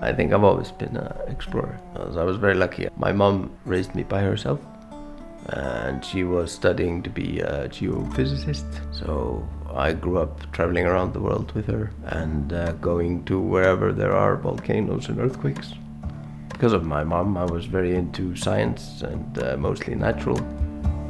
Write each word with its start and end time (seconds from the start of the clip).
I 0.00 0.12
think 0.12 0.32
I've 0.32 0.44
always 0.44 0.70
been 0.70 0.96
an 0.96 1.12
explorer. 1.30 1.78
I 1.96 2.22
was 2.24 2.36
very 2.36 2.54
lucky. 2.54 2.88
My 2.96 3.12
mom 3.12 3.50
raised 3.64 3.94
me 3.94 4.04
by 4.04 4.20
herself, 4.20 4.60
and 5.48 6.04
she 6.04 6.24
was 6.24 6.52
studying 6.52 7.02
to 7.02 7.10
be 7.10 7.40
a 7.40 7.68
geophysicist. 7.68 8.94
So 8.94 9.46
I 9.74 9.92
grew 9.92 10.18
up 10.18 10.50
traveling 10.52 10.86
around 10.86 11.14
the 11.14 11.20
world 11.20 11.52
with 11.52 11.66
her 11.66 11.90
and 12.06 12.52
uh, 12.52 12.72
going 12.72 13.24
to 13.24 13.40
wherever 13.40 13.92
there 13.92 14.12
are 14.12 14.36
volcanoes 14.36 15.08
and 15.08 15.18
earthquakes. 15.18 15.72
Because 16.48 16.72
of 16.72 16.84
my 16.84 17.04
mom, 17.04 17.36
I 17.36 17.44
was 17.44 17.66
very 17.66 17.94
into 17.94 18.34
science 18.36 19.02
and 19.02 19.38
uh, 19.42 19.56
mostly 19.56 19.94
natural 19.94 20.38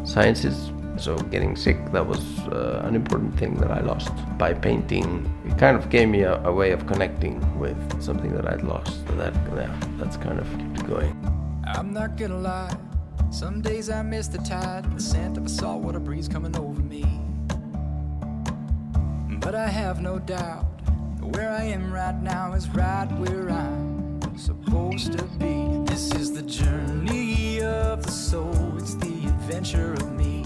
sciences. 0.04 0.70
So 0.98 1.16
getting 1.16 1.54
sick, 1.54 1.92
that 1.92 2.04
was 2.04 2.20
uh, 2.48 2.82
an 2.84 2.96
important 2.96 3.38
thing 3.38 3.54
that 3.56 3.70
I 3.70 3.80
lost. 3.80 4.10
By 4.36 4.52
painting, 4.52 5.30
it 5.46 5.56
kind 5.56 5.76
of 5.76 5.88
gave 5.90 6.08
me 6.08 6.22
a, 6.22 6.42
a 6.44 6.52
way 6.52 6.72
of 6.72 6.86
connecting 6.86 7.38
with 7.58 7.78
something 8.02 8.34
that 8.34 8.46
I'd 8.52 8.62
lost. 8.62 9.06
So 9.06 9.14
that, 9.14 9.32
yeah, 9.54 9.74
that's 9.96 10.16
kind 10.16 10.38
of 10.40 10.46
kept 10.74 10.88
going. 10.88 11.14
I'm 11.66 11.92
not 11.92 12.16
gonna 12.16 12.38
lie. 12.38 12.76
Some 13.30 13.60
days 13.60 13.90
I 13.90 14.02
miss 14.02 14.26
the 14.26 14.38
tide, 14.38 14.92
the 14.96 15.00
scent 15.00 15.36
of 15.36 15.46
a 15.46 15.48
saltwater 15.48 16.00
breeze 16.00 16.28
coming 16.28 16.56
over 16.56 16.80
me. 16.82 17.04
But 19.40 19.54
I 19.54 19.68
have 19.68 20.00
no 20.00 20.18
doubt 20.18 20.64
where 21.20 21.50
I 21.50 21.62
am 21.64 21.92
right 21.92 22.20
now 22.22 22.54
is 22.54 22.68
right 22.70 23.06
where 23.18 23.50
I'm 23.50 24.36
supposed 24.36 25.12
to 25.16 25.24
be. 25.38 25.84
This 25.84 26.12
is 26.14 26.32
the 26.32 26.42
journey 26.42 27.62
of 27.62 28.02
the 28.02 28.10
soul, 28.10 28.74
it's 28.78 28.94
the 28.94 29.26
adventure 29.26 29.92
of 29.92 30.12
me. 30.12 30.37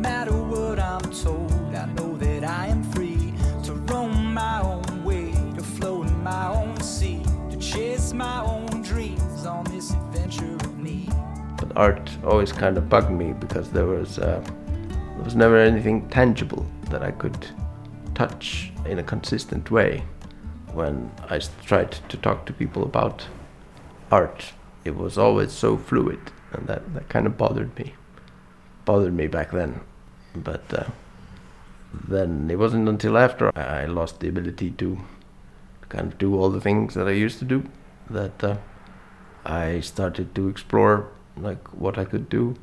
Matter 0.00 0.32
what 0.32 0.78
I'm 0.80 1.02
told, 1.12 1.52
I 1.74 1.84
know 1.92 2.16
that 2.16 2.42
I 2.42 2.68
am 2.68 2.82
free 2.84 3.34
to 3.64 3.74
roam 3.74 4.32
my 4.32 4.62
own 4.62 5.04
way, 5.04 5.32
to 5.56 5.62
float 5.62 6.06
in 6.06 6.22
my 6.22 6.48
own 6.48 6.80
sea, 6.80 7.22
to 7.50 7.58
chase 7.58 8.14
my 8.14 8.42
own 8.42 8.80
dreams 8.80 9.44
on 9.44 9.64
this 9.64 9.90
adventure 9.90 10.54
of 10.54 10.78
me. 10.78 11.06
But 11.58 11.76
art 11.76 12.10
always 12.24 12.50
kind 12.50 12.78
of 12.78 12.88
bugged 12.88 13.10
me 13.10 13.34
because 13.34 13.70
there 13.70 13.84
was 13.84 14.18
uh, 14.18 14.42
there 15.16 15.22
was 15.22 15.36
never 15.36 15.58
anything 15.58 16.08
tangible 16.08 16.64
that 16.88 17.02
I 17.02 17.10
could 17.10 17.46
touch 18.14 18.72
in 18.86 19.00
a 19.00 19.02
consistent 19.02 19.70
way. 19.70 20.02
When 20.72 21.10
I 21.28 21.40
tried 21.66 21.92
to 22.08 22.16
talk 22.16 22.46
to 22.46 22.54
people 22.54 22.84
about 22.84 23.26
art, 24.10 24.54
it 24.86 24.96
was 24.96 25.18
always 25.18 25.52
so 25.52 25.76
fluid, 25.76 26.20
and 26.52 26.66
that, 26.68 26.94
that 26.94 27.10
kind 27.10 27.26
of 27.26 27.36
bothered 27.36 27.78
me. 27.78 27.92
Bothered 28.86 29.12
me 29.12 29.26
back 29.26 29.50
then. 29.50 29.82
But 30.34 30.72
uh, 30.72 30.84
then 31.92 32.48
it 32.50 32.58
wasn't 32.58 32.88
until 32.88 33.18
after 33.18 33.50
I 33.56 33.86
lost 33.86 34.20
the 34.20 34.28
ability 34.28 34.70
to 34.72 34.98
kind 35.88 36.12
of 36.12 36.18
do 36.18 36.36
all 36.36 36.50
the 36.50 36.60
things 36.60 36.94
that 36.94 37.08
I 37.08 37.12
used 37.12 37.38
to 37.40 37.44
do 37.44 37.64
that 38.08 38.44
uh, 38.44 38.56
I 39.44 39.80
started 39.80 40.34
to 40.34 40.48
explore 40.48 41.08
like 41.36 41.68
what 41.68 41.98
I 41.98 42.04
could 42.04 42.28
do 42.28 42.56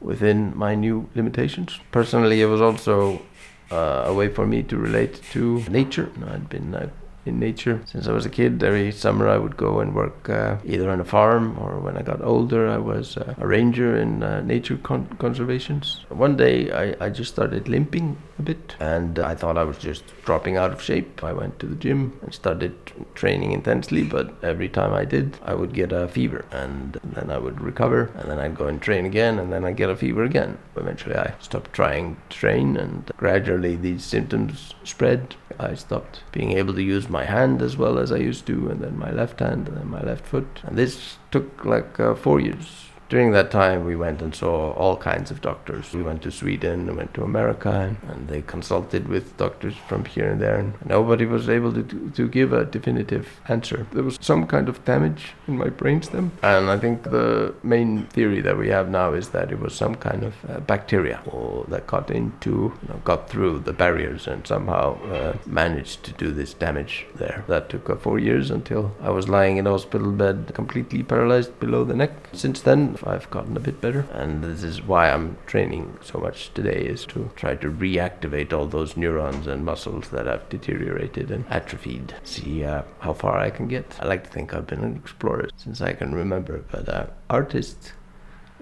within 0.00 0.56
my 0.56 0.74
new 0.74 1.08
limitations. 1.14 1.80
Personally, 1.90 2.40
it 2.40 2.46
was 2.46 2.60
also 2.60 3.22
uh, 3.70 4.04
a 4.06 4.14
way 4.14 4.28
for 4.28 4.46
me 4.46 4.62
to 4.64 4.76
relate 4.76 5.22
to 5.32 5.64
nature. 5.68 6.10
I'd 6.26 6.48
been 6.48 6.74
uh, 6.74 6.88
in 7.24 7.38
nature 7.38 7.80
since 7.86 8.08
I 8.08 8.12
was 8.12 8.26
a 8.26 8.30
kid. 8.30 8.62
Every 8.62 8.92
summer, 8.92 9.28
I 9.28 9.38
would 9.38 9.56
go 9.56 9.80
and 9.80 9.94
work 9.94 10.28
uh, 10.28 10.56
either 10.64 10.90
on 10.90 11.00
a 11.00 11.04
farm 11.04 11.58
or 11.58 11.78
when 11.78 11.96
I 11.96 12.02
got 12.02 12.22
older, 12.22 12.68
I 12.68 12.78
was 12.78 13.16
uh, 13.16 13.34
a 13.38 13.46
ranger 13.46 13.96
in 13.96 14.22
uh, 14.22 14.40
nature 14.40 14.78
con- 14.82 15.16
conservations. 15.18 16.04
One 16.08 16.36
day, 16.36 16.70
I, 16.70 17.06
I 17.06 17.10
just 17.10 17.32
started 17.32 17.68
limping 17.68 18.16
a 18.38 18.42
bit, 18.42 18.76
and 18.80 19.18
I 19.18 19.34
thought 19.34 19.56
I 19.56 19.64
was 19.64 19.78
just 19.78 20.04
dropping 20.24 20.56
out 20.56 20.72
of 20.72 20.82
shape. 20.82 21.22
I 21.22 21.32
went 21.32 21.58
to 21.60 21.66
the 21.66 21.76
gym 21.76 22.18
and 22.22 22.34
started 22.34 22.74
training 23.14 23.52
intensely, 23.52 24.02
but 24.02 24.32
every 24.42 24.68
time 24.68 24.92
I 24.92 25.04
did, 25.04 25.38
I 25.42 25.54
would 25.54 25.74
get 25.74 25.92
a 25.92 26.08
fever, 26.08 26.44
and 26.50 26.98
then 27.04 27.30
I 27.30 27.38
would 27.38 27.60
recover, 27.60 28.10
and 28.16 28.30
then 28.30 28.38
I'd 28.38 28.56
go 28.56 28.66
and 28.66 28.80
train 28.80 29.06
again, 29.06 29.38
and 29.38 29.52
then 29.52 29.64
I'd 29.64 29.76
get 29.76 29.90
a 29.90 29.96
fever 29.96 30.24
again. 30.24 30.58
Eventually, 30.76 31.16
I 31.16 31.34
stopped 31.40 31.72
trying 31.72 32.16
to 32.30 32.36
train, 32.36 32.76
and 32.76 33.10
gradually 33.16 33.76
these 33.76 34.04
symptoms 34.04 34.74
spread. 34.84 35.36
I 35.58 35.74
stopped 35.74 36.22
being 36.32 36.52
able 36.52 36.74
to 36.74 36.82
use 36.82 37.08
my 37.12 37.24
hand 37.24 37.62
as 37.62 37.76
well 37.76 37.98
as 37.98 38.10
I 38.10 38.16
used 38.16 38.46
to, 38.46 38.68
and 38.70 38.80
then 38.80 38.98
my 38.98 39.12
left 39.12 39.40
hand, 39.40 39.68
and 39.68 39.76
then 39.76 39.88
my 39.88 40.02
left 40.02 40.26
foot. 40.26 40.60
And 40.64 40.76
this 40.76 41.18
took 41.30 41.64
like 41.64 42.00
uh, 42.00 42.14
four 42.14 42.40
years. 42.40 42.91
During 43.12 43.32
that 43.32 43.50
time, 43.50 43.84
we 43.84 43.94
went 43.94 44.22
and 44.22 44.34
saw 44.34 44.72
all 44.72 44.96
kinds 44.96 45.30
of 45.30 45.42
doctors. 45.42 45.92
We 45.92 46.02
went 46.02 46.22
to 46.22 46.30
Sweden, 46.30 46.86
we 46.86 46.94
went 46.94 47.12
to 47.12 47.22
America, 47.22 47.94
and, 48.08 48.26
they 48.26 48.40
consulted 48.40 49.06
with 49.08 49.36
doctors 49.36 49.74
from 49.88 50.06
here 50.06 50.30
and 50.30 50.40
there. 50.40 50.56
And 50.56 50.72
nobody 50.86 51.26
was 51.26 51.50
able 51.50 51.74
to, 51.74 51.82
to, 51.82 52.28
give 52.28 52.54
a 52.54 52.64
definitive 52.64 53.28
answer. 53.48 53.86
There 53.92 54.02
was 54.02 54.16
some 54.22 54.46
kind 54.46 54.66
of 54.66 54.82
damage 54.86 55.34
in 55.46 55.58
my 55.58 55.66
brainstem. 55.66 56.30
And 56.42 56.70
I 56.70 56.78
think 56.78 57.02
the 57.02 57.54
main 57.62 58.06
theory 58.06 58.40
that 58.40 58.56
we 58.56 58.68
have 58.68 58.88
now 58.88 59.12
is 59.12 59.28
that 59.30 59.52
it 59.52 59.60
was 59.60 59.74
some 59.74 59.96
kind 59.96 60.22
of 60.22 60.34
uh, 60.48 60.60
bacteria 60.60 61.20
that 61.68 61.86
got 61.86 62.10
into, 62.10 62.72
you 62.80 62.88
know, 62.88 63.00
got 63.04 63.28
through 63.28 63.58
the 63.58 63.74
barriers 63.74 64.26
and 64.26 64.46
somehow 64.46 64.98
uh, 65.12 65.36
managed 65.44 66.04
to 66.04 66.12
do 66.12 66.30
this 66.30 66.54
damage 66.54 67.04
there. 67.16 67.44
That 67.48 67.68
took 67.68 67.90
uh, 67.90 67.96
four 67.96 68.18
years 68.18 68.50
until 68.50 68.96
I 69.02 69.10
was 69.10 69.28
lying 69.28 69.58
in 69.58 69.66
a 69.66 69.70
hospital 69.70 70.12
bed, 70.12 70.52
completely 70.54 71.02
paralyzed 71.02 71.58
below 71.60 71.84
the 71.84 71.94
neck. 71.94 72.12
Since 72.32 72.62
then, 72.62 72.96
I've 73.04 73.30
gotten 73.30 73.56
a 73.56 73.60
bit 73.60 73.80
better, 73.80 74.06
and 74.12 74.42
this 74.44 74.62
is 74.62 74.82
why 74.82 75.10
I'm 75.10 75.36
training 75.46 75.98
so 76.02 76.18
much 76.18 76.52
today 76.54 76.82
is 76.82 77.04
to 77.06 77.30
try 77.36 77.54
to 77.56 77.70
reactivate 77.70 78.52
all 78.52 78.66
those 78.66 78.96
neurons 78.96 79.46
and 79.46 79.64
muscles 79.64 80.08
that 80.10 80.26
have 80.26 80.48
deteriorated 80.48 81.30
and 81.30 81.44
atrophied. 81.48 82.14
See 82.24 82.64
uh, 82.64 82.82
how 83.00 83.12
far 83.12 83.38
I 83.38 83.50
can 83.50 83.68
get. 83.68 83.98
I 84.00 84.06
like 84.06 84.24
to 84.24 84.30
think 84.30 84.54
I've 84.54 84.66
been 84.66 84.84
an 84.84 84.96
explorer 84.96 85.48
since 85.56 85.80
I 85.80 85.92
can 85.92 86.14
remember, 86.14 86.64
but 86.70 86.88
uh, 86.88 87.06
artist 87.28 87.92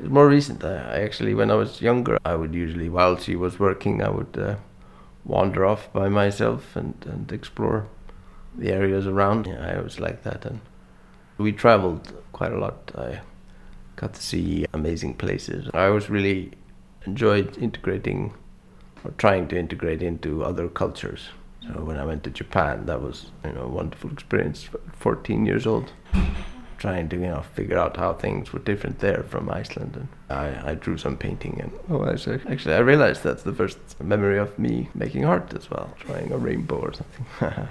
more 0.09 0.29
recent. 0.29 0.65
I, 0.65 1.03
actually, 1.03 1.35
when 1.35 1.51
I 1.51 1.55
was 1.55 1.83
younger, 1.83 2.19
I 2.25 2.35
would 2.35 2.55
usually, 2.55 2.89
while 2.89 3.17
she 3.17 3.37
was 3.37 3.59
working, 3.59 4.03
I 4.03 4.09
would 4.09 4.39
uh, 4.39 4.57
wander 5.25 5.67
off 5.67 5.93
by 5.93 6.09
myself 6.09 6.77
and, 6.77 6.95
and 7.09 7.31
explore 7.31 7.89
the 8.57 8.73
areas 8.73 9.07
around. 9.07 9.47
Yeah, 9.47 9.67
I 9.67 9.77
always 9.77 10.01
like 10.01 10.23
that, 10.23 10.45
and 10.45 10.61
we 11.39 11.53
traveled 11.53 12.13
quite 12.33 12.53
a 12.53 12.59
lot. 12.59 12.93
I 12.97 13.21
got 14.01 14.15
to 14.15 14.23
see 14.23 14.65
amazing 14.73 15.15
places. 15.15 15.69
I 15.75 15.87
always 15.87 16.09
really 16.09 16.53
enjoyed 17.05 17.59
integrating 17.59 18.33
or 19.05 19.11
trying 19.13 19.47
to 19.49 19.59
integrate 19.59 20.03
into 20.03 20.43
other 20.43 20.69
cultures. 20.69 21.29
So 21.67 21.85
when 21.85 21.99
I 21.99 22.05
went 22.07 22.25
to 22.25 22.31
Japan, 22.31 22.87
that 22.87 23.03
was 23.03 23.31
you 23.45 23.53
know 23.53 23.65
a 23.65 23.69
wonderful 23.69 24.11
experience. 24.11 24.69
14 24.95 25.45
years 25.45 25.67
old, 25.67 25.93
trying 26.79 27.11
to 27.11 27.17
you 27.17 27.27
know 27.27 27.43
figure 27.55 27.79
out 27.79 27.99
how 27.99 28.15
things 28.15 28.55
were 28.55 28.61
different 28.61 29.01
there 29.01 29.23
from 29.23 29.51
Iceland, 29.51 29.97
and 29.97 30.09
I, 30.31 30.71
I 30.71 30.75
drew 30.75 30.97
some 30.97 31.19
painting 31.19 31.61
and 31.61 31.71
oh 31.91 32.07
actually, 32.11 32.41
actually 32.49 32.75
I 32.75 32.79
realized 32.79 33.23
that's 33.23 33.43
the 33.43 33.53
first 33.53 33.79
memory 34.01 34.39
of 34.39 34.59
me 34.59 34.89
making 34.95 35.27
art 35.27 35.53
as 35.53 35.71
well, 35.71 35.93
drawing 35.99 36.33
a 36.33 36.39
rainbow 36.39 36.79
or 36.79 36.95
something. 36.95 37.27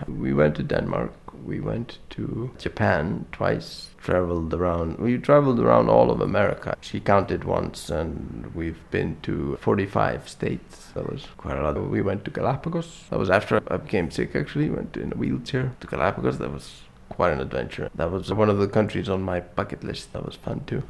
we 0.21 0.33
went 0.33 0.55
to 0.57 0.63
Denmark. 0.63 1.11
We 1.43 1.59
went 1.59 1.97
to 2.11 2.51
Japan 2.59 3.25
twice. 3.31 3.88
Traveled 4.01 4.53
around. 4.53 4.97
We 4.97 5.17
traveled 5.17 5.59
around 5.59 5.89
all 5.89 6.09
of 6.09 6.21
America. 6.21 6.77
She 6.81 6.99
counted 6.99 7.43
once, 7.43 7.89
and 7.89 8.51
we've 8.55 8.89
been 8.91 9.17
to 9.23 9.57
45 9.57 10.27
states. 10.29 10.87
That 10.93 11.11
was 11.11 11.27
quite 11.37 11.57
a 11.57 11.61
lot. 11.61 11.89
We 11.89 12.01
went 12.01 12.25
to 12.25 12.31
Galapagos. 12.31 13.05
That 13.09 13.19
was 13.19 13.29
after 13.29 13.61
I 13.67 13.77
became 13.77 14.09
sick. 14.09 14.35
Actually, 14.35 14.69
went 14.69 14.95
in 14.97 15.11
a 15.11 15.15
wheelchair 15.17 15.73
to 15.81 15.87
Galapagos. 15.87 16.37
That 16.37 16.51
was 16.51 16.81
quite 17.09 17.33
an 17.33 17.41
adventure. 17.41 17.89
That 17.93 18.11
was 18.11 18.31
one 18.33 18.49
of 18.49 18.57
the 18.57 18.67
countries 18.67 19.09
on 19.09 19.21
my 19.21 19.41
bucket 19.41 19.83
list. 19.83 20.13
That 20.13 20.25
was 20.25 20.35
fun 20.35 20.63
too. 20.65 20.83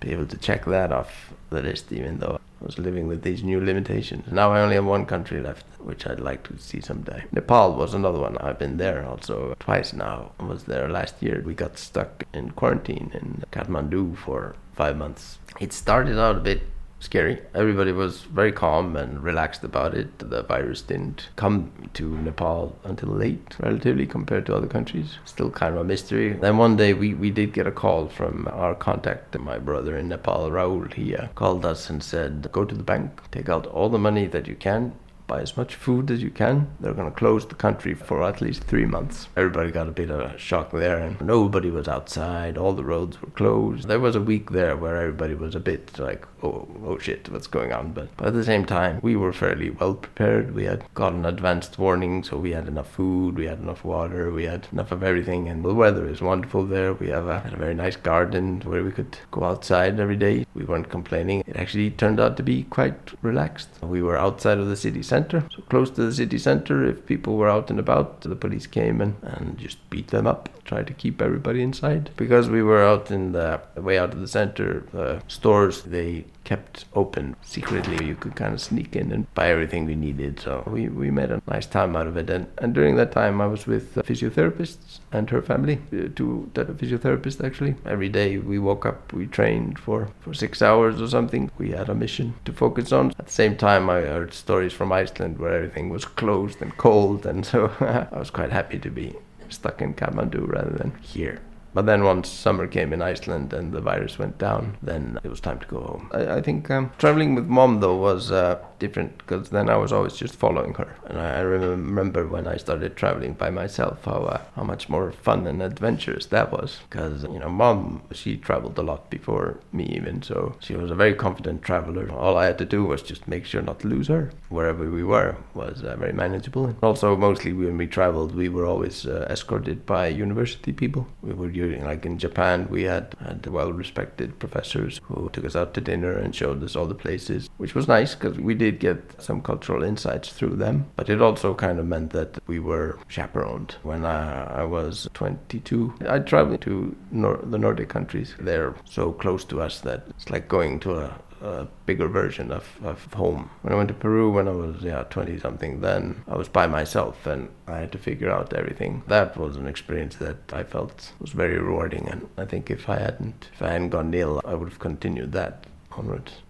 Be 0.00 0.12
able 0.12 0.26
to 0.26 0.38
check 0.38 0.64
that 0.64 0.92
off 0.92 1.34
the 1.50 1.60
list, 1.60 1.92
even 1.92 2.18
though 2.18 2.40
I 2.60 2.64
was 2.64 2.78
living 2.78 3.08
with 3.08 3.22
these 3.22 3.42
new 3.42 3.60
limitations. 3.60 4.30
Now 4.30 4.52
I 4.52 4.60
only 4.60 4.74
have 4.74 4.84
one 4.84 5.06
country 5.06 5.40
left, 5.40 5.64
which 5.78 6.06
I'd 6.06 6.20
like 6.20 6.42
to 6.48 6.58
see 6.58 6.80
someday. 6.80 7.24
Nepal 7.32 7.74
was 7.74 7.94
another 7.94 8.18
one. 8.18 8.36
I've 8.38 8.58
been 8.58 8.76
there 8.76 9.06
also 9.06 9.54
twice 9.58 9.92
now. 9.94 10.32
I 10.38 10.44
was 10.44 10.64
there 10.64 10.88
last 10.88 11.22
year. 11.22 11.42
We 11.44 11.54
got 11.54 11.78
stuck 11.78 12.24
in 12.34 12.50
quarantine 12.50 13.10
in 13.14 13.44
Kathmandu 13.50 14.16
for 14.18 14.56
five 14.74 14.96
months. 14.96 15.38
It 15.58 15.72
started 15.72 16.18
out 16.18 16.36
a 16.36 16.40
bit 16.40 16.62
scary. 17.00 17.40
Everybody 17.54 17.92
was 17.92 18.20
very 18.22 18.52
calm 18.52 18.94
and 18.94 19.22
relaxed 19.22 19.64
about 19.64 19.94
it. 19.94 20.18
The 20.18 20.42
virus 20.42 20.82
didn't 20.82 21.30
come 21.36 21.72
to 21.94 22.16
Nepal 22.18 22.76
until 22.84 23.08
late, 23.08 23.56
relatively, 23.58 24.06
compared 24.06 24.46
to 24.46 24.54
other 24.54 24.66
countries. 24.66 25.18
Still 25.24 25.50
kind 25.50 25.74
of 25.74 25.80
a 25.80 25.84
mystery. 25.84 26.34
Then 26.34 26.58
one 26.58 26.76
day 26.76 26.94
we, 26.94 27.14
we 27.14 27.30
did 27.30 27.52
get 27.52 27.66
a 27.66 27.72
call 27.72 28.08
from 28.08 28.46
our 28.52 28.74
contact, 28.74 29.38
my 29.38 29.58
brother 29.58 29.96
in 29.96 30.08
Nepal, 30.08 30.50
Raul. 30.50 30.92
He 30.92 31.16
uh, 31.16 31.28
called 31.34 31.64
us 31.64 31.90
and 31.90 32.02
said, 32.02 32.50
Go 32.52 32.64
to 32.64 32.74
the 32.74 32.82
bank, 32.82 33.20
take 33.32 33.48
out 33.48 33.66
all 33.66 33.88
the 33.88 33.98
money 33.98 34.26
that 34.26 34.46
you 34.46 34.54
can. 34.54 34.92
Buy 35.30 35.40
as 35.40 35.56
much 35.56 35.76
food 35.76 36.10
as 36.10 36.22
you 36.22 36.30
can. 36.30 36.68
They're 36.80 36.92
going 36.92 37.10
to 37.10 37.16
close 37.16 37.46
the 37.46 37.54
country 37.54 37.94
for 37.94 38.22
at 38.24 38.40
least 38.40 38.64
three 38.64 38.84
months. 38.84 39.28
Everybody 39.36 39.70
got 39.70 39.86
a 39.86 39.92
bit 39.92 40.10
of 40.10 40.18
a 40.18 40.36
shock 40.36 40.72
there, 40.72 40.98
and 40.98 41.20
nobody 41.20 41.70
was 41.70 41.86
outside. 41.86 42.58
All 42.58 42.72
the 42.72 42.84
roads 42.84 43.22
were 43.22 43.30
closed. 43.30 43.86
There 43.86 44.00
was 44.00 44.16
a 44.16 44.20
week 44.20 44.50
there 44.50 44.76
where 44.76 44.96
everybody 44.96 45.34
was 45.34 45.54
a 45.54 45.60
bit 45.60 45.96
like, 46.00 46.26
oh, 46.42 46.66
oh 46.84 46.98
shit, 46.98 47.28
what's 47.30 47.46
going 47.46 47.72
on? 47.72 47.92
But, 47.92 48.08
but 48.16 48.26
at 48.26 48.34
the 48.34 48.44
same 48.44 48.64
time, 48.64 48.98
we 49.02 49.14
were 49.14 49.32
fairly 49.32 49.70
well 49.70 49.94
prepared. 49.94 50.52
We 50.52 50.64
had 50.64 50.82
gotten 50.94 51.24
advanced 51.24 51.78
warning, 51.78 52.24
so 52.24 52.36
we 52.36 52.50
had 52.50 52.66
enough 52.66 52.90
food, 52.90 53.36
we 53.36 53.46
had 53.46 53.60
enough 53.60 53.84
water, 53.84 54.32
we 54.32 54.44
had 54.44 54.66
enough 54.72 54.90
of 54.90 55.04
everything, 55.04 55.48
and 55.48 55.64
the 55.64 55.74
weather 55.74 56.08
is 56.08 56.20
wonderful 56.20 56.66
there. 56.66 56.92
We 56.92 57.08
have 57.10 57.26
a, 57.26 57.48
a 57.52 57.56
very 57.56 57.74
nice 57.74 57.96
garden 57.96 58.62
where 58.64 58.82
we 58.82 58.90
could 58.90 59.16
go 59.30 59.44
outside 59.44 60.00
every 60.00 60.16
day. 60.16 60.44
We 60.54 60.64
weren't 60.64 60.90
complaining. 60.90 61.44
It 61.46 61.56
actually 61.56 61.90
turned 61.90 62.18
out 62.18 62.36
to 62.38 62.42
be 62.42 62.64
quite 62.64 63.12
relaxed. 63.22 63.68
We 63.80 64.02
were 64.02 64.16
outside 64.16 64.58
of 64.58 64.66
the 64.66 64.76
city 64.76 65.02
center, 65.04 65.19
so 65.28 65.62
close 65.68 65.90
to 65.90 66.02
the 66.04 66.12
city 66.12 66.38
center. 66.38 66.84
If 66.84 67.06
people 67.06 67.36
were 67.36 67.48
out 67.48 67.70
and 67.70 67.78
about, 67.78 68.20
the 68.22 68.36
police 68.36 68.66
came 68.66 69.00
and, 69.00 69.16
and 69.22 69.58
just 69.58 69.78
beat 69.90 70.08
them 70.08 70.26
up, 70.26 70.48
tried 70.70 70.86
to 70.86 70.94
keep 70.94 71.20
everybody 71.20 71.60
inside. 71.62 72.10
Because 72.16 72.48
we 72.48 72.62
were 72.62 72.82
out 72.84 73.10
in 73.10 73.32
the 73.32 73.60
way 73.74 73.98
out 73.98 74.14
of 74.14 74.20
the 74.20 74.28
center, 74.28 74.84
the 74.92 75.20
stores, 75.26 75.82
they 75.82 76.24
kept 76.44 76.84
open 76.94 77.34
secretly. 77.42 78.06
You 78.06 78.14
could 78.14 78.36
kind 78.36 78.54
of 78.54 78.60
sneak 78.60 78.94
in 78.94 79.10
and 79.10 79.22
buy 79.34 79.48
everything 79.48 79.84
we 79.84 79.96
needed. 79.96 80.38
So 80.38 80.62
we, 80.74 80.88
we 80.88 81.10
made 81.10 81.32
a 81.32 81.42
nice 81.48 81.66
time 81.66 81.96
out 81.96 82.06
of 82.06 82.16
it. 82.16 82.30
And, 82.30 82.46
and 82.58 82.72
during 82.72 82.94
that 82.96 83.10
time, 83.10 83.40
I 83.40 83.48
was 83.48 83.66
with 83.66 83.96
physiotherapists 83.96 85.00
and 85.10 85.28
her 85.30 85.42
family, 85.42 85.80
uh, 85.92 86.08
two 86.14 86.48
physiotherapists 86.54 87.44
actually. 87.44 87.74
Every 87.84 88.08
day 88.08 88.38
we 88.38 88.60
woke 88.60 88.86
up, 88.86 89.12
we 89.12 89.26
trained 89.26 89.76
for, 89.76 90.08
for 90.20 90.32
six 90.32 90.62
hours 90.62 91.02
or 91.02 91.08
something. 91.08 91.50
We 91.58 91.72
had 91.72 91.88
a 91.88 91.96
mission 91.96 92.34
to 92.44 92.52
focus 92.52 92.92
on. 92.92 93.10
At 93.18 93.26
the 93.26 93.32
same 93.42 93.56
time, 93.56 93.90
I 93.90 94.02
heard 94.02 94.32
stories 94.32 94.72
from 94.72 94.92
Iceland 94.92 95.38
where 95.38 95.54
everything 95.54 95.88
was 95.88 96.04
closed 96.04 96.62
and 96.62 96.76
cold. 96.76 97.26
And 97.26 97.44
so 97.44 97.72
I 98.12 98.18
was 98.18 98.30
quite 98.30 98.52
happy 98.52 98.78
to 98.78 98.90
be 98.90 99.16
stuck 99.50 99.82
in 99.82 99.94
Kathmandu 99.94 100.48
rather 100.48 100.70
than 100.70 100.92
here. 101.00 101.40
But 101.72 101.86
then 101.86 102.02
once 102.02 102.28
summer 102.28 102.66
came 102.66 102.92
in 102.92 103.00
Iceland 103.00 103.52
and 103.52 103.72
the 103.72 103.80
virus 103.80 104.18
went 104.18 104.38
down, 104.38 104.76
then 104.82 105.20
it 105.22 105.28
was 105.28 105.40
time 105.40 105.60
to 105.60 105.66
go 105.66 105.80
home. 105.80 106.10
I, 106.12 106.36
I 106.38 106.42
think 106.42 106.68
um, 106.70 106.90
traveling 106.98 107.34
with 107.34 107.46
mom 107.46 107.80
though 107.80 107.96
was 107.96 108.32
uh, 108.32 108.58
different 108.80 109.18
because 109.18 109.50
then 109.50 109.68
I 109.70 109.76
was 109.76 109.92
always 109.92 110.16
just 110.16 110.34
following 110.34 110.74
her. 110.74 110.96
And 111.06 111.18
I, 111.18 111.40
remember 111.40 112.26
when 112.26 112.46
I 112.46 112.56
started 112.56 112.96
traveling 112.96 113.34
by 113.34 113.50
myself 113.50 114.04
how 114.04 114.22
uh, 114.34 114.40
how 114.56 114.64
much 114.64 114.88
more 114.88 115.12
fun 115.12 115.46
and 115.46 115.62
adventurous 115.62 116.26
that 116.26 116.50
was. 116.50 116.78
Because 116.88 117.22
you 117.22 117.38
know, 117.38 117.48
mom 117.48 118.02
she 118.12 118.36
traveled 118.36 118.78
a 118.78 118.82
lot 118.82 119.10
before 119.10 119.60
me 119.72 119.84
even, 119.84 120.22
so 120.22 120.56
she 120.60 120.74
was 120.74 120.90
a 120.90 120.94
very 120.94 121.14
confident 121.14 121.62
traveler. 121.62 122.10
All 122.10 122.36
I 122.36 122.46
had 122.46 122.58
to 122.58 122.64
do 122.64 122.84
was 122.84 123.02
just 123.02 123.28
make 123.28 123.44
sure 123.44 123.62
not 123.62 123.80
to 123.80 123.88
lose 123.88 124.08
her. 124.08 124.32
Wherever 124.48 124.90
we 124.90 125.04
were 125.04 125.36
was 125.54 125.82
uh, 125.82 125.96
very 125.96 126.12
manageable. 126.12 126.74
Also, 126.82 127.16
mostly 127.16 127.52
when 127.52 127.76
we 127.76 127.86
traveled, 127.86 128.34
we 128.34 128.48
were 128.48 128.66
always 128.66 129.06
uh, 129.06 129.26
escorted 129.30 129.86
by 129.86 130.08
university 130.08 130.72
people. 130.72 131.06
We 131.22 131.34
were 131.34 131.50
like 131.84 132.06
in 132.06 132.18
Japan, 132.18 132.68
we 132.70 132.84
had, 132.84 133.14
had 133.20 133.46
well-respected 133.46 134.38
professors 134.38 135.00
who 135.04 135.28
took 135.32 135.44
us 135.44 135.56
out 135.56 135.74
to 135.74 135.80
dinner 135.80 136.16
and 136.16 136.34
showed 136.34 136.62
us 136.62 136.76
all 136.76 136.86
the 136.86 136.94
places, 136.94 137.48
which 137.58 137.74
was 137.74 137.88
nice 137.88 138.14
because 138.14 138.38
we 138.38 138.54
did 138.54 138.69
get 138.78 139.20
some 139.20 139.42
cultural 139.42 139.82
insights 139.82 140.30
through 140.30 140.56
them. 140.56 140.86
But 140.96 141.08
it 141.08 141.20
also 141.20 141.54
kind 141.54 141.78
of 141.78 141.86
meant 141.86 142.10
that 142.10 142.38
we 142.46 142.58
were 142.58 142.98
chaperoned. 143.08 143.76
When 143.82 144.04
I, 144.04 144.60
I 144.60 144.64
was 144.64 145.08
22, 145.14 145.94
I 146.08 146.18
traveled 146.20 146.60
to 146.62 146.94
nor- 147.10 147.40
the 147.42 147.58
Nordic 147.58 147.88
countries. 147.88 148.34
They're 148.38 148.74
so 148.84 149.12
close 149.12 149.44
to 149.46 149.60
us 149.60 149.80
that 149.80 150.04
it's 150.10 150.30
like 150.30 150.48
going 150.48 150.80
to 150.80 150.96
a 150.96 151.20
a 151.42 151.66
bigger 151.86 152.08
version 152.08 152.52
of, 152.52 152.64
of 152.82 153.12
home. 153.14 153.50
When 153.62 153.72
I 153.72 153.76
went 153.76 153.88
to 153.88 153.94
Peru 153.94 154.30
when 154.30 154.48
I 154.48 154.52
was 154.52 154.82
yeah 154.82 155.04
20 155.04 155.38
something, 155.38 155.80
then 155.80 156.22
I 156.28 156.36
was 156.36 156.48
by 156.48 156.66
myself 156.66 157.26
and 157.26 157.48
I 157.66 157.78
had 157.78 157.92
to 157.92 157.98
figure 157.98 158.30
out 158.30 158.52
everything. 158.52 159.02
That 159.06 159.36
was 159.36 159.56
an 159.56 159.66
experience 159.66 160.16
that 160.16 160.52
I 160.52 160.62
felt 160.64 161.12
was 161.20 161.30
very 161.30 161.58
rewarding, 161.58 162.08
and 162.08 162.28
I 162.36 162.44
think 162.44 162.70
if 162.70 162.88
I 162.88 162.98
hadn't 162.98 163.48
if 163.54 163.62
I 163.62 163.72
hadn't 163.72 163.90
gone 163.90 164.12
ill, 164.14 164.40
I 164.44 164.54
would 164.54 164.68
have 164.68 164.78
continued 164.78 165.32
that 165.32 165.66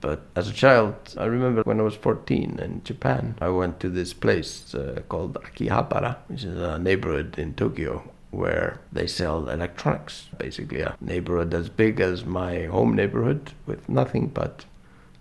But 0.01 0.23
as 0.37 0.49
a 0.49 0.53
child, 0.53 0.95
I 1.17 1.25
remember 1.25 1.63
when 1.63 1.81
I 1.81 1.83
was 1.83 1.95
14 1.95 2.59
in 2.61 2.83
Japan, 2.85 3.37
I 3.41 3.49
went 3.49 3.81
to 3.81 3.89
this 3.89 4.13
place 4.13 4.75
uh, 4.75 5.03
called 5.09 5.35
Akihabara, 5.35 6.17
which 6.29 6.45
is 6.45 6.61
a 6.61 6.79
neighborhood 6.79 7.39
in 7.39 7.55
Tokyo 7.55 8.11
where 8.31 8.81
they 8.93 9.07
sell 9.07 9.49
electronics. 9.49 10.29
Basically, 10.39 10.81
a 10.81 10.97
neighborhood 11.01 11.53
as 11.53 11.69
big 11.69 12.01
as 12.01 12.25
my 12.25 12.65
home 12.67 12.95
neighborhood 12.95 13.53
with 13.67 13.89
nothing 13.89 14.29
but 14.29 14.65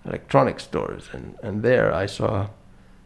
electronic 0.06 0.60
stores, 0.60 1.10
and, 1.12 1.36
and 1.44 1.64
there 1.64 1.94
I 1.94 2.06
saw 2.06 2.50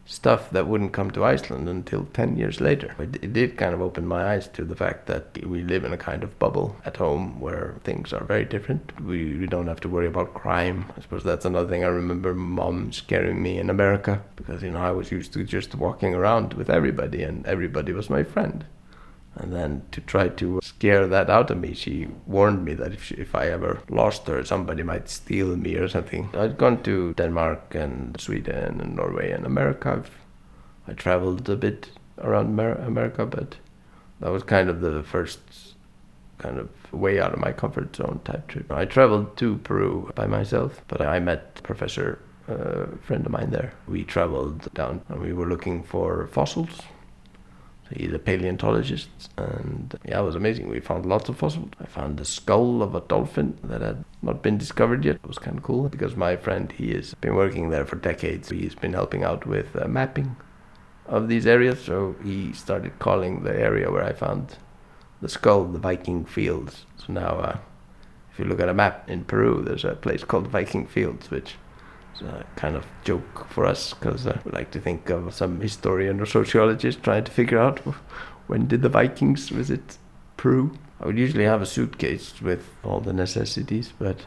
stuff 0.05 0.49
that 0.49 0.67
wouldn't 0.67 0.91
come 0.91 1.09
to 1.11 1.23
Iceland 1.23 1.69
until 1.69 2.05
10 2.13 2.37
years 2.37 2.59
later. 2.59 2.93
It, 2.99 3.23
it, 3.23 3.33
did 3.33 3.57
kind 3.57 3.73
of 3.73 3.81
open 3.81 4.05
my 4.05 4.33
eyes 4.33 4.47
to 4.49 4.65
the 4.65 4.75
fact 4.75 5.07
that 5.07 5.45
we 5.45 5.61
live 5.61 5.85
in 5.85 5.93
a 5.93 5.97
kind 5.97 6.23
of 6.23 6.37
bubble 6.39 6.75
at 6.85 6.97
home 6.97 7.39
where 7.39 7.75
things 7.83 8.11
are 8.11 8.23
very 8.25 8.45
different. 8.45 8.91
We, 9.01 9.37
we 9.37 9.47
don't 9.47 9.67
have 9.67 9.79
to 9.81 9.89
worry 9.89 10.07
about 10.07 10.33
crime. 10.33 10.91
I 10.97 11.01
suppose 11.01 11.23
that's 11.23 11.45
another 11.45 11.69
thing 11.69 11.83
I 11.83 11.87
remember 11.87 12.33
mom 12.33 12.91
scaring 12.91 13.41
me 13.41 13.57
in 13.57 13.69
America 13.69 14.21
because, 14.35 14.61
you 14.61 14.71
know, 14.71 14.81
I 14.81 14.91
was 14.91 15.11
used 15.11 15.33
to 15.33 15.43
just 15.43 15.75
walking 15.75 16.13
around 16.13 16.53
with 16.53 16.69
everybody 16.69 17.23
and 17.23 17.45
everybody 17.45 17.93
was 17.93 18.09
my 18.09 18.23
friend. 18.23 18.65
And 19.35 19.51
then 19.51 19.83
to 19.91 20.01
try 20.01 20.29
to 20.29 20.59
scare 20.61 21.07
that 21.07 21.29
out 21.29 21.49
of 21.49 21.57
me, 21.57 21.73
she 21.73 22.07
warned 22.27 22.63
me 22.63 22.75
that 22.75 22.93
if, 22.93 23.03
she, 23.03 23.15
if 23.15 23.33
I 23.33 23.47
ever 23.47 23.81
lost 23.89 24.27
her, 24.27 24.43
somebody 24.43 24.83
might 24.83 25.09
steal 25.09 25.55
me 25.55 25.75
or 25.75 25.87
something. 25.87 26.29
I'd 26.33 26.57
gone 26.57 26.83
to 26.83 27.13
Denmark 27.15 27.73
and 27.73 28.19
Sweden 28.19 28.79
and 28.79 28.95
Norway 28.95 29.31
and 29.31 29.45
America. 29.45 30.03
I 30.87 30.93
traveled 30.93 31.49
a 31.49 31.55
bit 31.55 31.89
around 32.19 32.55
Mer- 32.55 32.75
America, 32.75 33.25
but 33.25 33.57
that 34.19 34.31
was 34.31 34.43
kind 34.43 34.69
of 34.69 34.81
the 34.81 35.01
first 35.03 35.39
kind 36.37 36.59
of 36.59 36.69
way 36.93 37.19
out 37.19 37.33
of 37.33 37.39
my 37.39 37.51
comfort 37.51 37.95
zone 37.95 38.19
type 38.23 38.47
trip. 38.47 38.71
I 38.71 38.85
traveled 38.85 39.37
to 39.37 39.57
Peru 39.59 40.11
by 40.13 40.27
myself, 40.27 40.81
but 40.87 41.01
I 41.01 41.19
met 41.19 41.63
Professor, 41.63 42.19
a 42.47 42.83
uh, 42.83 42.87
friend 43.01 43.25
of 43.25 43.31
mine 43.31 43.49
there. 43.49 43.73
We 43.87 44.03
traveled 44.03 44.71
down 44.73 45.01
and 45.09 45.21
we 45.21 45.33
were 45.33 45.47
looking 45.47 45.81
for 45.83 46.27
fossils 46.27 46.81
He's 47.95 48.13
a 48.13 48.19
paleontologist, 48.19 49.09
and 49.37 49.97
yeah, 50.05 50.19
it 50.19 50.23
was 50.23 50.35
amazing. 50.35 50.69
We 50.69 50.79
found 50.79 51.05
lots 51.05 51.29
of 51.29 51.37
fossils. 51.37 51.71
I 51.79 51.85
found 51.85 52.17
the 52.17 52.25
skull 52.25 52.81
of 52.81 52.95
a 52.95 53.01
dolphin 53.01 53.57
that 53.63 53.81
had 53.81 54.03
not 54.21 54.41
been 54.41 54.57
discovered 54.57 55.05
yet. 55.05 55.17
It 55.17 55.27
was 55.27 55.37
kind 55.37 55.57
of 55.57 55.63
cool 55.63 55.89
because 55.89 56.15
my 56.15 56.35
friend, 56.35 56.71
he 56.71 56.93
has 56.93 57.13
been 57.15 57.35
working 57.35 57.69
there 57.69 57.85
for 57.85 57.95
decades. 57.95 58.49
He's 58.49 58.75
been 58.75 58.93
helping 58.93 59.23
out 59.23 59.45
with 59.45 59.75
uh, 59.75 59.87
mapping 59.87 60.35
of 61.05 61.27
these 61.27 61.45
areas, 61.45 61.81
so 61.81 62.15
he 62.23 62.53
started 62.53 62.97
calling 62.99 63.43
the 63.43 63.55
area 63.55 63.91
where 63.91 64.03
I 64.03 64.13
found 64.13 64.57
the 65.21 65.29
skull 65.29 65.65
the 65.65 65.79
Viking 65.79 66.25
Fields. 66.25 66.85
So 66.97 67.13
now, 67.13 67.37
uh, 67.37 67.57
if 68.31 68.39
you 68.39 68.45
look 68.45 68.59
at 68.59 68.69
a 68.69 68.73
map 68.73 69.09
in 69.09 69.25
Peru, 69.25 69.61
there's 69.61 69.85
a 69.85 69.95
place 69.95 70.23
called 70.23 70.47
Viking 70.47 70.87
Fields, 70.87 71.29
which 71.29 71.55
kind 72.55 72.75
of 72.75 72.85
joke 73.03 73.47
for 73.49 73.65
us 73.65 73.93
because 73.93 74.27
uh, 74.27 74.39
we 74.45 74.51
like 74.51 74.71
to 74.71 74.79
think 74.79 75.09
of 75.09 75.33
some 75.33 75.59
historian 75.59 76.19
or 76.19 76.25
sociologist 76.25 77.03
trying 77.03 77.23
to 77.23 77.31
figure 77.31 77.59
out 77.59 77.79
when 78.47 78.67
did 78.67 78.81
the 78.81 78.89
Vikings 78.89 79.49
visit 79.49 79.97
Peru. 80.37 80.77
I 80.99 81.05
would 81.05 81.17
usually 81.17 81.45
have 81.45 81.61
a 81.61 81.65
suitcase 81.65 82.41
with 82.41 82.69
all 82.83 82.99
the 82.99 83.13
necessities, 83.13 83.93
but 83.97 84.25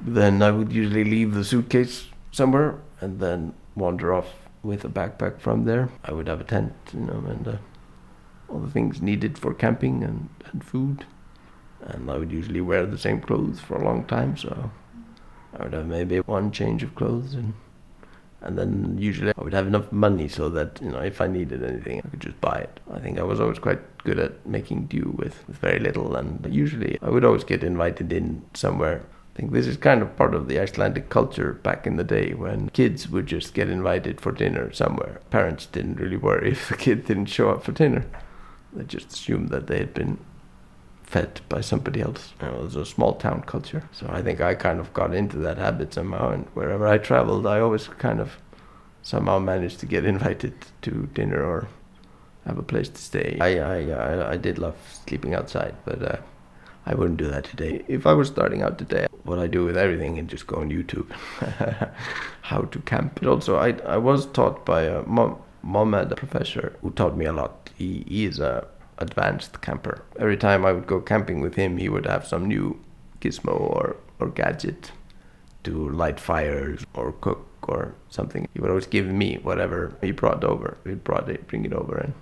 then 0.00 0.42
I 0.42 0.50
would 0.50 0.72
usually 0.72 1.04
leave 1.04 1.34
the 1.34 1.44
suitcase 1.44 2.08
somewhere 2.32 2.78
and 3.00 3.20
then 3.20 3.54
wander 3.74 4.14
off 4.14 4.28
with 4.62 4.84
a 4.84 4.88
backpack 4.88 5.40
from 5.40 5.64
there. 5.64 5.90
I 6.04 6.12
would 6.12 6.28
have 6.28 6.40
a 6.40 6.44
tent, 6.44 6.74
you 6.92 7.00
know, 7.00 7.24
and 7.26 7.48
uh, 7.48 7.56
all 8.48 8.60
the 8.60 8.70
things 8.70 9.02
needed 9.02 9.38
for 9.38 9.54
camping 9.54 10.02
and, 10.02 10.28
and 10.52 10.64
food. 10.64 11.04
And 11.80 12.10
I 12.10 12.18
would 12.18 12.30
usually 12.30 12.60
wear 12.60 12.84
the 12.84 12.98
same 12.98 13.20
clothes 13.20 13.60
for 13.60 13.76
a 13.76 13.84
long 13.84 14.04
time, 14.04 14.36
so 14.36 14.70
I 15.58 15.64
would 15.64 15.72
have 15.72 15.86
maybe 15.86 16.18
one 16.18 16.52
change 16.52 16.82
of 16.82 16.94
clothes 16.94 17.34
and 17.34 17.54
and 18.42 18.56
then 18.56 18.96
usually 18.98 19.32
I 19.36 19.42
would 19.42 19.52
have 19.52 19.66
enough 19.66 19.92
money 19.92 20.26
so 20.26 20.48
that 20.50 20.80
you 20.80 20.90
know 20.90 21.00
if 21.00 21.20
I 21.20 21.26
needed 21.26 21.62
anything 21.62 22.00
I 22.04 22.08
could 22.08 22.20
just 22.20 22.40
buy 22.40 22.58
it. 22.58 22.80
I 22.92 22.98
think 22.98 23.18
I 23.18 23.22
was 23.22 23.40
always 23.40 23.58
quite 23.58 23.80
good 23.98 24.18
at 24.18 24.46
making 24.46 24.86
do 24.86 25.14
with, 25.16 25.46
with 25.46 25.58
very 25.58 25.78
little 25.78 26.16
and 26.16 26.46
usually 26.50 26.98
I 27.02 27.10
would 27.10 27.24
always 27.24 27.44
get 27.44 27.62
invited 27.62 28.12
in 28.12 28.42
somewhere. 28.54 29.04
I 29.34 29.36
think 29.36 29.52
this 29.52 29.66
is 29.66 29.76
kind 29.76 30.02
of 30.02 30.16
part 30.16 30.34
of 30.34 30.48
the 30.48 30.58
Icelandic 30.58 31.08
culture 31.08 31.52
back 31.52 31.86
in 31.86 31.96
the 31.96 32.04
day 32.04 32.32
when 32.32 32.70
kids 32.70 33.08
would 33.08 33.26
just 33.26 33.54
get 33.54 33.68
invited 33.68 34.20
for 34.20 34.32
dinner 34.32 34.72
somewhere. 34.72 35.20
Parents 35.30 35.66
didn't 35.66 36.00
really 36.00 36.16
worry 36.16 36.50
if 36.52 36.68
the 36.68 36.76
kid 36.76 37.06
didn't 37.06 37.26
show 37.26 37.50
up 37.50 37.62
for 37.62 37.72
dinner. 37.72 38.06
They 38.72 38.84
just 38.84 39.12
assumed 39.12 39.50
that 39.50 39.66
they 39.66 39.78
had 39.78 39.94
been 39.94 40.18
fed 41.10 41.40
by 41.48 41.60
somebody 41.60 42.00
else. 42.00 42.34
It 42.40 42.56
was 42.56 42.76
a 42.76 42.86
small 42.86 43.14
town 43.14 43.42
culture. 43.42 43.82
So 43.90 44.06
I 44.08 44.22
think 44.22 44.40
I 44.40 44.54
kind 44.54 44.78
of 44.78 44.92
got 44.92 45.12
into 45.12 45.38
that 45.38 45.58
habit 45.58 45.92
somehow. 45.92 46.30
And 46.30 46.46
wherever 46.54 46.86
I 46.86 46.98
traveled, 46.98 47.48
I 47.48 47.58
always 47.58 47.88
kind 47.88 48.20
of 48.20 48.36
somehow 49.02 49.40
managed 49.40 49.80
to 49.80 49.86
get 49.86 50.04
invited 50.14 50.54
to 50.82 51.08
dinner 51.12 51.42
or 51.44 51.68
have 52.46 52.58
a 52.58 52.62
place 52.62 52.88
to 52.88 53.00
stay. 53.00 53.38
I 53.40 53.58
I 53.58 53.78
I, 53.90 54.30
I 54.32 54.36
did 54.36 54.58
love 54.58 54.76
sleeping 55.04 55.34
outside, 55.34 55.74
but 55.84 56.00
uh, 56.00 56.16
I 56.86 56.94
wouldn't 56.94 57.18
do 57.18 57.28
that 57.28 57.44
today. 57.44 57.84
If 57.88 58.06
I 58.06 58.12
was 58.12 58.28
starting 58.28 58.62
out 58.62 58.78
today, 58.78 59.06
what 59.24 59.40
I 59.40 59.48
do 59.48 59.64
with 59.64 59.76
everything 59.76 60.16
and 60.18 60.28
just 60.28 60.46
go 60.46 60.56
on 60.60 60.70
YouTube, 60.70 61.10
how 62.42 62.62
to 62.62 62.78
camp. 62.80 63.18
But 63.20 63.28
also, 63.28 63.56
I, 63.56 63.72
I 63.84 63.96
was 63.96 64.26
taught 64.26 64.64
by 64.64 64.82
a 64.82 65.02
mom, 65.02 65.38
Mohammed, 65.62 66.12
a 66.12 66.16
professor, 66.16 66.76
who 66.82 66.90
taught 66.92 67.16
me 67.16 67.26
a 67.26 67.32
lot. 67.32 67.70
He, 67.76 68.04
he 68.08 68.24
is 68.24 68.38
a 68.38 68.66
advanced 69.00 69.60
camper. 69.60 70.02
Every 70.18 70.36
time 70.36 70.64
I 70.64 70.72
would 70.72 70.86
go 70.86 71.00
camping 71.00 71.40
with 71.40 71.54
him, 71.54 71.78
he 71.78 71.88
would 71.88 72.06
have 72.06 72.26
some 72.26 72.46
new 72.46 72.80
gizmo 73.20 73.58
or, 73.58 73.96
or 74.18 74.28
gadget 74.28 74.92
to 75.64 75.88
light 75.88 76.20
fires 76.20 76.84
or 76.94 77.12
cook 77.12 77.46
or 77.62 77.94
something. 78.08 78.48
He 78.54 78.60
would 78.60 78.70
always 78.70 78.86
give 78.86 79.06
me 79.06 79.38
whatever 79.42 79.94
he 80.00 80.12
brought 80.12 80.44
over. 80.44 80.78
He'd 80.84 81.04
brought 81.04 81.28
it, 81.28 81.46
bring 81.46 81.64
it 81.64 81.72
over 81.72 81.96
and, 81.96 82.14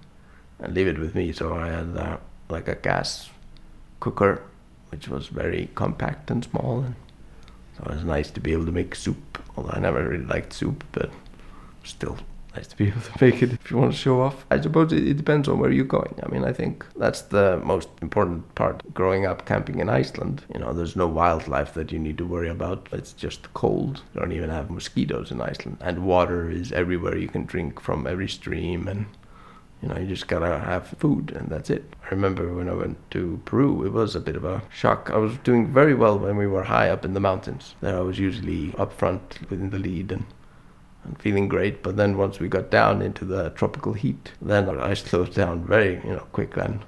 and 0.58 0.74
leave 0.74 0.88
it 0.88 0.98
with 0.98 1.14
me. 1.14 1.32
So 1.32 1.54
I 1.54 1.68
had 1.68 1.96
uh, 1.96 2.16
like 2.48 2.68
a 2.68 2.74
gas 2.74 3.30
cooker, 4.00 4.42
which 4.90 5.08
was 5.08 5.28
very 5.28 5.70
compact 5.74 6.30
and 6.30 6.44
small. 6.44 6.80
And 6.80 6.94
so 7.76 7.84
it 7.84 7.94
was 7.94 8.04
nice 8.04 8.30
to 8.32 8.40
be 8.40 8.52
able 8.52 8.66
to 8.66 8.72
make 8.72 8.94
soup. 8.94 9.42
Although 9.56 9.70
I 9.70 9.80
never 9.80 10.08
really 10.08 10.24
liked 10.24 10.52
soup, 10.52 10.84
but 10.92 11.10
still 11.84 12.18
nice 12.58 12.66
to 12.66 12.76
be 12.76 12.88
able 12.88 13.00
to 13.00 13.24
make 13.24 13.42
it 13.42 13.52
if 13.52 13.70
you 13.70 13.76
want 13.76 13.92
to 13.92 13.98
show 13.98 14.20
off. 14.20 14.44
I 14.50 14.60
suppose 14.60 14.92
it, 14.92 15.06
it, 15.06 15.16
depends 15.16 15.48
on 15.48 15.58
where 15.58 15.70
you're 15.70 15.84
going. 15.84 16.14
I 16.22 16.28
mean, 16.28 16.44
I 16.44 16.52
think 16.52 16.84
that's 16.96 17.22
the 17.22 17.60
most 17.64 17.88
important 18.02 18.52
part. 18.56 18.82
Growing 18.94 19.26
up 19.26 19.46
camping 19.46 19.78
in 19.78 19.88
Iceland, 19.88 20.44
you 20.52 20.60
know, 20.60 20.72
there's 20.72 20.96
no 20.96 21.06
wildlife 21.06 21.74
that 21.74 21.92
you 21.92 22.00
need 22.00 22.18
to 22.18 22.26
worry 22.26 22.48
about. 22.48 22.88
It's 22.92 23.12
just 23.12 23.52
cold. 23.54 24.02
You 24.12 24.20
don't 24.20 24.32
even 24.32 24.50
have 24.50 24.70
mosquitoes 24.70 25.30
in 25.30 25.40
Iceland, 25.40 25.78
and 25.80 26.04
water 26.04 26.50
is 26.50 26.72
everywhere. 26.72 27.16
You 27.16 27.28
can 27.28 27.46
drink 27.46 27.80
from 27.80 28.06
every 28.06 28.28
stream, 28.28 28.88
and 28.88 29.06
you 29.80 29.88
know, 29.88 29.96
you 29.96 30.08
just 30.08 30.26
gotta 30.26 30.58
have 30.58 30.88
food, 30.98 31.30
and 31.36 31.48
that's 31.48 31.70
it. 31.70 31.94
I 32.04 32.08
remember 32.10 32.52
when 32.52 32.68
I 32.68 32.74
went 32.74 32.98
to 33.12 33.40
Peru, 33.44 33.86
it 33.86 33.92
was 33.92 34.16
a 34.16 34.20
bit 34.20 34.34
of 34.34 34.44
a 34.44 34.62
shock. 34.68 35.10
I 35.12 35.18
was 35.18 35.38
doing 35.44 35.68
very 35.68 35.94
well 35.94 36.18
when 36.18 36.36
we 36.36 36.48
were 36.48 36.64
high 36.64 36.90
up 36.90 37.04
in 37.04 37.14
the 37.14 37.20
mountains. 37.20 37.76
There, 37.80 37.96
I 37.96 38.00
was 38.00 38.18
usually 38.18 38.74
up 38.76 38.92
front 38.92 39.38
within 39.48 39.70
the 39.70 39.78
lead 39.78 40.10
and 40.10 40.24
and 41.08 41.20
feeling 41.20 41.48
great. 41.48 41.82
But 41.82 41.96
then 41.96 42.16
once 42.16 42.38
we 42.38 42.48
got 42.48 42.70
down 42.70 43.02
into 43.02 43.24
the 43.24 43.50
tropical 43.50 43.94
heat, 43.94 44.32
then 44.40 44.68
I 44.68 44.94
slowed 44.94 45.34
down 45.34 45.64
very, 45.64 45.94
you 46.04 46.12
know, 46.12 46.26
quick 46.32 46.54
then. 46.54 46.84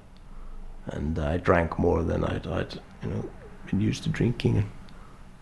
And 0.86 1.18
I 1.18 1.38
drank 1.38 1.78
more 1.78 2.02
than 2.04 2.24
I'd, 2.24 2.46
I'd 2.46 2.74
you 3.02 3.08
know, 3.08 3.30
been 3.68 3.80
used 3.80 4.02
to 4.04 4.08
drinking 4.10 4.58
and 4.58 4.70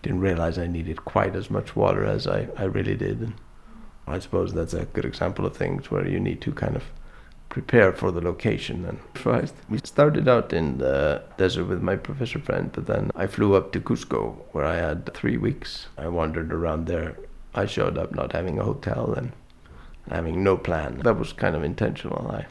didn't 0.01 0.21
realize 0.21 0.57
I 0.57 0.67
needed 0.67 1.05
quite 1.05 1.35
as 1.35 1.49
much 1.49 1.75
water 1.75 2.05
as 2.05 2.25
I, 2.25 2.47
I 2.57 2.63
really 2.63 2.95
did. 2.95 3.19
And 3.19 3.33
I 4.07 4.19
suppose 4.19 4.53
that's 4.53 4.73
a 4.73 4.85
good 4.85 5.05
example 5.05 5.45
of 5.45 5.55
things 5.55 5.91
where 5.91 6.07
you 6.07 6.19
need 6.19 6.41
to 6.41 6.51
kind 6.51 6.75
of 6.75 6.83
prepare 7.49 7.91
for 7.91 8.11
the 8.11 8.21
location 8.21 8.85
and 8.85 8.99
first 9.15 9.55
we 9.69 9.79
started 9.79 10.27
out 10.27 10.53
in 10.53 10.77
the 10.77 11.19
desert 11.37 11.65
with 11.65 11.81
my 11.81 11.95
professor 11.95 12.37
friend 12.37 12.71
but 12.73 12.85
then 12.85 13.09
i 13.15 13.25
flew 13.25 13.55
up 13.55 13.71
to 13.71 13.79
cusco 13.79 14.35
where 14.51 14.65
i 14.65 14.75
had 14.75 15.11
three 15.15 15.35
weeks 15.35 15.87
i 15.97 16.07
wandered 16.07 16.53
around 16.53 16.85
there 16.85 17.17
I 17.59 17.65
showed 17.65 17.97
up 17.97 18.15
not 18.15 18.31
having 18.31 18.57
a 18.57 18.63
hotel 18.63 19.13
and 19.13 19.33
having 20.09 20.43
no 20.43 20.55
plan. 20.55 20.99
That 20.99 21.19
was 21.19 21.33
kind 21.33 21.55
of 21.55 21.63
intentional. 21.63 22.31
I 22.31 22.45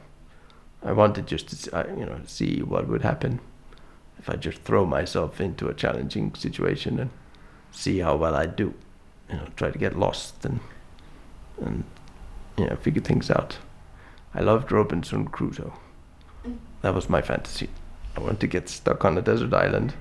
I 0.82 0.92
wanted 0.92 1.26
just 1.26 1.48
to 1.48 1.86
you 1.96 2.06
know 2.06 2.20
see 2.26 2.62
what 2.62 2.88
would 2.88 3.02
happen 3.02 3.40
if 4.18 4.28
I 4.28 4.36
just 4.36 4.60
throw 4.62 4.84
myself 4.84 5.40
into 5.40 5.68
a 5.68 5.74
challenging 5.74 6.34
situation 6.34 7.00
and 7.00 7.10
see 7.72 7.98
how 8.00 8.16
well 8.16 8.34
I 8.34 8.46
do. 8.46 8.74
You 9.30 9.36
know, 9.36 9.48
try 9.56 9.70
to 9.70 9.78
get 9.78 9.98
lost 9.98 10.44
and 10.44 10.60
and 11.64 11.84
you 12.58 12.66
know 12.66 12.76
figure 12.76 13.02
things 13.02 13.30
out. 13.30 13.58
I 14.34 14.40
loved 14.40 14.70
Robinson 14.70 15.26
Crusoe. 15.28 15.72
Mm. 16.44 16.58
That 16.82 16.94
was 16.94 17.08
my 17.08 17.22
fantasy. 17.22 17.70
I 18.14 18.20
wanted 18.20 18.40
to 18.40 18.46
get 18.46 18.68
stuck 18.68 19.04
on 19.04 19.16
a 19.16 19.22
desert 19.22 19.54
island 19.54 19.94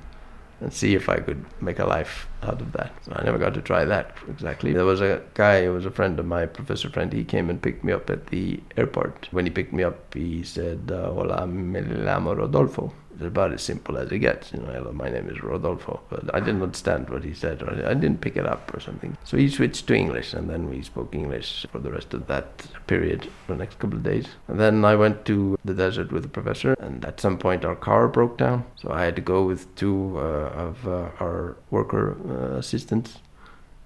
and 0.59 0.73
see 0.73 0.95
if 0.95 1.07
I 1.09 1.17
could 1.17 1.45
make 1.61 1.79
a 1.79 1.85
life 1.85 2.27
out 2.43 2.61
of 2.61 2.71
that. 2.73 2.91
I 3.11 3.23
never 3.23 3.37
got 3.37 3.53
to 3.53 3.61
try 3.61 3.85
that 3.85 4.15
exactly. 4.29 4.73
There 4.73 4.85
was 4.85 5.01
a 5.01 5.21
guy 5.33 5.65
who 5.65 5.73
was 5.73 5.85
a 5.85 5.91
friend 5.91 6.19
of 6.19 6.25
my 6.25 6.45
professor 6.45 6.89
friend. 6.89 7.11
He 7.13 7.23
came 7.23 7.49
and 7.49 7.61
picked 7.61 7.83
me 7.83 7.93
up 7.93 8.09
at 8.09 8.27
the 8.27 8.59
airport. 8.75 9.27
When 9.31 9.45
he 9.45 9.51
picked 9.51 9.73
me 9.73 9.83
up, 9.83 10.13
he 10.13 10.43
said, 10.43 10.91
uh, 10.91 11.11
"Hola, 11.11 11.45
me 11.47 11.81
llamo 11.81 12.35
Rodolfo." 12.35 12.93
It's 13.17 13.25
about 13.25 13.51
as 13.51 13.63
simple 13.63 13.97
as 13.97 14.11
it 14.11 14.19
gets. 14.19 14.53
You 14.53 14.59
know, 14.59 14.71
hello, 14.71 14.91
my 14.91 15.09
name 15.09 15.27
is 15.27 15.41
Rodolfo. 15.41 16.01
But 16.07 16.35
I 16.35 16.39
didn't 16.39 16.61
understand 16.61 17.09
what 17.09 17.23
he 17.23 17.33
said, 17.33 17.63
or 17.63 17.71
I 17.71 17.95
didn't 17.95 18.21
pick 18.21 18.37
it 18.37 18.45
up 18.45 18.71
or 18.75 18.79
something. 18.79 19.17
So 19.23 19.37
he 19.37 19.49
switched 19.49 19.87
to 19.87 19.95
English, 19.95 20.35
and 20.35 20.47
then 20.47 20.69
we 20.69 20.83
spoke 20.83 21.15
English 21.15 21.65
for 21.71 21.79
the 21.79 21.89
rest 21.91 22.13
of 22.13 22.27
that 22.27 22.67
period, 22.85 23.27
for 23.47 23.53
the 23.53 23.57
next 23.57 23.79
couple 23.79 23.97
of 23.97 24.03
days. 24.03 24.27
And 24.47 24.59
then 24.59 24.85
I 24.85 24.95
went 24.95 25.25
to 25.25 25.57
the 25.65 25.73
desert 25.73 26.11
with 26.11 26.21
the 26.21 26.29
professor, 26.29 26.73
and 26.73 27.03
at 27.05 27.19
some 27.19 27.39
point 27.39 27.65
our 27.65 27.75
car 27.75 28.07
broke 28.07 28.37
down. 28.37 28.65
So 28.75 28.91
I 28.91 29.05
had 29.05 29.15
to 29.15 29.21
go 29.23 29.43
with 29.43 29.73
two 29.75 30.13
uh, 30.17 30.67
of 30.67 30.87
uh, 30.87 31.09
our 31.19 31.57
worker 31.71 32.17
uh, 32.29 32.57
assistants 32.59 33.17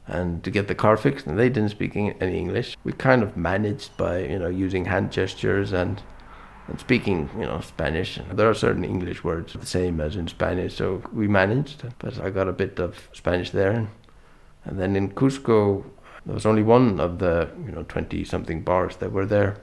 and 0.07 0.43
to 0.43 0.51
get 0.51 0.67
the 0.67 0.75
car 0.75 0.97
fixed 0.97 1.27
and 1.27 1.37
they 1.37 1.47
didn't 1.47 1.69
speak 1.69 1.95
any 1.95 2.37
english 2.37 2.75
we 2.83 2.91
kind 2.91 3.21
of 3.21 3.37
managed 3.37 3.95
by 3.97 4.17
you 4.17 4.39
know 4.39 4.47
using 4.47 4.85
hand 4.85 5.11
gestures 5.11 5.71
and 5.71 6.01
speaking, 6.77 7.29
you 7.35 7.45
know, 7.45 7.61
Spanish. 7.61 8.19
There 8.31 8.49
are 8.49 8.53
certain 8.53 8.83
English 8.83 9.23
words 9.23 9.53
the 9.53 9.65
same 9.65 10.01
as 10.01 10.15
in 10.15 10.27
Spanish, 10.27 10.75
so 10.75 11.01
we 11.13 11.27
managed. 11.27 11.83
But 11.99 12.19
I 12.19 12.29
got 12.29 12.47
a 12.47 12.53
bit 12.53 12.79
of 12.79 13.09
Spanish 13.13 13.51
there, 13.51 13.87
and 14.65 14.79
then 14.79 14.95
in 14.95 15.11
Cusco, 15.11 15.83
there 16.25 16.35
was 16.35 16.45
only 16.45 16.63
one 16.63 16.99
of 16.99 17.19
the 17.19 17.49
you 17.65 17.71
know 17.71 17.83
twenty 17.83 18.23
something 18.23 18.61
bars 18.61 18.97
that 18.97 19.11
were 19.11 19.25
there 19.25 19.57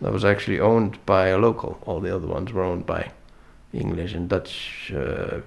that 0.00 0.12
was 0.12 0.24
actually 0.24 0.60
owned 0.60 1.04
by 1.06 1.28
a 1.28 1.38
local. 1.38 1.78
All 1.86 2.00
the 2.00 2.14
other 2.14 2.26
ones 2.26 2.52
were 2.52 2.62
owned 2.62 2.86
by 2.86 3.12
English 3.72 4.14
and 4.14 4.28
Dutch, 4.28 4.92
uh, 4.94 5.40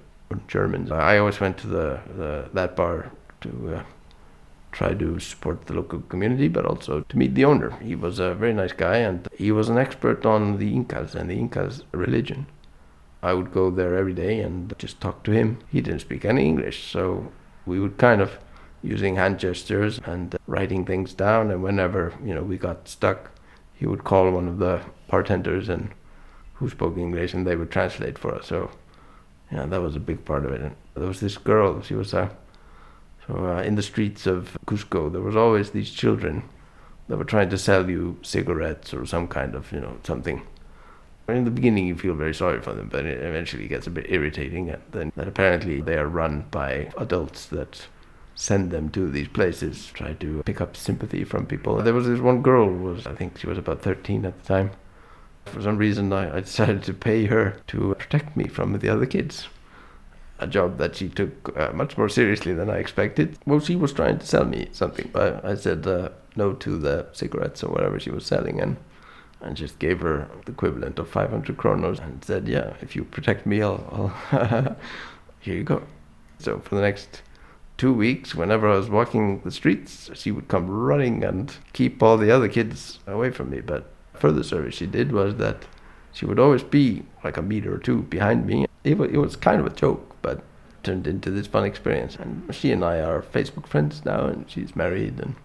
Germans. 0.47 0.91
I 0.91 1.17
always 1.17 1.39
went 1.39 1.57
to 1.59 1.67
the, 1.67 1.99
the 2.15 2.49
that 2.53 2.75
bar 2.75 3.11
to. 3.41 3.75
Uh, 3.75 3.83
try 4.71 4.93
to 4.93 5.19
support 5.19 5.65
the 5.65 5.73
local 5.73 6.01
community, 6.01 6.47
but 6.47 6.65
also 6.65 7.01
to 7.01 7.17
meet 7.17 7.35
the 7.35 7.45
owner. 7.45 7.71
He 7.81 7.95
was 7.95 8.19
a 8.19 8.33
very 8.33 8.53
nice 8.53 8.73
guy 8.73 8.97
and 8.97 9.27
he 9.35 9.51
was 9.51 9.69
an 9.69 9.77
expert 9.77 10.25
on 10.25 10.57
the 10.57 10.73
Incas 10.73 11.15
and 11.15 11.29
the 11.29 11.38
Incas 11.38 11.83
religion. 11.91 12.47
I 13.21 13.33
would 13.33 13.51
go 13.51 13.69
there 13.69 13.95
every 13.95 14.13
day 14.13 14.39
and 14.39 14.73
just 14.77 15.01
talk 15.01 15.23
to 15.23 15.31
him. 15.31 15.59
He 15.69 15.81
didn't 15.81 16.01
speak 16.01 16.23
any 16.23 16.45
English, 16.45 16.91
so 16.91 17.31
we 17.65 17.79
would 17.79 17.97
kind 17.97 18.21
of 18.21 18.39
using 18.81 19.15
hand 19.15 19.39
gestures 19.39 19.99
and 20.05 20.38
writing 20.47 20.85
things 20.85 21.13
down 21.13 21.51
and 21.51 21.61
whenever, 21.61 22.13
you 22.23 22.33
know, 22.33 22.43
we 22.43 22.57
got 22.57 22.88
stuck, 22.88 23.31
he 23.73 23.85
would 23.85 24.03
call 24.03 24.31
one 24.31 24.47
of 24.47 24.59
the 24.59 24.81
bartenders 25.09 25.67
and 25.67 25.89
who 26.53 26.69
spoke 26.69 26.97
English 26.97 27.33
and 27.33 27.45
they 27.45 27.55
would 27.55 27.71
translate 27.71 28.17
for 28.17 28.35
us. 28.35 28.47
So 28.47 28.71
yeah, 29.51 29.65
that 29.65 29.81
was 29.81 29.95
a 29.95 29.99
big 29.99 30.23
part 30.25 30.45
of 30.45 30.53
it. 30.53 30.61
And 30.61 30.75
there 30.95 31.07
was 31.07 31.19
this 31.19 31.38
girl, 31.38 31.81
she 31.81 31.95
was 31.95 32.13
a 32.13 32.31
uh, 33.29 33.62
in 33.62 33.75
the 33.75 33.83
streets 33.83 34.25
of 34.25 34.57
Cusco, 34.65 35.12
there 35.12 35.21
was 35.21 35.36
always 35.36 35.71
these 35.71 35.91
children 35.91 36.43
that 37.07 37.17
were 37.17 37.25
trying 37.25 37.50
to 37.50 37.57
sell 37.57 37.89
you 37.89 38.17
cigarettes 38.21 38.93
or 38.93 39.05
some 39.05 39.27
kind 39.27 39.55
of, 39.55 39.71
you 39.71 39.79
know, 39.79 39.98
something. 40.03 40.41
In 41.27 41.45
the 41.45 41.51
beginning, 41.51 41.86
you 41.86 41.95
feel 41.95 42.15
very 42.15 42.33
sorry 42.33 42.59
for 42.62 42.74
them, 42.74 42.89
but 42.89 43.05
it 43.05 43.21
eventually 43.21 43.67
gets 43.67 43.86
a 43.86 43.91
bit 43.91 44.07
irritating. 44.09 44.69
And 44.69 44.81
then 44.91 45.12
that 45.15 45.27
apparently 45.27 45.81
they 45.81 45.98
are 45.98 46.07
run 46.07 46.45
by 46.50 46.91
adults 46.98 47.45
that 47.48 47.88
send 48.33 48.71
them 48.71 48.89
to 48.89 49.09
these 49.09 49.27
places, 49.27 49.88
try 49.93 50.13
to 50.13 50.41
pick 50.43 50.62
up 50.62 50.75
sympathy 50.75 51.24
from 51.24 51.45
people. 51.45 51.75
There 51.81 51.93
was 51.93 52.07
this 52.07 52.19
one 52.19 52.41
girl 52.41 52.67
who 52.67 52.83
was, 52.83 53.05
I 53.05 53.13
think 53.13 53.38
she 53.38 53.48
was 53.48 53.57
about 53.57 53.81
13 53.81 54.25
at 54.25 54.41
the 54.41 54.48
time. 54.48 54.71
For 55.45 55.62
some 55.62 55.77
reason, 55.77 56.13
I, 56.13 56.38
I 56.38 56.39
decided 56.41 56.83
to 56.83 56.93
pay 56.93 57.25
her 57.25 57.57
to 57.67 57.95
protect 58.00 58.38
me 58.38 58.48
from 58.48 58.77
the 58.77 58.89
other 58.89 59.05
kids 59.05 59.48
a 60.39 60.48
job 60.48 60.77
that 60.77 60.96
she 60.96 61.10
took 61.10 61.58
uh, 61.58 61.72
much 61.74 61.98
more 61.98 62.10
seriously 62.10 62.53
than 62.53 62.69
I 62.69 62.77
expected. 62.77 63.38
Well, 63.46 63.60
she 63.60 63.75
was 63.75 63.93
trying 63.93 64.19
to 64.19 64.25
sell 64.25 64.46
me 64.46 64.69
something, 64.72 65.10
but 65.12 65.43
I 65.43 65.55
said 65.55 65.86
uh, 65.86 66.10
no 66.36 66.53
to 66.53 66.77
the 66.77 67.08
cigarettes 67.12 67.63
or 67.63 67.72
whatever 67.72 68.00
she 68.00 68.10
was 68.10 68.25
selling, 68.25 68.60
and 68.60 68.77
and 69.41 69.55
just 69.55 69.79
gave 69.79 70.01
her 70.01 70.29
the 70.46 70.51
equivalent 70.51 71.00
of 71.00 71.10
500 71.10 71.58
kronos 71.58 72.00
and 72.00 72.24
said, 72.24 72.48
"Yeah, 72.48 72.74
if 72.81 72.96
you 72.96 73.03
protect 73.03 73.46
me, 73.46 73.62
I'll, 73.62 74.13
I'll 74.31 74.75
here 75.39 75.55
you 75.55 75.63
go." 75.63 75.84
So 76.39 76.60
for 76.60 76.75
the 76.75 76.81
next 76.81 77.22
two 77.77 77.93
weeks, 77.93 78.36
whenever 78.36 78.69
I 78.69 78.77
was 78.77 78.89
walking 78.89 79.41
the 79.41 79.51
streets, 79.51 80.10
she 80.13 80.31
would 80.31 80.48
come 80.48 80.69
running 80.69 81.24
and 81.24 81.53
keep 81.74 82.01
all 82.03 82.17
the 82.17 82.31
other 82.31 82.48
kids 82.48 83.00
away 83.08 83.31
from 83.31 83.50
me. 83.50 83.62
But 83.62 83.89
further 84.13 84.43
service 84.43 84.75
she 84.75 84.86
did 84.86 85.12
was 85.12 85.36
that 85.36 85.65
she 86.12 86.25
would 86.25 86.39
always 86.39 86.63
be 86.63 87.03
like 87.24 87.38
a 87.38 87.41
meter 87.41 87.74
or 87.74 87.77
two 87.77 88.03
behind 88.03 88.46
me. 88.46 88.65
It 88.84 88.98
was, 88.98 89.12
it 89.12 89.17
was 89.17 89.36
kind 89.36 89.60
of 89.60 89.67
a 89.67 89.75
joke 89.75 90.08
but 90.21 90.43
turned 90.83 91.07
into 91.07 91.31
this 91.31 91.47
fun 91.47 91.65
experience. 91.65 92.15
And 92.15 92.53
she 92.53 92.71
and 92.71 92.83
I 92.83 92.99
are 92.99 93.21
Facebook 93.21 93.67
friends 93.67 94.05
now, 94.05 94.25
and 94.25 94.49
she's 94.49 94.75
married 94.75 95.19
and 95.19 95.35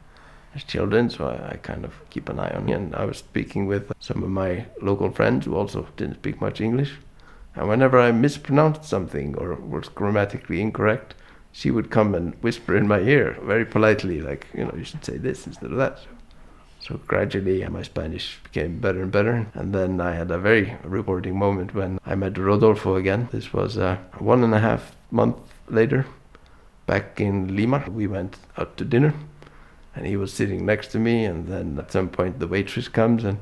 has 0.52 0.64
children, 0.64 1.10
so 1.10 1.26
I, 1.26 1.54
I, 1.54 1.56
kind 1.56 1.84
of 1.84 1.94
keep 2.10 2.28
an 2.28 2.38
eye 2.38 2.52
on 2.54 2.68
her. 2.68 2.74
And 2.74 2.94
I 2.94 3.04
was 3.04 3.18
speaking 3.18 3.66
with 3.66 3.92
some 3.98 4.22
of 4.22 4.30
my 4.30 4.66
local 4.80 5.10
friends 5.10 5.46
who 5.46 5.56
also 5.56 5.88
didn't 5.96 6.16
speak 6.16 6.40
much 6.40 6.60
English. 6.60 6.92
And 7.56 7.68
whenever 7.68 8.00
I 8.00 8.12
mispronounced 8.12 8.84
something 8.84 9.36
or 9.36 9.54
was 9.54 9.88
grammatically 9.88 10.60
incorrect, 10.60 11.14
she 11.52 11.70
would 11.70 11.90
come 11.90 12.14
and 12.14 12.34
whisper 12.42 12.76
in 12.76 12.88
my 12.88 13.00
ear 13.00 13.36
very 13.42 13.64
politely, 13.64 14.20
like, 14.20 14.46
you 14.54 14.64
know, 14.64 14.74
you 14.76 14.84
should 14.84 15.04
say 15.04 15.16
this 15.16 15.46
instead 15.46 15.70
of 15.70 15.76
that. 15.78 15.98
So 15.98 16.06
So 16.86 17.00
gradually 17.06 17.66
my 17.68 17.82
Spanish 17.82 18.38
became 18.44 18.78
better 18.78 19.02
and 19.02 19.10
better. 19.10 19.46
And 19.54 19.74
then 19.74 20.00
I 20.02 20.12
had 20.12 20.30
a 20.30 20.38
very 20.38 20.76
rewarding 20.84 21.38
moment 21.38 21.74
when 21.74 21.98
I 22.04 22.14
met 22.14 22.36
Rodolfo 22.36 22.96
again. 22.96 23.28
This 23.32 23.54
was 23.54 23.78
uh, 23.78 23.96
one 24.18 24.44
and 24.44 24.54
a 24.54 24.60
half 24.60 24.94
month 25.10 25.36
later, 25.68 26.04
back 26.86 27.20
in 27.20 27.56
Lima. 27.56 27.84
We 27.88 28.06
went 28.06 28.36
out 28.58 28.76
to 28.76 28.84
dinner 28.84 29.14
and 29.96 30.06
he 30.06 30.18
was 30.18 30.32
sitting 30.32 30.66
next 30.66 30.88
to 30.88 30.98
me. 30.98 31.24
And 31.24 31.48
then 31.48 31.78
at 31.78 31.90
some 31.90 32.10
point 32.10 32.38
the 32.38 32.48
waitress 32.48 32.88
comes 32.88 33.24
and 33.24 33.38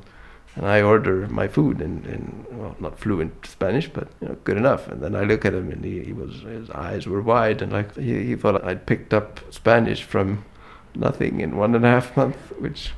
and 0.54 0.66
I 0.66 0.82
order 0.82 1.26
my 1.28 1.48
food 1.48 1.80
in, 1.80 2.04
in 2.04 2.46
well, 2.50 2.76
not 2.78 2.98
fluent 2.98 3.46
Spanish, 3.46 3.88
but 3.88 4.08
you 4.20 4.28
know, 4.28 4.36
good 4.44 4.58
enough. 4.58 4.86
And 4.86 5.00
then 5.00 5.16
I 5.16 5.22
look 5.22 5.46
at 5.46 5.54
him, 5.54 5.70
and 5.70 5.82
he, 5.82 6.04
he 6.04 6.12
was 6.12 6.42
his 6.42 6.68
eyes 6.68 7.06
were 7.06 7.22
wide, 7.22 7.62
and 7.62 7.72
like 7.72 7.96
he, 7.96 8.22
he 8.26 8.36
thought 8.36 8.62
I'd 8.62 8.84
picked 8.84 9.14
up 9.14 9.40
Spanish 9.50 10.02
from 10.02 10.44
nothing 10.94 11.40
in 11.40 11.56
one 11.56 11.74
and 11.74 11.86
a 11.86 11.88
half 11.88 12.14
months, 12.18 12.38
which 12.58 12.92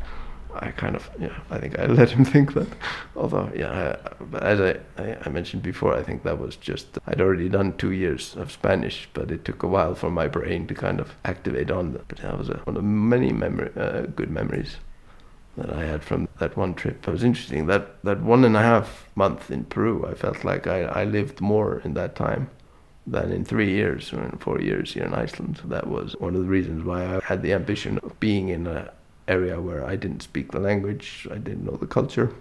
I 0.56 0.70
kind 0.70 0.96
of 0.96 1.10
yeah 1.18 1.38
I 1.50 1.58
think 1.58 1.78
I 1.78 1.86
let 2.00 2.10
him 2.10 2.24
think 2.24 2.54
that. 2.54 2.68
Although 3.16 3.50
yeah, 3.54 3.96
I, 4.32 4.38
as 4.38 4.60
I, 4.60 5.16
I, 5.24 5.28
mentioned 5.28 5.62
before, 5.62 5.94
I 5.94 6.02
think 6.02 6.22
that 6.22 6.38
was 6.38 6.56
just 6.56 6.98
I'd 7.06 7.20
already 7.20 7.48
done 7.48 7.76
two 7.76 7.92
years 7.92 8.36
of 8.36 8.52
Spanish, 8.52 9.08
but 9.14 9.30
it 9.30 9.44
took 9.44 9.62
a 9.62 9.68
while 9.68 9.94
for 9.94 10.10
my 10.10 10.28
brain 10.28 10.66
to 10.68 10.74
kind 10.74 11.00
of 11.00 11.14
activate 11.24 11.70
on 11.70 11.92
that. 11.92 12.08
But 12.08 12.18
that 12.18 12.38
was 12.38 12.48
a, 12.48 12.58
one 12.64 12.76
of 12.76 12.84
many 12.84 13.32
memory 13.32 13.70
uh, 13.76 14.02
good 14.02 14.30
memories 14.30 14.76
that 15.56 15.70
I 15.70 15.84
had 15.84 16.02
from 16.02 16.28
that 16.38 16.56
one 16.56 16.74
trip. 16.74 17.06
It 17.06 17.10
was 17.10 17.24
interesting 17.24 17.66
that 17.66 18.02
that 18.04 18.20
one 18.20 18.44
and 18.44 18.56
a 18.56 18.62
half 18.62 19.08
month 19.14 19.50
in 19.50 19.64
Peru. 19.64 20.06
I 20.06 20.14
felt 20.14 20.44
like 20.44 20.66
I, 20.66 20.82
I 20.82 21.04
lived 21.04 21.40
more 21.40 21.80
in 21.84 21.94
that 21.94 22.14
time 22.16 22.50
than 23.06 23.30
in 23.30 23.44
three 23.44 23.70
years 23.70 24.12
or 24.12 24.22
in 24.22 24.38
four 24.38 24.60
years 24.60 24.94
here 24.94 25.04
in 25.04 25.14
Iceland. 25.14 25.58
So 25.60 25.68
that 25.68 25.86
was 25.86 26.16
one 26.18 26.34
of 26.34 26.42
the 26.42 26.48
reasons 26.48 26.84
why 26.84 27.04
I 27.04 27.20
had 27.22 27.42
the 27.42 27.52
ambition 27.52 27.98
of 27.98 28.18
being 28.18 28.48
in 28.48 28.66
an 28.66 28.88
area 29.28 29.60
where 29.60 29.84
I 29.84 29.96
didn't 29.96 30.22
speak 30.22 30.52
the 30.52 30.60
language, 30.60 31.26
I 31.30 31.38
didn't 31.38 31.64
know 31.64 31.76
the 31.76 31.86
culture. 31.86 32.32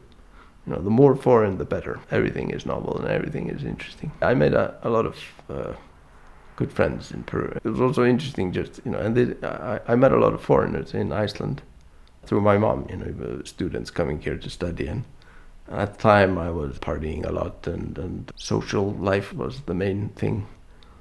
You 0.66 0.74
know, 0.74 0.82
the 0.82 0.90
more 0.90 1.16
foreign, 1.16 1.58
the 1.58 1.66
better. 1.66 2.00
Everything 2.10 2.52
is 2.52 2.66
novel 2.66 2.98
and 2.98 3.08
everything 3.08 3.50
is 3.50 3.64
interesting. 3.64 4.12
I 4.22 4.34
made 4.34 4.54
a, 4.54 4.78
a 4.82 4.90
lot 4.90 5.06
of 5.06 5.18
uh, 5.50 5.74
good 6.56 6.72
friends 6.72 7.12
in 7.12 7.24
Peru. 7.24 7.58
It 7.64 7.70
was 7.70 7.82
also 7.82 8.06
interesting, 8.06 8.52
just 8.52 8.80
you 8.86 8.92
know, 8.92 9.00
and 9.00 9.16
they, 9.16 9.48
I, 9.48 9.80
I 9.88 9.96
met 9.96 10.12
a 10.12 10.18
lot 10.18 10.34
of 10.34 10.42
foreigners 10.42 10.94
in 10.94 11.12
Iceland 11.12 11.62
through 12.26 12.42
my 12.42 12.58
mom, 12.58 12.88
you 12.90 12.98
know, 12.98 13.42
students 13.44 13.92
coming 13.92 14.22
here 14.22 14.38
to 14.38 14.50
study. 14.50 14.88
And 14.88 15.04
at 15.70 15.96
the 15.96 16.02
time, 16.02 16.38
I 16.38 16.50
was 16.50 16.80
partying 16.80 17.26
a 17.26 17.32
lot, 17.32 17.68
and, 17.68 17.98
and 17.98 18.32
social 18.36 18.92
life 18.92 19.34
was 19.34 19.62
the 19.62 19.74
main 19.74 20.10
thing. 20.10 20.48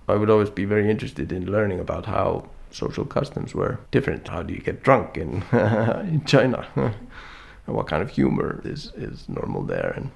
I 0.08 0.16
would 0.16 0.30
always 0.30 0.50
be 0.50 0.64
very 0.64 0.90
interested 0.90 1.30
in 1.30 1.50
learning 1.50 1.78
about 1.78 2.06
how 2.06 2.48
social 2.73 3.05
customs 3.05 3.55
were 3.55 3.79
different. 3.91 4.29
How 4.29 4.43
do 4.43 4.55
you 4.55 4.61
get 4.61 4.83
drunk 4.83 5.17
in 5.17 5.45
in 5.52 6.25
China? 6.25 6.67
and 6.76 7.76
what 7.76 7.87
kind 7.87 8.02
of 8.02 8.11
humor 8.11 8.61
is, 8.64 8.93
is 8.97 9.29
normal 9.29 9.62
there? 9.62 9.93
And 9.97 10.11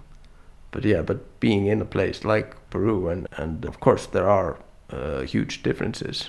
but 0.70 0.84
yeah, 0.84 1.02
but 1.02 1.40
being 1.40 1.66
in 1.66 1.80
a 1.80 1.86
place 1.86 2.24
like 2.24 2.56
Peru, 2.70 3.08
and, 3.08 3.28
and 3.36 3.64
of 3.64 3.80
course 3.80 4.06
there 4.06 4.28
are 4.28 4.58
uh, 4.90 5.22
huge 5.22 5.62
differences, 5.62 6.28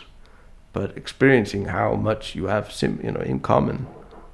but 0.73 0.95
experiencing 0.97 1.65
how 1.65 1.95
much 1.95 2.35
you 2.35 2.45
have 2.45 2.71
sim, 2.71 2.99
you 3.03 3.11
know 3.11 3.21
in 3.21 3.39
common 3.39 3.87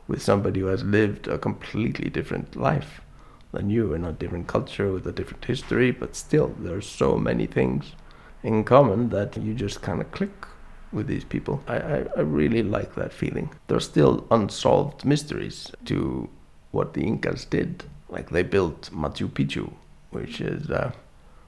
with 0.08 0.22
somebody 0.22 0.60
who 0.60 0.68
has 0.68 0.84
lived 0.84 1.28
a 1.28 1.38
completely 1.38 2.10
different 2.10 2.56
life 2.56 3.02
than 3.54 3.70
you 3.70 3.94
in 3.94 4.04
a 4.04 4.12
different 4.12 4.48
culture 4.48 4.92
with 4.92 5.08
a 5.08 5.12
different 5.12 5.46
history, 5.46 5.92
but 5.92 6.16
still 6.16 6.54
there's 6.60 6.88
so 6.88 7.16
many 7.16 7.46
things 7.46 7.94
in 8.42 8.64
common 8.64 9.10
that 9.10 9.38
you 9.38 9.54
just 9.54 9.82
kind 9.82 10.02
of 10.02 10.12
click 10.12 10.43
with 10.94 11.08
these 11.08 11.24
people. 11.24 11.62
I, 11.68 11.78
I, 11.78 12.06
I 12.18 12.22
really 12.22 12.64
like 12.64 12.96
that 12.96 13.12
feeling. 13.14 13.50
There's 13.68 13.86
still 13.86 14.26
unsolved 14.32 15.04
mysteries 15.04 15.72
to 15.86 16.30
what 16.72 16.94
the 16.94 17.02
Incas 17.02 17.46
did. 17.46 17.84
Like 18.10 18.30
they 18.30 18.44
built 18.44 18.90
Machu 18.94 19.28
Picchu, 19.28 19.74
which 20.12 20.40
is 20.40 20.70
uh, 20.70 20.92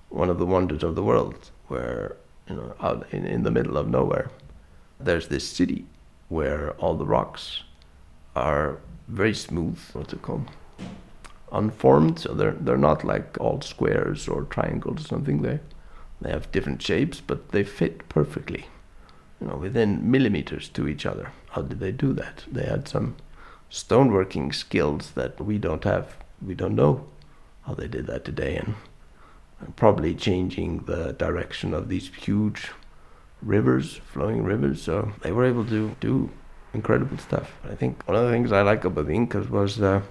one 0.10 0.30
of 0.30 0.40
the 0.40 0.46
wonders 0.46 0.84
of 0.84 0.96
the 0.96 1.04
world, 1.04 1.52
where, 1.68 2.18
you 2.50 2.56
know, 2.56 2.76
out 2.80 3.06
in, 3.12 3.26
in 3.26 3.44
the 3.44 3.52
middle 3.52 3.78
of 3.78 3.88
nowhere, 3.88 4.32
there's 5.00 5.28
this 5.28 5.48
city 5.48 5.86
where 6.30 6.72
all 6.74 6.96
the 6.96 7.06
rocks 7.06 7.64
are 8.36 8.80
very 9.08 9.34
smooth. 9.34 9.80
What's 9.94 10.14
it 10.14 10.22
called? 10.22 10.50
Unformed. 11.52 12.20
So 12.20 12.34
they're 12.34 12.58
they're 12.60 12.78
not 12.78 13.04
like 13.04 13.38
all 13.40 13.62
squares 13.62 14.28
or 14.28 14.44
triangles 14.44 15.06
or 15.06 15.08
something. 15.08 15.42
They 15.42 15.60
they 16.22 16.32
have 16.32 16.52
different 16.52 16.82
shapes, 16.82 17.22
but 17.22 17.50
they 17.50 17.64
fit 17.64 18.10
perfectly. 18.10 18.66
You 19.42 19.48
know, 19.48 19.58
within 19.58 20.10
millimeters 20.10 20.70
to 20.70 20.88
each 20.88 21.06
other. 21.06 21.32
How 21.52 21.62
did 21.62 21.80
they 21.80 21.92
do 21.92 22.14
that? 22.14 22.46
They 22.52 22.64
had 22.64 22.88
some 22.88 23.16
stoneworking 23.70 24.54
skills 24.54 25.12
that 25.12 25.40
we 25.42 25.58
don't 25.58 25.84
have. 25.84 26.18
We 26.42 26.56
don't 26.56 26.76
know 26.76 27.06
how 27.66 27.74
they 27.74 27.88
did 27.88 28.08
that 28.08 28.24
today, 28.24 28.56
and, 28.58 28.76
probably 29.76 30.14
changing 30.14 30.80
the 30.86 31.14
direction 31.14 31.74
of 31.74 31.90
these 31.90 32.14
huge 32.14 32.72
rivers, 33.42 34.02
flowing 34.12 34.44
rivers. 34.44 34.82
So 34.82 35.14
they 35.22 35.32
were 35.32 35.46
able 35.46 35.66
to 35.66 35.96
do 36.00 36.30
incredible 36.74 37.18
stuff. 37.18 37.54
I 37.70 37.76
think 37.76 38.08
one 38.08 38.18
of 38.18 38.26
the 38.26 38.32
things 38.32 38.52
I 38.52 38.62
like 38.62 38.86
about 38.86 39.08
the 39.08 39.14
Incas 39.14 39.50
was 39.50 39.82
uh, 39.82 40.02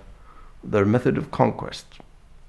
their 0.63 0.85
method 0.85 1.19
of 1.19 1.31
conquest. 1.31 1.87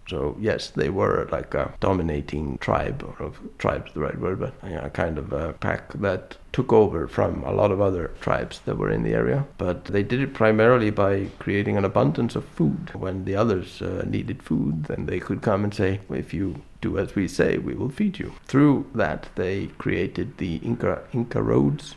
So 0.07 0.37
yes, 0.39 0.69
they 0.69 0.89
were 0.89 1.27
like 1.31 1.53
a 1.53 1.73
dominating 1.79 2.57
tribe, 2.59 3.03
or 3.03 3.31
tribe's 3.57 3.93
the 3.93 4.01
right 4.01 4.19
word, 4.19 4.39
but 4.39 4.53
a 4.63 4.89
kind 4.89 5.17
of 5.17 5.33
a 5.33 5.53
pack 5.53 5.93
that 5.93 6.37
took 6.51 6.71
over 6.71 7.07
from 7.07 7.43
a 7.43 7.51
lot 7.51 7.71
of 7.71 7.81
other 7.81 8.11
tribes 8.21 8.61
that 8.65 8.77
were 8.77 8.91
in 8.91 9.03
the 9.03 9.13
area. 9.13 9.45
But 9.57 9.85
they 9.85 10.03
did 10.03 10.21
it 10.21 10.33
primarily 10.33 10.89
by 10.91 11.27
creating 11.39 11.75
an 11.75 11.85
abundance 11.85 12.35
of 12.35 12.45
food. 12.45 12.91
When 12.93 13.25
the 13.25 13.35
others 13.35 13.81
uh, 13.81 14.03
needed 14.07 14.43
food, 14.43 14.85
then 14.85 15.05
they 15.07 15.19
could 15.19 15.41
come 15.41 15.63
and 15.63 15.73
say, 15.73 15.99
"If 16.09 16.33
you 16.33 16.61
do 16.81 16.97
as 16.97 17.15
we 17.15 17.27
say, 17.27 17.57
we 17.57 17.73
will 17.73 17.89
feed 17.89 18.19
you." 18.19 18.33
Through 18.45 18.85
that, 18.93 19.29
they 19.35 19.67
created 19.79 20.37
the 20.37 20.57
Inca 20.57 21.01
Inca 21.13 21.41
roads, 21.41 21.95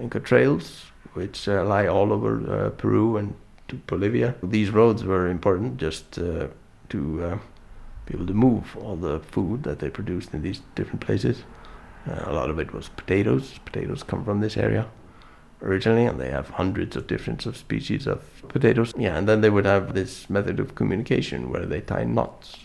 Inca 0.00 0.20
trails, 0.20 0.86
which 1.14 1.48
uh, 1.48 1.64
lie 1.64 1.88
all 1.88 2.12
over 2.12 2.32
uh, 2.48 2.70
Peru 2.70 3.16
and 3.16 3.34
to 3.68 3.76
Bolivia. 3.86 4.34
These 4.42 4.70
roads 4.70 5.04
were 5.04 5.28
important 5.28 5.78
just 5.78 6.18
uh, 6.18 6.48
to 6.90 7.24
uh, 7.24 7.38
be 8.06 8.14
able 8.14 8.26
to 8.26 8.34
move 8.34 8.76
all 8.76 8.96
the 8.96 9.20
food 9.20 9.62
that 9.62 9.78
they 9.78 9.90
produced 9.90 10.34
in 10.34 10.42
these 10.42 10.62
different 10.74 11.00
places. 11.00 11.44
Uh, 12.08 12.24
a 12.26 12.32
lot 12.32 12.50
of 12.50 12.58
it 12.58 12.72
was 12.72 12.88
potatoes. 12.88 13.58
Potatoes 13.64 14.02
come 14.02 14.24
from 14.24 14.40
this 14.40 14.56
area 14.56 14.88
originally, 15.62 16.06
and 16.06 16.18
they 16.18 16.30
have 16.30 16.48
hundreds 16.50 16.96
of 16.96 17.06
different 17.06 17.44
of 17.46 17.56
species 17.56 18.06
of 18.06 18.22
potatoes. 18.48 18.94
Yeah, 18.96 19.16
and 19.16 19.28
then 19.28 19.40
they 19.40 19.50
would 19.50 19.66
have 19.66 19.94
this 19.94 20.30
method 20.30 20.58
of 20.58 20.74
communication 20.74 21.50
where 21.50 21.66
they 21.66 21.80
tie 21.80 22.04
knots 22.04 22.56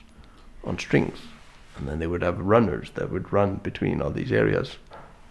on 0.64 0.80
strings, 0.80 1.20
and 1.78 1.88
then 1.88 2.00
they 2.00 2.08
would 2.08 2.24
have 2.24 2.40
runners 2.40 2.92
that 2.96 3.12
would 3.12 3.32
run 3.34 3.56
between 3.56 4.02
all 4.02 4.12
these 4.12 4.32
areas 4.32 4.78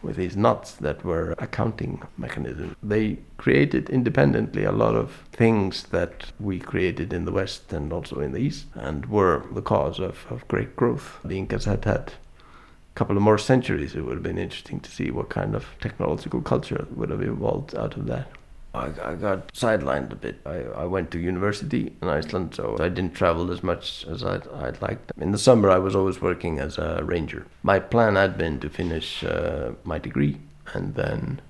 with 0.04 0.16
these 0.16 0.36
knots 0.36 0.72
that 0.72 1.04
were 1.04 1.34
accounting 1.38 2.02
mechanisms. 2.16 2.76
They 2.82 3.18
created 3.38 3.90
independently 3.90 4.64
a 4.64 4.72
lot 4.72 4.94
of 4.94 5.24
things 5.32 5.84
that 5.84 6.32
we 6.38 6.60
created 6.60 7.12
in 7.12 7.24
the 7.24 7.32
West 7.32 7.72
and 7.72 7.92
also 7.92 8.20
in 8.20 8.32
the 8.32 8.38
East 8.38 8.66
and 8.74 9.06
were 9.06 9.44
the 9.52 9.62
cause 9.62 9.98
of, 9.98 10.26
of 10.30 10.46
great 10.48 10.76
growth. 10.76 11.18
The 11.24 11.38
Incas 11.38 11.64
had 11.64 11.84
had 11.84 12.12
a 12.12 12.94
couple 12.94 13.16
of 13.16 13.22
more 13.22 13.38
centuries. 13.38 13.94
It 13.94 14.02
would 14.02 14.14
have 14.14 14.22
been 14.22 14.38
interesting 14.38 14.80
to 14.80 14.90
see 14.90 15.10
what 15.10 15.30
kind 15.30 15.54
of 15.54 15.66
technological 15.80 16.42
culture 16.42 16.86
would 16.94 17.10
have 17.10 17.22
evolved 17.22 17.74
out 17.74 17.96
of 17.96 18.06
that. 18.06 18.28
I, 18.74 18.86
I 18.86 19.14
got 19.14 19.52
sidelined 19.54 20.10
a 20.10 20.16
bit. 20.16 20.40
I, 20.44 20.64
I 20.82 20.84
went 20.84 21.10
to 21.12 21.18
university 21.18 21.94
in 22.02 22.08
Iceland, 22.08 22.54
so 22.54 22.76
I 22.80 22.88
didn't 22.88 23.14
travel 23.14 23.52
as 23.52 23.62
much 23.62 24.04
as 24.06 24.24
I'd, 24.24 24.48
I'd 24.48 24.82
liked. 24.82 25.12
In 25.20 25.30
the 25.30 25.38
summer, 25.38 25.70
I 25.70 25.78
was 25.78 25.94
always 25.94 26.20
working 26.20 26.58
as 26.58 26.76
a 26.76 27.02
ranger. 27.04 27.46
My 27.62 27.78
plan 27.78 28.16
had 28.16 28.36
been 28.36 28.58
to 28.60 28.68
finish 28.68 29.22
uh, 29.22 29.72
my 29.84 29.98
degree, 29.98 30.38
and 30.72 30.94
then 30.96 31.40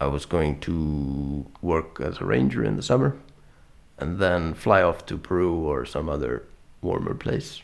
I 0.00 0.06
was 0.06 0.26
going 0.26 0.58
to 0.60 1.46
work 1.60 2.00
as 2.00 2.18
a 2.18 2.24
ranger 2.24 2.64
in 2.64 2.76
the 2.76 2.82
summer, 2.82 3.16
and 3.98 4.18
then 4.18 4.54
fly 4.54 4.82
off 4.82 5.06
to 5.06 5.16
Peru 5.16 5.54
or 5.54 5.86
some 5.86 6.08
other 6.08 6.44
warmer 6.80 7.14
place 7.14 7.62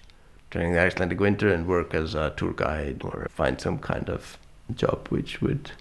during 0.50 0.72
the 0.72 0.80
Icelandic 0.80 1.20
winter 1.20 1.52
and 1.52 1.66
work 1.66 1.94
as 1.94 2.14
a 2.14 2.32
tour 2.36 2.52
guide 2.52 3.02
or 3.02 3.26
find 3.30 3.60
some 3.60 3.78
kind 3.78 4.08
of 4.08 4.38
job 4.74 5.08
which 5.08 5.42
would 5.42 5.72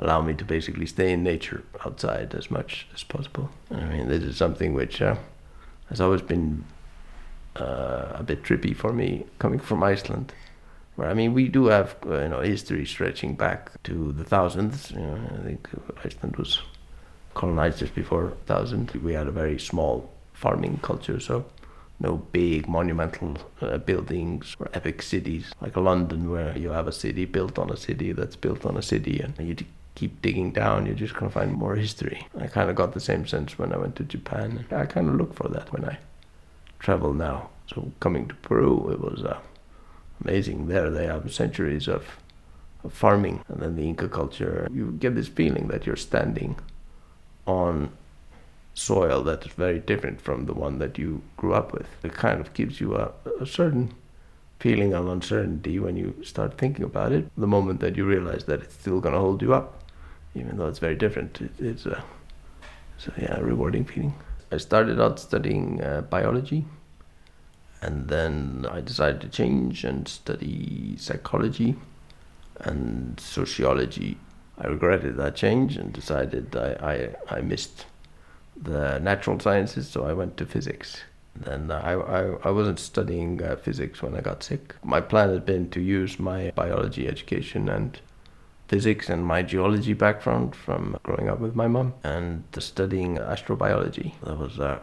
allow 0.00 0.22
me 0.22 0.34
to 0.34 0.44
basically 0.44 0.86
stay 0.86 1.12
in 1.12 1.22
nature 1.22 1.62
outside 1.84 2.34
as 2.34 2.50
much 2.50 2.86
as 2.94 3.04
possible. 3.04 3.50
I 3.70 3.84
mean, 3.84 4.08
this 4.08 4.24
is 4.24 4.36
something 4.36 4.72
which 4.74 5.00
uh, 5.00 5.16
has 5.90 6.00
always 6.00 6.22
been 6.22 6.64
uh, 7.56 8.12
a 8.14 8.22
bit 8.22 8.42
trippy 8.42 8.74
for 8.74 8.92
me 8.92 9.26
coming 9.38 9.60
from 9.60 9.82
Iceland. 9.82 10.32
Where 10.96 11.08
I 11.08 11.14
mean, 11.14 11.34
we 11.34 11.48
do 11.48 11.66
have 11.66 11.96
uh, 12.06 12.22
you 12.22 12.28
know 12.28 12.40
history 12.40 12.86
stretching 12.86 13.34
back 13.34 13.70
to 13.84 14.12
the 14.12 14.24
thousands. 14.24 14.90
You 14.90 15.00
know, 15.00 15.18
I 15.38 15.44
think 15.44 15.68
Iceland 16.04 16.36
was 16.36 16.60
colonized 17.34 17.78
just 17.78 17.94
before 17.94 18.32
thousand. 18.46 18.90
We 19.02 19.12
had 19.12 19.26
a 19.26 19.32
very 19.32 19.58
small 19.58 20.10
farming 20.32 20.80
culture, 20.82 21.20
so 21.20 21.44
no 21.98 22.16
big 22.32 22.66
monumental 22.66 23.36
uh, 23.60 23.76
buildings 23.76 24.56
or 24.58 24.70
epic 24.72 25.02
cities 25.02 25.52
like 25.60 25.76
London, 25.76 26.30
where 26.30 26.56
you 26.56 26.70
have 26.70 26.88
a 26.88 26.92
city 26.92 27.26
built 27.26 27.58
on 27.58 27.70
a 27.70 27.76
city 27.76 28.12
that's 28.12 28.36
built 28.36 28.64
on 28.64 28.78
a 28.78 28.82
city, 28.82 29.20
and 29.20 29.34
you 29.46 29.54
keep 29.94 30.22
digging 30.22 30.52
down, 30.52 30.86
you're 30.86 30.94
just 30.94 31.14
going 31.14 31.30
to 31.30 31.32
find 31.38 31.52
more 31.52 31.76
history. 31.76 32.26
I 32.38 32.46
kind 32.46 32.70
of 32.70 32.76
got 32.76 32.92
the 32.92 33.00
same 33.00 33.26
sense 33.26 33.58
when 33.58 33.72
I 33.72 33.78
went 33.78 33.96
to 33.96 34.04
Japan. 34.04 34.64
I 34.70 34.86
kind 34.86 35.08
of 35.08 35.16
look 35.16 35.34
for 35.34 35.48
that 35.48 35.72
when 35.72 35.84
I 35.84 35.98
travel 36.78 37.12
now. 37.12 37.50
So 37.66 37.92
coming 38.00 38.28
to 38.28 38.34
Peru, 38.36 38.90
it 38.90 39.00
was 39.00 39.22
uh, 39.22 39.38
amazing. 40.24 40.68
There 40.68 40.90
they 40.90 41.06
have 41.06 41.32
centuries 41.32 41.88
of, 41.88 42.04
of 42.84 42.92
farming, 42.92 43.44
and 43.48 43.60
then 43.60 43.76
the 43.76 43.88
Inca 43.88 44.08
culture. 44.08 44.66
You 44.72 44.92
get 44.92 45.14
this 45.14 45.28
feeling 45.28 45.68
that 45.68 45.86
you're 45.86 45.96
standing 45.96 46.56
on 47.46 47.90
soil 48.74 49.22
that 49.24 49.44
is 49.44 49.52
very 49.52 49.78
different 49.78 50.20
from 50.20 50.46
the 50.46 50.54
one 50.54 50.78
that 50.78 50.98
you 50.98 51.22
grew 51.36 51.52
up 51.52 51.72
with. 51.72 51.86
It 52.02 52.14
kind 52.14 52.40
of 52.40 52.54
gives 52.54 52.80
you 52.80 52.96
a, 52.96 53.12
a 53.40 53.46
certain 53.46 53.92
feeling 54.60 54.92
of 54.92 55.08
uncertainty 55.08 55.78
when 55.78 55.96
you 55.96 56.14
start 56.22 56.58
thinking 56.58 56.84
about 56.84 57.12
it. 57.12 57.28
The 57.36 57.46
moment 57.46 57.80
that 57.80 57.96
you 57.96 58.04
realize 58.04 58.44
that 58.44 58.60
it's 58.60 58.74
still 58.74 59.00
going 59.00 59.14
to 59.14 59.18
hold 59.18 59.42
you 59.42 59.54
up, 59.54 59.82
even 60.34 60.58
though 60.58 60.68
it's 60.68 60.78
very 60.78 60.94
different, 60.94 61.40
it, 61.40 61.50
it's 61.58 61.86
a, 61.86 62.04
a 63.16 63.20
yeah, 63.20 63.38
rewarding 63.40 63.84
feeling. 63.84 64.14
I 64.52 64.58
started 64.58 65.00
out 65.00 65.18
studying 65.18 65.82
uh, 65.82 66.02
biology, 66.02 66.66
and 67.80 68.08
then 68.08 68.66
I 68.70 68.82
decided 68.82 69.22
to 69.22 69.28
change 69.28 69.84
and 69.84 70.06
study 70.06 70.96
psychology 70.98 71.76
and 72.58 73.18
sociology. 73.18 74.18
I 74.58 74.66
regretted 74.66 75.16
that 75.16 75.36
change 75.36 75.78
and 75.78 75.90
decided 75.90 76.54
I, 76.54 77.14
I, 77.30 77.36
I 77.36 77.40
missed 77.40 77.86
the 78.60 78.98
natural 78.98 79.40
sciences, 79.40 79.88
so 79.88 80.04
I 80.04 80.12
went 80.12 80.36
to 80.36 80.44
physics. 80.44 81.00
Then 81.36 81.70
I, 81.70 81.92
I, 81.92 82.20
I 82.44 82.50
wasn't 82.50 82.78
studying 82.78 83.42
uh, 83.42 83.56
physics 83.56 84.02
when 84.02 84.16
I 84.16 84.20
got 84.20 84.42
sick. 84.42 84.74
My 84.82 85.00
plan 85.00 85.30
had 85.30 85.46
been 85.46 85.70
to 85.70 85.80
use 85.80 86.18
my 86.18 86.50
biology 86.54 87.08
education 87.08 87.68
and 87.68 87.98
physics 88.68 89.08
and 89.08 89.24
my 89.24 89.42
geology 89.42 89.94
background 89.94 90.54
from 90.54 90.96
growing 91.02 91.28
up 91.28 91.40
with 91.40 91.54
my 91.56 91.66
mom 91.66 91.94
and 92.04 92.44
studying 92.58 93.16
astrobiology. 93.16 94.12
That 94.22 94.38
was 94.38 94.60
uh, 94.60 94.78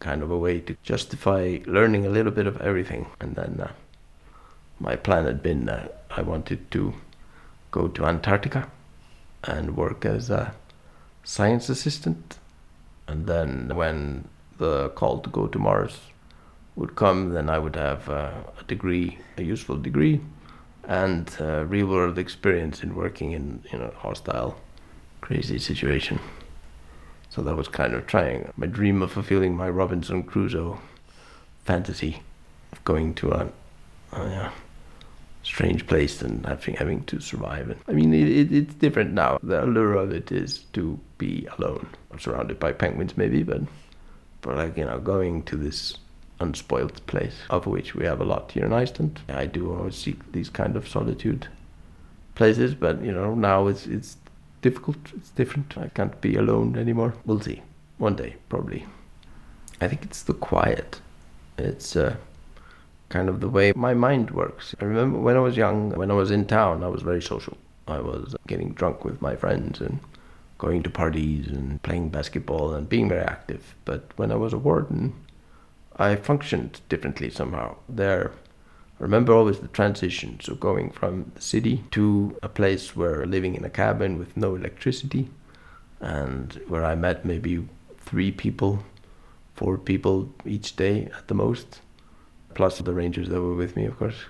kind 0.00 0.22
of 0.22 0.30
a 0.30 0.36
way 0.36 0.60
to 0.60 0.76
justify 0.82 1.58
learning 1.66 2.06
a 2.06 2.10
little 2.10 2.32
bit 2.32 2.46
of 2.46 2.60
everything. 2.60 3.06
And 3.20 3.36
then 3.36 3.60
uh, 3.60 3.72
my 4.78 4.96
plan 4.96 5.24
had 5.26 5.42
been 5.42 5.68
uh, 5.68 5.88
I 6.10 6.22
wanted 6.22 6.70
to 6.72 6.94
go 7.70 7.88
to 7.88 8.06
Antarctica 8.06 8.68
and 9.44 9.76
work 9.76 10.04
as 10.04 10.28
a 10.28 10.54
science 11.22 11.68
assistant. 11.68 12.38
And 13.06 13.26
then 13.26 13.74
when 13.74 14.28
the 14.60 14.90
call 14.90 15.18
to 15.18 15.30
go 15.30 15.48
to 15.48 15.58
Mars 15.58 15.98
would 16.76 16.94
come, 16.94 17.30
then 17.30 17.50
I 17.50 17.58
would 17.58 17.76
have 17.76 18.08
uh, 18.08 18.30
a 18.60 18.64
degree, 18.68 19.18
a 19.36 19.42
useful 19.42 19.76
degree, 19.76 20.20
and 20.84 21.28
uh, 21.40 21.64
real 21.64 21.88
world 21.88 22.18
experience 22.18 22.82
in 22.82 22.94
working 22.94 23.32
in 23.32 23.64
you 23.72 23.78
know 23.78 23.92
hostile, 23.96 24.56
crazy 25.20 25.58
situation. 25.58 26.20
So 27.30 27.42
that 27.42 27.56
was 27.56 27.68
kind 27.68 27.94
of 27.94 28.06
trying 28.06 28.52
my 28.56 28.66
dream 28.66 29.02
of 29.02 29.12
fulfilling 29.12 29.56
my 29.56 29.68
Robinson 29.68 30.22
Crusoe 30.22 30.78
fantasy 31.64 32.22
of 32.72 32.82
going 32.84 33.14
to 33.14 33.32
a, 33.32 33.52
a 34.12 34.28
yeah, 34.28 34.50
strange 35.42 35.86
place 35.86 36.22
and 36.22 36.44
having 36.46 36.74
having 36.74 37.04
to 37.04 37.20
survive. 37.20 37.70
And 37.70 37.80
I 37.88 37.92
mean, 37.92 38.12
it, 38.14 38.28
it, 38.28 38.52
it's 38.52 38.74
different 38.74 39.12
now. 39.12 39.38
The 39.42 39.64
allure 39.64 39.94
of 39.94 40.12
it 40.12 40.32
is 40.32 40.60
to 40.72 40.98
be 41.18 41.46
alone, 41.58 41.88
surrounded 42.18 42.58
by 42.58 42.72
penguins, 42.72 43.16
maybe, 43.16 43.42
but 43.42 43.62
but 44.42 44.56
like 44.56 44.76
you 44.76 44.84
know, 44.84 44.98
going 44.98 45.42
to 45.44 45.56
this 45.56 45.98
unspoiled 46.40 47.04
place, 47.06 47.36
of 47.50 47.66
which 47.66 47.94
we 47.94 48.04
have 48.06 48.20
a 48.20 48.24
lot 48.24 48.52
here 48.52 48.64
in 48.64 48.72
Iceland. 48.72 49.20
I 49.28 49.46
do 49.46 49.74
always 49.74 49.96
seek 49.96 50.32
these 50.32 50.48
kind 50.48 50.76
of 50.76 50.88
solitude 50.88 51.48
places, 52.34 52.74
but 52.74 53.02
you 53.02 53.12
know, 53.12 53.34
now 53.34 53.66
it's 53.66 53.86
it's 53.86 54.16
difficult. 54.62 54.98
It's 55.16 55.30
different. 55.30 55.76
I 55.76 55.88
can't 55.88 56.20
be 56.20 56.36
alone 56.36 56.76
anymore. 56.76 57.14
We'll 57.24 57.40
see. 57.40 57.62
One 57.98 58.16
day, 58.16 58.36
probably. 58.48 58.86
I 59.80 59.88
think 59.88 60.04
it's 60.04 60.22
the 60.22 60.34
quiet. 60.34 61.00
It's 61.58 61.96
uh, 61.96 62.16
kind 63.10 63.28
of 63.28 63.40
the 63.40 63.48
way 63.48 63.72
my 63.76 63.92
mind 63.94 64.30
works. 64.30 64.74
I 64.80 64.84
remember 64.84 65.18
when 65.18 65.36
I 65.36 65.40
was 65.40 65.56
young, 65.56 65.90
when 65.90 66.10
I 66.10 66.14
was 66.14 66.30
in 66.30 66.46
town, 66.46 66.82
I 66.82 66.88
was 66.88 67.02
very 67.02 67.20
social. 67.22 67.56
I 67.86 67.98
was 67.98 68.34
getting 68.46 68.72
drunk 68.72 69.04
with 69.04 69.20
my 69.20 69.36
friends 69.36 69.80
and 69.80 69.98
going 70.60 70.82
to 70.82 70.90
parties 70.90 71.48
and 71.48 71.82
playing 71.82 72.10
basketball 72.10 72.74
and 72.74 72.86
being 72.86 73.08
very 73.08 73.22
active. 73.22 73.74
But 73.86 74.12
when 74.16 74.30
I 74.30 74.36
was 74.36 74.52
a 74.52 74.58
warden, 74.58 75.14
I 75.96 76.16
functioned 76.16 76.82
differently 76.90 77.30
somehow. 77.30 77.76
There, 77.88 78.32
I 78.98 79.02
remember 79.02 79.32
always 79.32 79.60
the 79.60 79.68
transition. 79.68 80.38
So 80.42 80.54
going 80.54 80.90
from 80.90 81.32
the 81.34 81.40
city 81.40 81.84
to 81.92 82.36
a 82.42 82.48
place 82.48 82.94
where 82.94 83.24
living 83.24 83.54
in 83.54 83.64
a 83.64 83.70
cabin 83.70 84.18
with 84.18 84.36
no 84.36 84.54
electricity, 84.54 85.30
and 85.98 86.60
where 86.68 86.84
I 86.84 86.94
met 86.94 87.24
maybe 87.24 87.66
three 87.96 88.30
people, 88.30 88.84
four 89.54 89.78
people 89.78 90.28
each 90.44 90.76
day 90.76 91.08
at 91.16 91.28
the 91.28 91.34
most, 91.34 91.80
plus 92.54 92.78
the 92.78 92.92
rangers 92.92 93.30
that 93.30 93.40
were 93.40 93.54
with 93.54 93.76
me, 93.76 93.86
of 93.86 93.96
course 93.98 94.26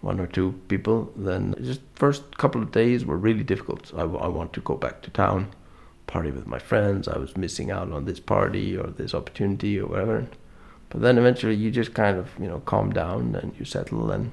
one 0.00 0.20
or 0.20 0.26
two 0.26 0.52
people, 0.68 1.12
then 1.16 1.54
just 1.60 1.80
first 1.94 2.36
couple 2.38 2.62
of 2.62 2.72
days 2.72 3.04
were 3.04 3.16
really 3.16 3.42
difficult. 3.42 3.92
I, 3.96 4.02
I 4.02 4.28
want 4.28 4.52
to 4.54 4.60
go 4.60 4.76
back 4.76 5.02
to 5.02 5.10
town, 5.10 5.50
party 6.06 6.30
with 6.30 6.46
my 6.46 6.58
friends. 6.58 7.08
I 7.08 7.18
was 7.18 7.36
missing 7.36 7.70
out 7.70 7.90
on 7.92 8.04
this 8.04 8.20
party 8.20 8.76
or 8.76 8.88
this 8.88 9.14
opportunity 9.14 9.78
or 9.78 9.86
whatever. 9.86 10.28
But 10.90 11.02
then 11.02 11.18
eventually 11.18 11.54
you 11.54 11.70
just 11.70 11.94
kind 11.94 12.16
of 12.16 12.30
you 12.40 12.46
know 12.46 12.60
calm 12.60 12.92
down 12.92 13.34
and 13.34 13.54
you 13.58 13.64
settle 13.64 14.10
and 14.10 14.32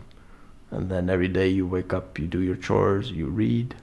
and 0.71 0.89
then 0.89 1.10
every 1.10 1.28
day 1.28 1.47
you 1.47 1.65
wake 1.65 1.93
up, 1.93 2.17
you 2.19 2.28
do 2.28 2.41
your 2.41 2.56
chores, 2.56 3.12
you 3.12 3.28
read, 3.28 3.75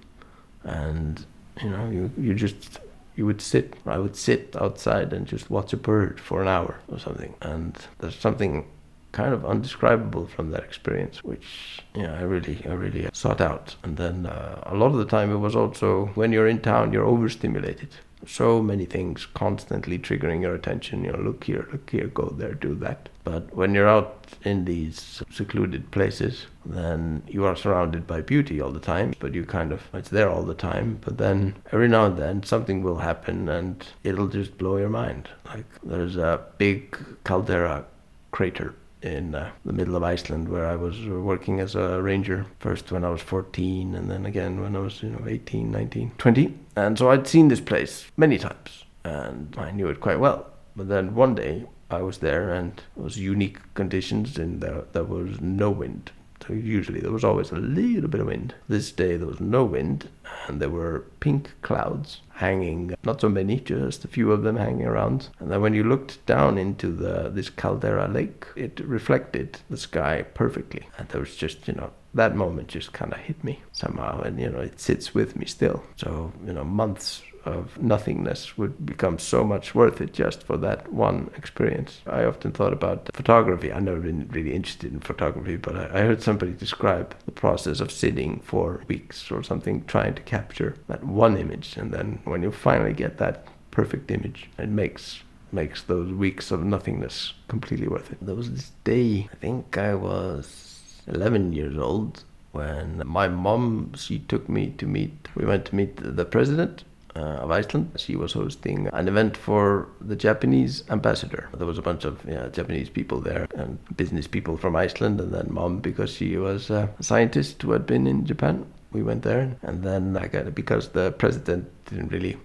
and 0.65 1.25
you 1.63 1.71
know 1.71 1.91
you 1.91 2.11
you 2.17 2.35
just 2.35 2.81
you 3.17 3.27
would 3.27 3.41
sit. 3.41 3.75
I 3.87 3.99
would 3.99 4.17
sit 4.17 4.57
outside 4.59 5.13
and 5.13 5.27
just 5.27 5.51
watch 5.51 5.73
a 5.73 5.77
bird 5.77 6.21
for 6.21 6.41
an 6.43 6.49
hour 6.49 6.81
or 6.89 6.99
something. 6.99 7.35
And 7.43 7.77
there's 7.99 8.17
something 8.17 8.67
kind 9.13 9.35
of 9.35 9.45
undescribable 9.45 10.27
from 10.27 10.51
that 10.51 10.65
experience, 10.65 11.23
which 11.23 11.83
I 11.95 12.23
really, 12.23 12.65
I 12.67 12.73
really 12.73 13.09
sought 13.13 13.41
out. 13.41 13.77
And 13.83 13.97
then 13.97 14.27
uh, 14.27 14.63
a 14.67 14.75
lot 14.75 14.87
of 14.87 14.97
the 14.97 15.05
time, 15.05 15.31
it 15.31 15.37
was 15.37 15.55
also 15.55 16.07
when 16.15 16.33
you're 16.33 16.49
in 16.49 16.61
town, 16.61 16.93
you're 16.93 17.05
overstimulated. 17.07 17.91
So 18.25 18.63
many 18.63 18.85
things 18.85 19.27
constantly 19.27 19.99
triggering 19.99 20.43
your 20.43 20.55
attention. 20.55 21.05
You 21.05 21.13
know, 21.13 21.19
look 21.19 21.45
here, 21.45 21.69
look 21.73 21.91
here, 21.91 22.07
go 22.07 22.33
there, 22.37 22.55
do 22.55 22.75
that. 22.77 23.09
But 23.25 23.55
when 23.55 23.75
you're 23.75 23.89
out 23.89 24.27
in 24.45 24.65
these 24.65 25.23
secluded 25.31 25.91
places, 25.91 26.47
then 26.65 27.25
you 27.27 27.45
are 27.45 27.57
surrounded 27.57 28.07
by 28.07 28.21
beauty 28.21 28.61
all 28.61 28.71
the 28.71 28.81
time. 28.81 29.15
But 29.19 29.35
you 29.35 29.45
kind 29.45 29.73
of, 29.73 29.83
it's 29.93 30.09
there 30.09 30.31
all 30.31 30.45
the 30.45 30.55
time. 30.55 30.99
But 31.01 31.19
then 31.19 31.57
every 31.73 31.89
now 31.89 32.07
and 32.07 32.17
then 32.17 32.45
something 32.45 32.85
will 32.85 32.99
happen 32.99 33.49
and 33.49 33.85
it'll 34.05 34.29
just 34.29 34.57
blow 34.57 34.77
your 34.77 34.89
mind. 34.89 35.29
Like 35.45 35.67
there's 35.83 36.17
a 36.17 36.45
big 36.59 36.97
caldera 37.25 37.85
crater 38.31 38.75
in 39.03 39.35
uh, 39.35 39.51
the 39.65 39.73
middle 39.73 39.97
of 39.97 40.03
Iceland 40.03 40.49
where 40.49 40.67
I 40.67 40.77
was 40.77 41.05
working 41.07 41.61
as 41.61 41.75
a 41.75 42.01
ranger 42.01 42.47
first 42.61 42.93
when 42.93 43.05
I 43.05 43.11
was 43.11 43.21
14 43.21 43.95
and 43.95 44.11
then 44.11 44.27
again 44.27 44.61
when 44.61 44.77
I 44.77 44.81
was 44.81 45.03
you 45.03 45.11
know 45.11 45.27
18 45.27 45.71
19 45.71 46.13
20 46.19 46.55
and 46.77 46.99
so 46.99 47.11
I'd 47.11 47.27
seen 47.27 47.49
this 47.49 47.61
place 47.61 48.07
many 48.17 48.39
times 48.39 48.85
and 49.05 49.55
I 49.59 49.71
knew 49.71 49.89
it 49.89 50.01
quite 50.01 50.21
well. 50.21 50.47
But 50.77 50.89
then 50.89 51.15
one 51.15 51.35
day 51.35 51.67
I 51.91 52.03
was 52.03 52.19
there 52.19 52.53
and 52.55 52.81
it 52.97 53.03
was 53.03 53.19
unique 53.19 53.59
conditions 53.75 54.39
and 54.39 54.61
there, 54.61 54.85
there 54.93 55.05
was 55.05 55.41
no 55.41 55.71
wind 55.71 56.13
so 56.47 56.53
usually 56.55 57.01
there 57.01 57.13
was 57.13 57.25
always 57.25 57.51
a 57.51 57.57
little 57.57 58.09
bit 58.09 58.21
of 58.21 58.27
wind. 58.27 58.55
This 58.69 58.91
day 58.91 59.17
there 59.17 59.27
was 59.27 59.41
no 59.41 59.65
wind, 59.65 60.09
and 60.49 60.61
there 60.61 60.71
were 60.71 61.07
pink 61.21 61.53
clouds 61.63 62.21
hanging. 62.35 62.95
Not 63.05 63.21
so 63.21 63.29
many, 63.29 63.61
just 63.61 64.05
a 64.05 64.09
few 64.09 64.33
of 64.33 64.43
them 64.43 64.57
hanging 64.57 64.87
around. 64.87 65.29
And 65.39 65.51
then 65.51 65.61
when 65.61 65.75
you 65.75 65.85
looked 65.85 66.25
down 66.27 66.59
into 66.59 66.91
the 66.93 67.31
this 67.31 67.51
caldera 67.51 68.09
lake, 68.09 68.47
it 68.57 68.81
reflected 68.81 69.59
the 69.71 69.77
sky 69.77 70.23
perfectly. 70.35 70.89
And 70.99 71.09
there 71.09 71.21
was 71.21 71.37
just 71.37 71.69
you 71.69 71.75
know 71.75 71.93
that 72.15 72.37
moment 72.37 72.69
just 72.69 72.93
kind 72.93 73.13
of 73.13 73.21
hit 73.21 73.43
me 73.45 73.61
somehow, 73.73 74.21
and 74.21 74.41
you 74.41 74.51
know 74.51 74.61
it 74.61 74.81
sits 74.81 75.15
with 75.15 75.37
me 75.37 75.47
still. 75.47 75.83
So 75.97 76.33
you 76.45 76.53
know 76.53 76.65
months 76.65 77.23
of 77.45 77.81
nothingness 77.81 78.57
would 78.57 78.85
become 78.85 79.19
so 79.19 79.45
much 79.45 79.75
worth 79.75 80.01
it 80.01 80.13
just 80.13 80.43
for 80.43 80.57
that 80.59 80.93
one 80.93 81.31
experience. 81.37 82.01
I 82.07 82.25
often 82.25 82.53
thought 82.53 82.73
about 82.73 83.11
photography. 83.15 83.73
I've 83.73 83.83
never 83.83 84.01
been 84.01 84.29
really 84.29 84.55
interested 84.55 84.93
in 84.93 85.01
photography, 85.01 85.57
but 85.57 85.77
I, 85.77 86.01
I 86.01 86.03
heard 86.03 86.23
somebody 86.23 86.53
describe 86.53 87.17
the 87.25 87.33
process 87.33 87.81
of 87.81 87.91
sitting 87.91 88.41
for 88.41 88.83
weeks 88.89 89.31
or 89.31 89.43
something 89.43 89.85
trying 89.87 90.15
to 90.15 90.23
capture 90.23 90.77
that 90.89 91.05
one 91.05 91.37
image, 91.37 91.77
and 91.77 91.93
then 91.93 92.21
when 92.25 92.43
you 92.43 92.51
finally 92.51 92.93
get 92.93 93.19
that 93.19 93.47
perfect 93.71 94.11
image, 94.11 94.49
it 94.59 94.69
makes 94.69 95.23
makes 95.55 95.83
those 95.83 96.11
weeks 96.11 96.51
of 96.51 96.65
nothingness 96.65 97.35
completely 97.47 97.87
worth 97.87 98.11
it. 98.11 98.17
There 98.23 98.35
was 98.35 98.51
this 98.51 98.73
day, 98.85 99.29
I 99.31 99.37
think 99.37 99.77
I 99.77 99.95
was 99.95 101.03
11 101.07 101.53
years 101.53 101.77
old, 101.77 102.25
when 102.53 103.03
my 103.05 103.29
mom 103.29 103.93
she 103.95 104.19
took 104.19 104.49
me 104.49 104.75
to 104.79 104.87
meet 104.87 105.29
we 105.35 105.45
went 105.45 105.65
to 105.67 105.75
meet 105.75 105.97
the 105.97 106.25
president 106.25 106.85
uh, 107.17 107.45
of 107.45 107.51
Iceland. 107.51 107.93
She 107.97 108.17
was 108.17 108.33
hosting 108.33 108.89
an 108.93 109.09
event 109.09 109.37
for 109.37 109.89
the 110.01 110.17
Japanese 110.17 110.85
ambassador. 110.91 111.49
There 111.55 111.67
was 111.67 111.79
a 111.79 111.83
bunch 111.83 112.05
of 112.05 112.25
Japanese 112.53 112.89
people 112.89 113.21
there 113.21 113.47
and 113.55 113.79
business 113.97 114.27
people 114.27 114.57
from 114.57 114.77
Iceland, 114.77 115.21
and 115.21 115.33
then 115.33 115.49
mom 115.51 115.79
because 115.81 116.11
she 116.11 116.37
was 116.37 116.71
a 116.71 116.89
scientist 117.01 117.63
who 117.63 117.73
had 117.73 117.87
been 117.87 118.07
in 118.07 118.25
Japan. 118.27 118.67
we 118.93 119.03
went 119.03 119.23
there, 119.23 119.57
and 119.63 119.83
then 119.83 120.17
I 120.17 120.29
got 120.29 120.55
because 120.55 120.89
the 120.91 121.13
president 121.13 121.71
didn't 121.87 122.13
really 122.13 122.37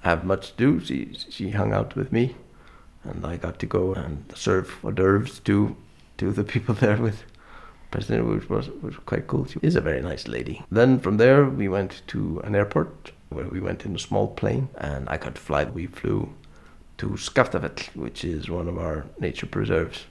have 0.00 0.24
much 0.24 0.50
to 0.50 0.56
do. 0.56 0.80
She 0.84 1.14
she 1.30 1.50
hung 1.50 1.72
out 1.72 1.94
with 1.94 2.12
me, 2.12 2.36
and 3.04 3.24
I 3.24 3.36
got 3.36 3.58
to 3.58 3.66
go 3.66 3.94
and 3.94 4.32
serve 4.34 4.78
hors 4.82 4.92
d'oeuvres 4.92 5.40
to 5.40 5.76
to 6.18 6.32
the 6.32 6.44
people 6.44 6.74
there 6.84 6.96
with 6.96 7.24
president, 7.90 8.28
which 8.28 8.48
was 8.48 8.70
was 8.82 8.96
quite 9.06 9.26
cool. 9.26 9.46
She 9.46 9.58
is 9.62 9.76
a 9.76 9.80
very 9.80 10.02
nice 10.02 10.26
lady. 10.26 10.62
Then 10.70 10.98
from 11.00 11.16
there 11.18 11.44
we 11.44 11.68
went 11.68 12.02
to 12.08 12.40
an 12.44 12.54
airport 12.54 13.12
where 13.34 13.48
we 13.48 13.60
went 13.60 13.84
in 13.84 13.94
a 13.94 13.98
small 13.98 14.28
plane, 14.28 14.68
and 14.76 15.08
I 15.08 15.16
got 15.16 15.34
to 15.34 15.40
fly. 15.40 15.64
We 15.64 15.86
flew 15.86 16.32
to 16.98 17.08
Skaftafell, 17.10 17.94
which 17.94 18.24
is 18.24 18.48
one 18.48 18.68
of 18.68 18.78
our 18.78 19.06
nature 19.18 19.46
preserves. 19.46 20.04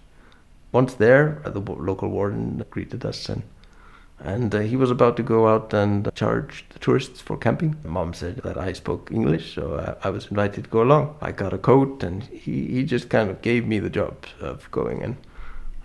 Once 0.71 0.93
there, 0.95 1.41
the 1.45 1.59
local 1.59 2.09
warden 2.09 2.63
greeted 2.69 3.05
us 3.05 3.29
and 3.29 3.43
and 4.19 4.55
uh, 4.55 4.59
he 4.59 4.77
was 4.77 4.89
about 4.89 5.17
to 5.17 5.23
go 5.23 5.47
out 5.47 5.73
and 5.73 6.09
charge 6.15 6.65
the 6.69 6.79
tourists 6.79 7.19
for 7.19 7.35
camping. 7.35 7.75
Mom 7.83 8.13
said 8.13 8.37
that 8.37 8.57
I 8.57 8.71
spoke 8.71 9.11
English, 9.11 9.53
so 9.55 9.73
uh, 9.73 9.95
I 10.01 10.09
was 10.11 10.27
invited 10.27 10.63
to 10.63 10.69
go 10.69 10.81
along. 10.81 11.17
I 11.21 11.31
got 11.31 11.53
a 11.53 11.57
coat, 11.57 12.03
and 12.03 12.23
he, 12.23 12.67
he 12.67 12.83
just 12.83 13.09
kind 13.09 13.29
of 13.29 13.41
gave 13.41 13.67
me 13.67 13.79
the 13.79 13.89
job 13.89 14.25
of 14.39 14.69
going 14.71 15.03
and 15.03 15.17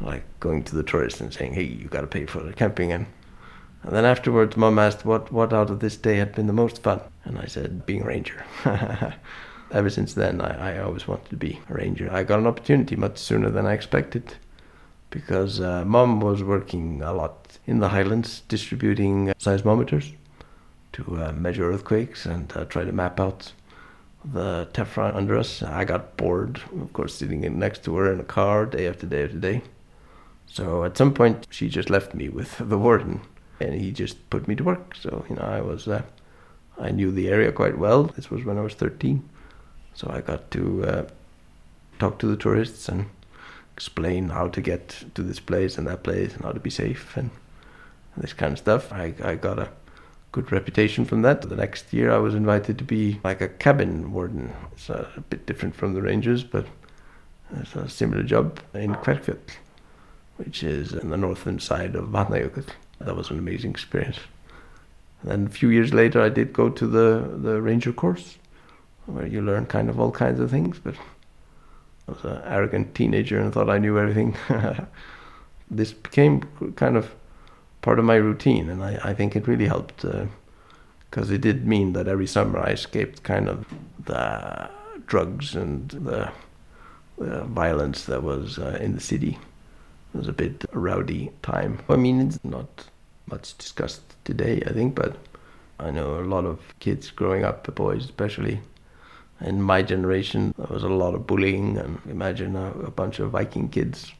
like 0.01 0.23
going 0.39 0.63
to 0.65 0.77
the 0.77 0.85
tourists 0.85 1.21
and 1.21 1.33
saying, 1.33 1.55
"Hey, 1.55 1.65
you 1.65 1.89
got 1.89 2.03
to 2.03 2.07
pay 2.07 2.27
for 2.27 2.41
the 2.41 2.53
camping." 2.53 2.93
And, 2.93 3.07
and 3.89 3.97
then 3.97 4.05
afterwards, 4.05 4.55
Mum 4.55 4.79
asked 4.79 5.07
what 5.07 5.33
what 5.33 5.55
out 5.55 5.71
of 5.71 5.81
this 5.81 5.97
day 5.97 6.17
had 6.17 6.35
been 6.35 6.47
the 6.47 6.53
most 6.53 6.83
fun, 6.83 7.01
and 7.25 7.39
I 7.39 7.47
said, 7.47 7.87
"Being 7.87 8.03
a 8.03 8.07
ranger." 8.07 8.45
Ever 9.71 9.89
since 9.89 10.13
then, 10.13 10.43
I, 10.43 10.75
I 10.75 10.79
always 10.81 11.09
wanted 11.09 11.31
to 11.31 11.37
be 11.37 11.59
a 11.71 11.73
ranger. 11.73 12.13
I 12.13 12.23
got 12.23 12.39
an 12.39 12.47
opportunity 12.47 12.97
much 12.97 13.17
sooner 13.17 13.49
than 13.49 13.65
I 13.65 13.73
expected 13.73 14.35
because 15.09 15.59
uh, 15.63 15.87
mom 15.87 16.21
was 16.21 16.43
working 16.43 17.01
a 17.01 17.15
lot 17.15 17.57
in 17.67 17.79
the 17.79 17.89
highlands 17.89 18.43
distributing 18.49 19.33
seismometers 19.39 20.13
to 20.93 21.25
uh, 21.25 21.33
measure 21.33 21.73
earthquakes 21.73 22.27
and 22.27 22.53
uh, 22.55 22.67
try 22.67 22.85
to 22.85 22.93
map 22.93 23.19
out 23.19 23.53
the 24.23 24.69
tephra 24.75 25.17
under 25.17 25.39
us. 25.39 25.63
I 25.63 25.87
got 25.87 26.19
bored, 26.19 26.61
of 26.79 26.93
course, 26.93 27.15
sitting 27.15 27.59
next 27.59 27.85
to 27.85 27.97
her 27.97 28.13
in 28.13 28.21
a 28.21 28.25
car 28.25 28.67
day 28.67 28.87
after 28.87 29.07
day 29.07 29.25
after 29.25 29.39
day. 29.39 29.63
So 30.45 30.85
at 30.85 30.99
some 30.99 31.15
point, 31.15 31.47
she 31.49 31.71
just 31.71 31.89
left 31.89 32.13
me 32.15 32.29
with 32.29 32.59
the 32.59 32.77
warden, 32.77 33.23
and 33.61 33.75
he 33.81 33.91
just 33.91 34.31
put 34.31 34.49
me 34.49 34.55
to 34.57 34.65
work. 34.65 34.95
So 34.95 35.25
you 35.29 35.37
know, 35.37 35.43
I 35.43 35.61
was, 35.61 35.89
uh, 35.89 36.03
I 36.79 36.91
knew 36.91 37.11
the 37.11 37.29
area 37.29 37.53
quite 37.53 37.79
well. 37.79 38.05
This 38.05 38.31
was 38.31 38.45
when 38.45 38.59
I 38.59 38.63
was 38.63 38.75
13, 38.75 39.29
so 39.95 40.11
I 40.11 40.21
got 40.21 40.51
to 40.53 40.85
uh, 40.85 41.05
talk 41.99 42.19
to 42.21 42.27
the 42.27 42.37
tourists 42.37 42.89
and 42.89 43.07
explain 43.75 44.31
how 44.31 44.49
to 44.49 44.61
get 44.61 45.05
to 45.15 45.23
this 45.23 45.41
place 45.41 45.79
and 45.79 45.87
that 45.87 46.03
place 46.03 46.35
and 46.35 46.45
how 46.45 46.53
to 46.53 46.61
be 46.61 46.71
safe 46.71 47.17
and, 47.17 47.31
this 48.17 48.33
kind 48.33 48.53
of 48.53 48.59
stuff. 48.59 48.93
I, 48.93 49.15
I 49.23 49.37
got 49.37 49.61
a 49.61 49.69
good 50.33 50.51
reputation 50.51 51.05
from 51.05 51.23
that. 51.23 51.43
The 51.43 51.55
next 51.55 51.93
year 51.93 52.11
I 52.11 52.19
was 52.19 52.35
invited 52.35 52.77
to 52.79 52.85
be 52.85 53.21
like 53.23 53.41
a 53.41 53.49
cabin 53.49 54.13
warden. 54.13 54.53
It's 54.73 54.91
a, 54.91 55.09
a 55.17 55.21
bit 55.21 55.47
different 55.47 55.77
from 55.77 55.95
the 55.95 56.03
rangers, 56.03 56.43
but 56.43 56.67
it's 57.57 57.75
a 57.77 57.89
similar 57.89 58.23
job 58.23 58.61
in 58.75 58.95
Kverkfjall, 58.95 59.39
which 60.37 60.63
is 60.63 60.95
on 60.95 61.11
the 61.11 61.17
northern 61.17 61.61
side 61.61 61.95
of 61.95 62.07
Vatnajökull. 62.07 62.69
That 63.01 63.17
was 63.17 63.31
an 63.31 63.39
amazing 63.39 63.71
experience. 63.71 64.19
And 65.23 65.31
then 65.31 65.47
a 65.47 65.51
few 65.51 65.69
years 65.69 65.93
later 65.93 66.21
I 66.21 66.29
did 66.29 66.53
go 66.53 66.69
to 66.71 66.87
the, 66.87 67.37
the 67.37 67.61
ranger 67.61 67.93
course 67.93 68.39
where 69.07 69.27
you 69.27 69.41
learn 69.41 69.67
kind 69.67 69.89
of 69.89 69.99
all 69.99 70.11
kinds 70.11 70.39
of 70.39 70.51
things, 70.51 70.79
but 70.79 70.95
I 72.07 72.13
was 72.13 72.25
an 72.25 72.43
arrogant 72.45 72.95
teenager 72.95 73.41
and 73.41 73.53
thought 73.53 73.71
I 73.71 73.79
knew 73.79 73.99
everything. 73.99 74.37
this 75.71 75.93
became 75.93 76.43
kind 76.77 76.97
of 76.97 77.15
part 77.83 77.99
of 77.99 78.05
my 78.05 78.17
routine, 78.17 78.69
and 78.69 78.83
I, 78.83 79.01
I 79.03 79.15
think 79.15 79.35
it 79.35 79.47
really 79.47 79.67
helped 79.67 80.05
because 81.11 81.31
uh, 81.31 81.35
it 81.35 81.41
did 81.41 81.67
mean 81.67 81.95
that 81.95 82.09
every 82.09 82.27
summer 82.27 82.59
I 82.59 82.71
escaped 82.71 83.23
kind 83.23 83.49
of 83.49 83.67
the 84.05 84.69
drugs 85.07 85.55
and 85.55 85.89
the, 85.91 86.31
the 87.17 87.45
violence 87.45 88.05
that 88.05 88.23
was 88.23 88.59
uh, 88.59 88.79
in 88.81 88.95
the 88.95 89.01
city. 89.01 89.39
Was 90.19 90.27
a 90.27 90.33
bit 90.33 90.65
rowdy 90.73 91.31
time. 91.43 91.79
I 91.89 91.95
mean, 91.95 92.21
it's 92.21 92.43
not 92.43 92.87
much 93.31 93.57
discussed 93.57 94.03
today, 94.25 94.61
I 94.67 94.73
think, 94.73 94.97
but 94.97 95.17
I 95.79 95.93
know 95.93 96.19
a 96.19 96.27
lot 96.27 96.45
of 96.45 96.59
kids 96.81 97.13
growing 97.13 97.45
up, 97.45 97.73
boys 97.77 98.05
especially, 98.05 98.61
in 99.41 99.63
my 99.63 99.83
generation, 99.83 100.55
there 100.59 100.67
was 100.69 100.83
a 100.83 100.89
lot 100.89 101.15
of 101.15 101.27
bullying, 101.27 101.79
and 101.79 102.01
imagine 102.11 102.57
a, 102.57 102.73
a 102.73 102.91
bunch 102.91 103.21
of 103.21 103.31
Viking 103.31 103.69
kids 103.69 104.13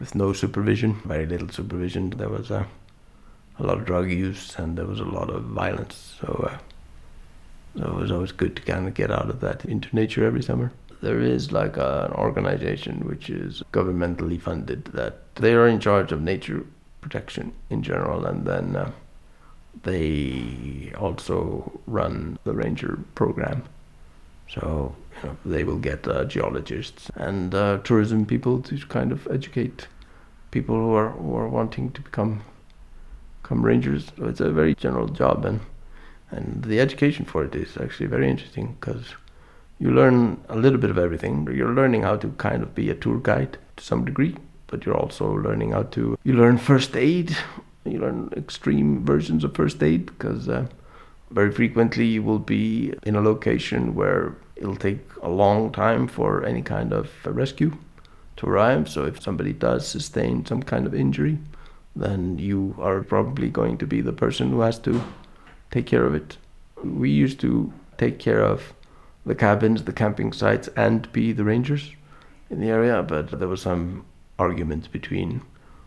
with 0.00 0.16
no 0.16 0.32
supervision, 0.32 0.94
very 1.04 1.26
little 1.26 1.48
supervision. 1.48 2.10
There 2.10 2.28
was 2.28 2.50
a, 2.50 2.66
a 3.60 3.62
lot 3.62 3.78
of 3.78 3.84
drug 3.84 4.10
use, 4.10 4.56
and 4.58 4.76
there 4.76 4.86
was 4.86 4.98
a 4.98 5.04
lot 5.04 5.30
of 5.30 5.44
violence. 5.44 6.16
So, 6.20 6.50
uh, 6.50 6.58
so 7.78 7.84
it 7.84 7.94
was 7.94 8.10
always 8.10 8.32
good 8.32 8.56
to 8.56 8.62
kind 8.62 8.88
of 8.88 8.94
get 8.94 9.12
out 9.12 9.30
of 9.30 9.38
that 9.40 9.64
into 9.64 9.94
nature 9.94 10.26
every 10.26 10.42
summer. 10.42 10.72
There 11.06 11.20
is 11.20 11.52
like 11.52 11.76
a, 11.76 12.06
an 12.10 12.12
organization 12.26 12.94
which 13.10 13.30
is 13.30 13.62
governmentally 13.72 14.40
funded 14.40 14.82
that 14.86 15.14
they 15.36 15.54
are 15.54 15.68
in 15.68 15.80
charge 15.80 16.12
of 16.12 16.20
nature 16.20 16.60
protection 17.00 17.52
in 17.70 17.82
general, 17.82 18.26
and 18.26 18.44
then 18.44 18.76
uh, 18.76 18.90
they 19.82 20.92
also 20.98 21.80
run 21.86 22.38
the 22.44 22.54
ranger 22.54 22.98
program 23.14 23.62
so 24.48 24.94
you 25.22 25.28
know, 25.28 25.36
they 25.44 25.64
will 25.64 25.78
get 25.78 26.06
uh, 26.06 26.24
geologists 26.24 27.10
and 27.14 27.54
uh, 27.54 27.78
tourism 27.78 28.26
people 28.26 28.60
to 28.62 28.78
kind 28.86 29.12
of 29.12 29.26
educate 29.30 29.88
people 30.50 30.76
who 30.76 30.94
are 30.94 31.10
who 31.10 31.34
are 31.36 31.48
wanting 31.48 31.90
to 31.92 32.00
become 32.00 32.42
become 33.42 33.64
rangers. 33.64 34.12
So 34.16 34.26
it's 34.26 34.40
a 34.40 34.50
very 34.50 34.74
general 34.74 35.08
job, 35.08 35.44
and 35.44 35.60
and 36.30 36.64
the 36.64 36.80
education 36.80 37.24
for 37.24 37.44
it 37.44 37.54
is 37.54 37.76
actually 37.76 38.06
very 38.06 38.28
interesting 38.30 38.76
because 38.78 39.14
you 39.78 39.90
learn 39.90 40.40
a 40.48 40.56
little 40.56 40.78
bit 40.78 40.90
of 40.90 40.98
everything. 40.98 41.46
You're 41.52 41.74
learning 41.74 42.02
how 42.02 42.16
to 42.16 42.28
kind 42.38 42.62
of 42.62 42.74
be 42.74 42.90
a 42.90 42.94
tour 42.94 43.18
guide 43.18 43.58
to 43.76 43.84
some 43.84 44.04
degree, 44.04 44.36
but 44.66 44.84
you're 44.84 44.96
also 44.96 45.32
learning 45.32 45.72
how 45.72 45.84
to 45.84 46.18
you 46.24 46.32
learn 46.32 46.58
first 46.58 46.96
aid. 46.96 47.36
You 47.84 48.00
learn 48.00 48.30
extreme 48.36 49.04
versions 49.04 49.44
of 49.44 49.54
first 49.54 49.82
aid 49.82 50.06
because. 50.06 50.48
Uh, 50.48 50.66
very 51.30 51.50
frequently, 51.50 52.06
you 52.06 52.22
will 52.22 52.38
be 52.38 52.94
in 53.04 53.16
a 53.16 53.20
location 53.20 53.94
where 53.94 54.36
it'll 54.54 54.76
take 54.76 55.00
a 55.22 55.28
long 55.28 55.72
time 55.72 56.06
for 56.06 56.44
any 56.44 56.62
kind 56.62 56.92
of 56.92 57.10
rescue 57.24 57.76
to 58.36 58.46
arrive. 58.46 58.88
So, 58.88 59.04
if 59.04 59.20
somebody 59.20 59.52
does 59.52 59.86
sustain 59.86 60.46
some 60.46 60.62
kind 60.62 60.86
of 60.86 60.94
injury, 60.94 61.38
then 61.94 62.38
you 62.38 62.76
are 62.78 63.02
probably 63.02 63.50
going 63.50 63.78
to 63.78 63.86
be 63.86 64.00
the 64.00 64.12
person 64.12 64.50
who 64.50 64.60
has 64.60 64.78
to 64.80 65.02
take 65.70 65.86
care 65.86 66.04
of 66.04 66.14
it. 66.14 66.36
We 66.82 67.10
used 67.10 67.40
to 67.40 67.72
take 67.98 68.18
care 68.18 68.42
of 68.42 68.72
the 69.26 69.34
cabins, 69.34 69.84
the 69.84 69.92
camping 69.92 70.32
sites, 70.32 70.68
and 70.76 71.10
be 71.12 71.32
the 71.32 71.44
rangers 71.44 71.92
in 72.48 72.60
the 72.60 72.68
area, 72.68 73.02
but 73.02 73.38
there 73.38 73.48
was 73.48 73.60
some 73.60 74.06
argument 74.38 74.90
between 74.92 75.42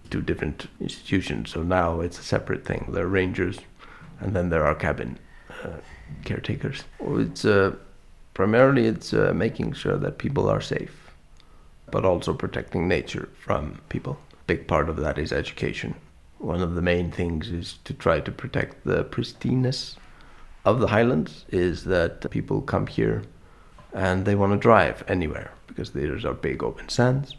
two 0.10 0.22
different 0.22 0.68
institutions. 0.82 1.52
So 1.52 1.64
now 1.64 2.02
it's 2.02 2.20
a 2.20 2.24
separate 2.24 2.66
thing. 2.66 2.90
There 2.90 3.06
are 3.06 3.08
rangers, 3.08 3.60
and 4.20 4.36
then 4.36 4.50
there 4.50 4.66
are 4.66 4.76
cabin 4.76 5.18
uh, 5.64 5.78
caretakers. 6.26 6.84
It's 7.00 7.46
uh, 7.46 7.76
primarily 8.34 8.88
it's 8.88 9.14
uh, 9.14 9.32
making 9.34 9.74
sure 9.74 9.98
that 9.98 10.18
people 10.18 10.50
are 10.50 10.62
safe, 10.62 11.12
but 11.92 12.06
also 12.06 12.34
protecting 12.34 12.88
nature 12.88 13.30
from 13.40 13.80
people. 13.88 14.20
Big 14.48 14.68
part 14.68 14.90
of 14.90 14.98
that 14.98 15.18
is 15.18 15.32
education. 15.32 15.96
One 16.40 16.62
of 16.62 16.76
the 16.76 16.82
main 16.82 17.12
things 17.12 17.50
is 17.50 17.80
to 17.86 17.94
try 17.94 18.20
to 18.20 18.32
protect 18.32 18.84
the 18.84 19.06
pristineness 19.06 19.96
of 20.66 20.80
the 20.80 20.88
highlands. 20.88 21.46
Is 21.50 21.84
that 21.86 22.30
people 22.32 22.62
come 22.62 22.88
here 22.88 23.24
and 23.94 24.26
they 24.26 24.36
want 24.36 24.54
to 24.54 24.58
drive 24.58 25.04
anywhere 25.08 25.52
because 25.68 25.92
these 25.92 26.26
are 26.26 26.34
big 26.34 26.64
open 26.64 26.90
sands, 26.90 27.36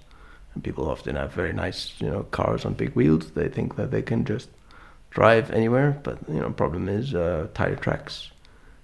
and 0.55 0.65
people 0.65 0.89
often 0.89 1.17
have 1.17 1.33
very 1.33 1.53
nice, 1.53 1.93
you 2.01 2.09
know, 2.09 2.23
cars 2.25 2.65
on 2.65 2.75
big 2.75 2.95
wheels. 2.95 3.33
They 3.33 3.49
think 3.49 3.77
that 3.77 3.91
they 3.91 4.03
can 4.03 4.25
just 4.25 4.49
drive 5.11 5.51
anywhere, 5.51 6.01
but 6.03 6.19
you 6.29 6.41
know, 6.41 6.51
problem 6.51 6.89
is 6.89 7.15
uh, 7.15 7.49
tire 7.55 7.77
tracks 7.77 8.31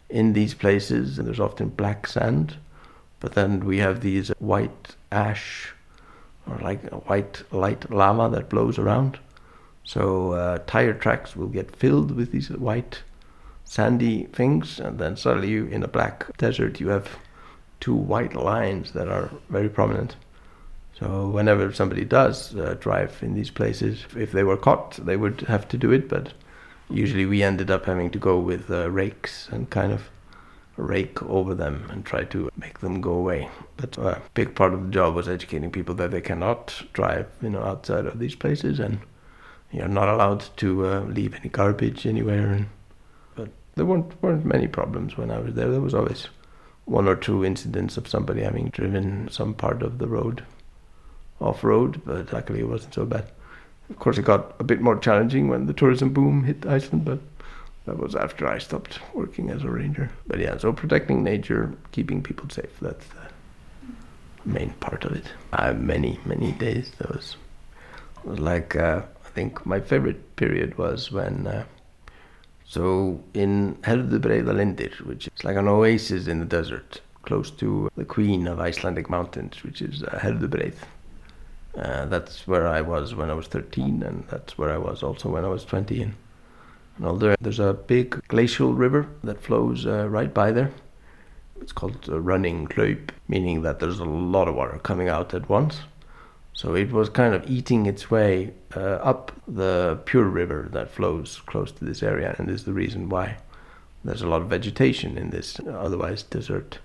in 0.08 0.32
these 0.32 0.54
places, 0.54 1.18
and 1.18 1.26
there's 1.26 1.40
often 1.40 1.68
black 1.68 2.06
sand, 2.06 2.56
but 3.20 3.32
then 3.32 3.64
we 3.64 3.78
have 3.78 4.00
these 4.00 4.28
white 4.38 4.94
ash 5.10 5.72
or 6.48 6.58
like 6.58 6.84
a 6.92 6.96
white 6.96 7.42
light 7.52 7.90
lava 7.90 8.28
that 8.34 8.48
blows 8.48 8.78
around. 8.78 9.18
So 9.84 10.32
uh, 10.32 10.58
tire 10.66 10.94
tracks 10.94 11.36
will 11.36 11.48
get 11.48 11.74
filled 11.74 12.10
with 12.12 12.32
these 12.32 12.50
white 12.50 13.02
sandy 13.66 14.24
things, 14.32 14.80
and 14.80 14.98
then 14.98 15.16
suddenly 15.16 15.50
you, 15.50 15.66
in 15.66 15.82
a 15.82 15.88
black 15.88 16.34
desert 16.38 16.80
you 16.80 16.88
have 16.88 17.18
two 17.78 17.94
white 17.94 18.34
lines 18.34 18.92
that 18.92 19.08
are 19.08 19.30
very 19.50 19.68
prominent. 19.68 20.16
So 20.98 21.28
whenever 21.28 21.72
somebody 21.72 22.06
does 22.06 22.56
uh, 22.56 22.76
drive 22.80 23.22
in 23.22 23.34
these 23.34 23.50
places, 23.50 24.06
if 24.16 24.32
they 24.32 24.44
were 24.44 24.56
caught, 24.56 24.92
they 25.04 25.18
would 25.18 25.42
have 25.42 25.68
to 25.68 25.76
do 25.76 25.92
it. 25.92 26.08
But 26.08 26.32
usually 26.88 27.26
we 27.26 27.42
ended 27.42 27.70
up 27.70 27.84
having 27.84 28.10
to 28.12 28.18
go 28.18 28.38
with 28.38 28.70
uh, 28.70 28.90
rakes 28.90 29.48
and 29.52 29.68
kind 29.68 29.92
of 29.92 30.08
rake 30.78 31.22
over 31.24 31.54
them 31.54 31.86
and 31.90 32.04
try 32.04 32.24
to 32.24 32.50
make 32.56 32.80
them 32.80 33.02
go 33.02 33.12
away. 33.12 33.50
But 33.76 33.98
a 33.98 34.22
big 34.32 34.54
part 34.54 34.72
of 34.72 34.84
the 34.84 34.90
job 34.90 35.14
was 35.14 35.28
educating 35.28 35.70
people 35.70 35.94
that 35.96 36.10
they 36.10 36.22
cannot 36.22 36.82
drive, 36.92 37.26
you 37.42 37.50
know, 37.50 37.62
outside 37.62 38.06
of 38.06 38.18
these 38.18 38.34
places, 38.34 38.78
and 38.78 39.00
you're 39.72 39.88
not 39.88 40.08
allowed 40.08 40.44
to 40.58 40.86
uh, 40.86 41.00
leave 41.00 41.34
any 41.34 41.48
garbage 41.48 42.06
anywhere, 42.06 42.52
and 42.52 42.66
There 43.76 43.84
weren't 43.86 44.20
weren't 44.22 44.44
many 44.44 44.66
problems 44.66 45.16
when 45.16 45.30
I 45.30 45.38
was 45.38 45.54
there. 45.54 45.70
There 45.70 45.80
was 45.80 45.94
always 45.94 46.28
one 46.86 47.06
or 47.06 47.16
two 47.16 47.44
incidents 47.44 47.96
of 47.96 48.08
somebody 48.08 48.42
having 48.42 48.70
driven 48.70 49.28
some 49.30 49.52
part 49.54 49.82
of 49.82 49.98
the 49.98 50.08
road 50.08 50.44
off 51.40 51.62
road, 51.62 52.00
but 52.04 52.32
luckily 52.32 52.60
it 52.60 52.68
wasn't 52.68 52.94
so 52.94 53.04
bad. 53.04 53.30
Of 53.90 53.98
course, 53.98 54.18
it 54.18 54.24
got 54.24 54.54
a 54.58 54.64
bit 54.64 54.80
more 54.80 54.98
challenging 54.98 55.48
when 55.48 55.66
the 55.66 55.72
tourism 55.72 56.12
boom 56.12 56.44
hit 56.44 56.64
Iceland, 56.66 57.04
but 57.04 57.20
that 57.84 57.98
was 57.98 58.14
after 58.14 58.48
I 58.48 58.58
stopped 58.58 58.98
working 59.14 59.50
as 59.50 59.62
a 59.62 59.70
ranger. 59.70 60.10
But 60.26 60.40
yeah, 60.40 60.56
so 60.56 60.72
protecting 60.72 61.22
nature, 61.22 61.72
keeping 61.92 62.22
people 62.22 62.48
safe, 62.48 62.80
that's 62.80 63.06
the 63.08 64.00
main 64.44 64.70
part 64.80 65.04
of 65.04 65.12
it. 65.12 65.26
I 65.52 65.66
have 65.66 65.80
many, 65.80 66.18
many 66.24 66.52
days. 66.52 66.90
That 66.98 67.14
was, 67.14 67.36
was 68.24 68.40
like, 68.40 68.74
uh, 68.74 69.02
I 69.24 69.28
think 69.28 69.64
my 69.66 69.80
favorite 69.80 70.34
period 70.36 70.78
was 70.78 71.12
when, 71.12 71.46
uh, 71.46 71.64
so 72.68 73.20
in 73.32 73.76
Herðubreiðarlindir, 73.82 75.00
which 75.06 75.28
is 75.28 75.44
like 75.44 75.56
an 75.56 75.68
oasis 75.68 76.26
in 76.26 76.40
the 76.40 76.44
desert, 76.44 77.00
close 77.22 77.50
to 77.52 77.90
the 77.96 78.04
queen 78.04 78.48
of 78.48 78.58
Icelandic 78.58 79.08
mountains, 79.08 79.62
which 79.62 79.80
is 79.80 80.02
uh, 80.02 80.18
Herðubreið. 80.18 80.74
Uh, 81.76 82.06
that's 82.06 82.46
where 82.46 82.66
I 82.66 82.80
was 82.80 83.14
when 83.14 83.30
I 83.30 83.34
was 83.34 83.46
13, 83.46 84.02
and 84.02 84.24
that's 84.28 84.58
where 84.58 84.72
I 84.72 84.78
was 84.78 85.02
also 85.02 85.28
when 85.28 85.44
I 85.44 85.48
was 85.48 85.64
20. 85.64 86.02
And, 86.02 86.14
older, 87.04 87.36
there's 87.40 87.60
a 87.60 87.74
big 87.74 88.26
glacial 88.28 88.74
river 88.74 89.06
that 89.22 89.42
flows 89.42 89.86
uh, 89.86 90.08
right 90.08 90.32
by 90.32 90.50
there. 90.50 90.72
It's 91.60 91.72
called 91.72 92.08
uh, 92.08 92.20
Running 92.20 92.66
Hlaup, 92.66 93.10
meaning 93.28 93.62
that 93.62 93.78
there's 93.78 94.00
a 94.00 94.04
lot 94.04 94.48
of 94.48 94.54
water 94.54 94.78
coming 94.82 95.08
out 95.08 95.34
at 95.34 95.48
once. 95.48 95.80
So 96.56 96.74
it 96.74 96.90
was 96.90 97.10
kind 97.10 97.34
of 97.34 97.48
eating 97.50 97.84
its 97.84 98.10
way 98.10 98.54
uh, 98.74 98.80
up 98.80 99.30
the 99.46 100.00
pure 100.06 100.24
river 100.24 100.70
that 100.72 100.90
flows 100.90 101.42
close 101.44 101.70
to 101.72 101.84
this 101.84 102.02
area, 102.02 102.34
and 102.38 102.48
is 102.48 102.64
the 102.64 102.72
reason 102.72 103.10
why 103.10 103.36
there's 104.02 104.22
a 104.22 104.26
lot 104.26 104.40
of 104.40 104.48
vegetation 104.48 105.18
in 105.18 105.28
this 105.28 105.60
otherwise 105.68 106.22
desert 106.22 106.78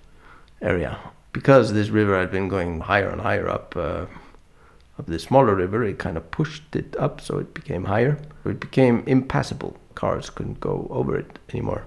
area. 0.60 0.98
Because 1.32 1.72
this 1.72 1.88
river 1.88 2.20
had 2.20 2.30
been 2.30 2.48
going 2.48 2.80
higher 2.80 3.08
and 3.08 3.22
higher 3.22 3.48
up 3.48 3.74
uh, 3.74 4.04
of 4.98 5.06
the 5.06 5.18
smaller 5.18 5.54
river, 5.54 5.82
it 5.82 5.98
kind 5.98 6.18
of 6.18 6.30
pushed 6.30 6.76
it 6.76 6.94
up 6.98 7.22
so 7.22 7.38
it 7.38 7.54
became 7.54 7.84
higher. 7.84 8.18
It 8.44 8.60
became 8.60 9.02
impassable. 9.06 9.78
Cars 9.94 10.28
couldn't 10.28 10.60
go 10.60 10.86
over 10.90 11.16
it 11.16 11.38
anymore 11.48 11.86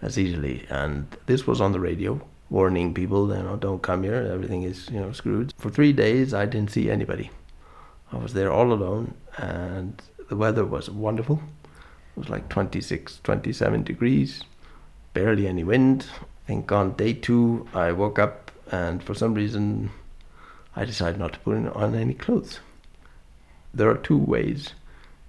as 0.00 0.18
easily. 0.18 0.66
And 0.68 1.06
this 1.26 1.46
was 1.46 1.60
on 1.60 1.70
the 1.70 1.78
radio, 1.78 2.20
warning 2.52 2.92
people, 2.92 3.34
you 3.34 3.42
know, 3.42 3.56
don't 3.56 3.82
come 3.82 4.02
here, 4.02 4.28
everything 4.30 4.62
is, 4.62 4.88
you 4.90 5.00
know, 5.00 5.10
screwed. 5.10 5.54
For 5.56 5.70
three 5.70 5.92
days, 5.94 6.34
I 6.34 6.44
didn't 6.44 6.70
see 6.70 6.90
anybody. 6.90 7.30
I 8.12 8.18
was 8.18 8.34
there 8.34 8.52
all 8.52 8.72
alone, 8.74 9.14
and 9.38 10.00
the 10.28 10.36
weather 10.36 10.66
was 10.66 10.90
wonderful. 10.90 11.42
It 12.14 12.20
was 12.20 12.28
like 12.28 12.50
26, 12.50 13.20
27 13.24 13.82
degrees, 13.84 14.44
barely 15.14 15.48
any 15.48 15.64
wind. 15.64 16.06
I 16.20 16.46
think 16.46 16.70
on 16.70 16.92
day 16.92 17.14
two, 17.14 17.66
I 17.72 17.90
woke 17.92 18.18
up, 18.18 18.50
and 18.70 19.02
for 19.02 19.14
some 19.14 19.32
reason, 19.32 19.90
I 20.76 20.84
decided 20.84 21.18
not 21.18 21.32
to 21.32 21.38
put 21.40 21.56
on 21.74 21.94
any 21.94 22.14
clothes. 22.14 22.60
There 23.72 23.88
are 23.88 23.96
two 23.96 24.18
ways 24.18 24.74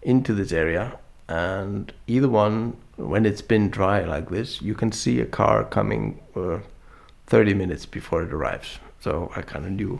into 0.01 0.33
this 0.33 0.51
area, 0.51 0.99
and 1.29 1.93
either 2.05 2.27
one, 2.27 2.75
when 2.97 3.25
it's 3.25 3.41
been 3.41 3.69
dry 3.69 4.03
like 4.03 4.29
this, 4.29 4.61
you 4.61 4.75
can 4.75 4.91
see 4.91 5.21
a 5.21 5.25
car 5.25 5.63
coming 5.63 6.19
uh, 6.35 6.57
30 7.33 7.55
minutes 7.55 7.87
before 7.87 8.21
it 8.21 8.31
arrives. 8.31 8.77
So 8.99 9.31
I 9.35 9.41
kind 9.41 9.65
of 9.65 9.71
knew 9.71 9.99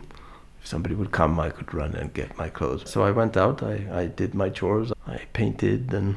if 0.60 0.68
somebody 0.68 0.94
would 0.94 1.10
come, 1.10 1.40
I 1.40 1.50
could 1.50 1.74
run 1.74 1.92
and 1.96 2.14
get 2.14 2.38
my 2.38 2.48
clothes. 2.48 2.88
So 2.88 3.02
I 3.02 3.10
went 3.10 3.36
out, 3.36 3.60
I, 3.60 3.88
I 3.90 4.06
did 4.06 4.36
my 4.36 4.50
chores, 4.50 4.92
I 5.04 5.22
painted 5.32 5.92
and 5.92 6.14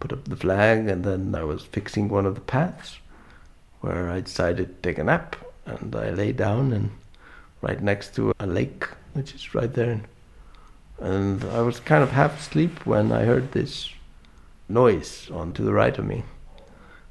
put 0.00 0.12
up 0.12 0.24
the 0.24 0.34
flag, 0.34 0.88
and 0.88 1.04
then 1.04 1.36
I 1.36 1.44
was 1.44 1.62
fixing 1.62 2.08
one 2.08 2.26
of 2.26 2.34
the 2.34 2.40
paths 2.40 2.98
where 3.80 4.10
I 4.10 4.22
decided 4.22 4.66
to 4.66 4.88
take 4.88 4.98
a 4.98 5.04
nap. 5.04 5.36
And 5.66 5.94
I 5.94 6.10
lay 6.10 6.32
down 6.32 6.72
and 6.72 6.90
right 7.62 7.80
next 7.80 8.16
to 8.16 8.32
a 8.40 8.46
lake, 8.48 8.88
which 9.12 9.36
is 9.36 9.54
right 9.54 9.72
there. 9.72 10.00
And 10.98 11.44
I 11.44 11.60
was 11.60 11.78
kind 11.78 12.02
of 12.02 12.10
half 12.10 12.40
asleep 12.40 12.84
when 12.84 13.12
I 13.12 13.24
heard 13.24 13.52
this 13.52 13.88
noise 14.68 15.30
on 15.30 15.52
to 15.52 15.62
the 15.62 15.72
right 15.72 15.96
of 15.96 16.04
me. 16.04 16.24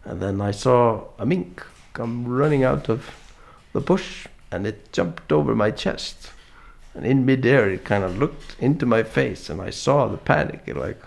And 0.04 0.22
then 0.22 0.42
I 0.42 0.52
saw 0.52 1.06
a 1.18 1.26
mink 1.26 1.66
come 1.94 2.28
running 2.28 2.64
out 2.64 2.90
of 2.90 3.10
the 3.72 3.80
bush 3.80 4.28
and 4.52 4.68
it 4.68 4.92
jumped 4.92 5.32
over 5.32 5.56
my 5.56 5.72
chest. 5.72 6.32
And 6.94 7.06
in 7.06 7.26
midair, 7.26 7.70
it 7.72 7.86
kind 7.86 8.04
of 8.04 8.20
looked 8.20 8.56
into 8.60 8.86
my 8.86 9.02
face, 9.02 9.50
and 9.50 9.60
I 9.60 9.72
saw 9.72 10.08
the 10.08 10.18
panic. 10.18 10.62
It 10.68 10.78
like 10.78 11.02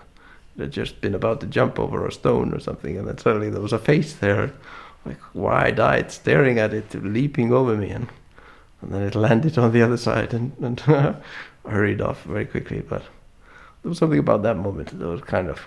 it 0.57 0.61
had 0.61 0.71
just 0.71 0.99
been 0.99 1.15
about 1.15 1.39
to 1.41 1.47
jump 1.47 1.79
over 1.79 2.05
a 2.05 2.11
stone 2.11 2.53
or 2.53 2.59
something, 2.59 2.97
and 2.97 3.07
then 3.07 3.17
suddenly 3.17 3.49
there 3.49 3.61
was 3.61 3.71
a 3.71 3.79
face 3.79 4.13
there, 4.13 4.51
like 5.05 5.19
wide-eyed, 5.33 6.11
staring 6.11 6.59
at 6.59 6.73
it, 6.73 6.93
leaping 6.93 7.53
over 7.53 7.77
me, 7.77 7.89
and 7.89 8.09
and 8.81 8.91
then 8.91 9.01
it 9.01 9.15
landed 9.15 9.57
on 9.57 9.71
the 9.71 9.81
other 9.81 9.97
side 9.97 10.33
and, 10.33 10.51
and 10.59 10.79
hurried 11.65 12.01
off 12.01 12.23
very 12.23 12.45
quickly. 12.45 12.81
But 12.81 13.03
there 13.81 13.89
was 13.89 13.97
something 13.97 14.19
about 14.19 14.43
that 14.43 14.57
moment 14.57 14.99
that 14.99 15.07
was 15.07 15.21
kind 15.21 15.47
of 15.49 15.61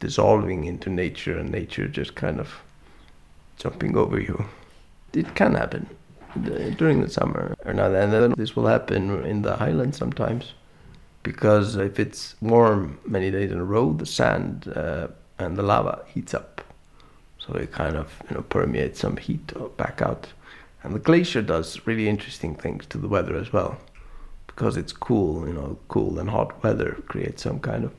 dissolving 0.00 0.64
into 0.64 0.90
nature, 0.90 1.38
and 1.38 1.50
nature 1.50 1.86
just 1.86 2.16
kind 2.16 2.40
of 2.40 2.60
jumping 3.60 3.96
over 3.96 4.18
you. 4.18 4.36
It 5.12 5.34
can 5.34 5.54
happen 5.54 5.88
during 6.78 7.00
the 7.00 7.10
summer 7.10 7.54
or 7.64 7.74
not, 7.74 7.94
and 7.94 8.12
then 8.12 8.34
this 8.36 8.54
will 8.56 8.66
happen 8.66 9.24
in 9.24 9.42
the 9.42 9.56
highlands 9.56 9.98
sometimes, 9.98 10.54
because 11.22 11.76
if 11.76 11.98
it's 11.98 12.36
warm 12.40 12.98
many 13.04 13.30
days 13.30 13.50
in 13.52 13.58
a 13.58 13.64
row, 13.64 13.92
the 13.92 14.06
sand 14.06 14.72
uh, 14.74 15.08
and 15.38 15.56
the 15.56 15.62
lava 15.62 16.02
heats 16.06 16.32
up, 16.34 16.62
so 17.38 17.54
it 17.54 17.72
kind 17.72 17.96
of 17.96 18.06
you 18.28 18.36
know 18.36 18.42
permeates 18.42 19.00
some 19.00 19.16
heat 19.16 19.52
back 19.76 20.00
out, 20.00 20.28
and 20.82 20.94
the 20.94 21.04
glacier 21.08 21.42
does 21.42 21.86
really 21.86 22.08
interesting 22.08 22.54
things 22.54 22.86
to 22.86 22.98
the 22.98 23.08
weather 23.08 23.36
as 23.36 23.52
well, 23.52 23.76
because 24.46 24.76
it's 24.76 24.92
cool, 24.92 25.46
you 25.48 25.54
know, 25.54 25.78
cool 25.88 26.18
and 26.20 26.30
hot 26.30 26.62
weather 26.62 27.02
creates 27.08 27.42
some 27.42 27.58
kind 27.58 27.84
of 27.84 27.92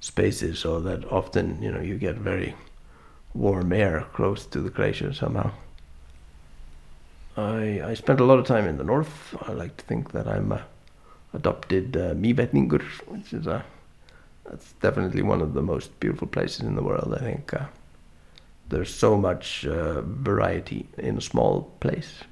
spaces, 0.00 0.58
so 0.58 0.80
that 0.80 1.04
often 1.12 1.60
you 1.62 1.70
know 1.70 1.82
you 1.82 1.96
get 1.98 2.16
very 2.16 2.54
warm 3.34 3.72
air 3.72 4.06
close 4.12 4.46
to 4.46 4.60
the 4.60 4.70
glacier 4.70 5.12
somehow. 5.12 5.50
I, 7.36 7.82
I 7.84 7.94
spent 7.94 8.20
a 8.20 8.24
lot 8.24 8.38
of 8.38 8.46
time 8.46 8.66
in 8.66 8.78
the 8.78 8.84
north. 8.84 9.36
I 9.42 9.52
like 9.52 9.76
to 9.76 9.84
think 9.84 10.12
that 10.12 10.26
I'm 10.26 10.50
a 10.52 10.64
adopted 11.34 11.96
uh, 11.96 12.14
which 12.14 13.32
is 13.32 13.46
a 13.46 13.64
that's 14.44 14.72
definitely 14.80 15.22
one 15.22 15.42
of 15.42 15.52
the 15.52 15.62
most 15.62 16.00
beautiful 16.00 16.26
places 16.26 16.60
in 16.60 16.74
the 16.74 16.82
world. 16.82 17.14
I 17.14 17.20
think 17.20 17.52
uh, 17.52 17.66
there's 18.70 18.94
so 18.94 19.18
much 19.18 19.66
uh, 19.66 20.00
variety 20.00 20.86
in 20.96 21.18
a 21.18 21.20
small 21.20 21.70
place, 21.80 22.24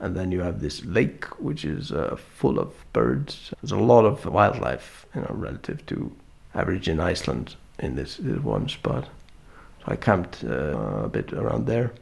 and 0.00 0.16
then 0.16 0.32
you 0.32 0.40
have 0.40 0.60
this 0.60 0.84
lake 0.84 1.24
which 1.40 1.64
is 1.64 1.92
uh, 1.92 2.16
full 2.16 2.58
of 2.58 2.72
birds. 2.92 3.52
There's 3.62 3.72
a 3.72 3.76
lot 3.76 4.04
of 4.04 4.26
wildlife, 4.26 5.06
you 5.14 5.20
know, 5.20 5.30
relative 5.30 5.86
to 5.86 6.12
average 6.54 6.88
in 6.88 6.98
Iceland 6.98 7.54
in 7.78 7.94
this, 7.94 8.16
this 8.16 8.40
one 8.40 8.68
spot. 8.68 9.08
I 9.86 9.96
camped 9.96 10.44
uh, 10.44 11.04
a 11.04 11.08
bit 11.08 11.32
around 11.32 11.66
there, 11.66 11.92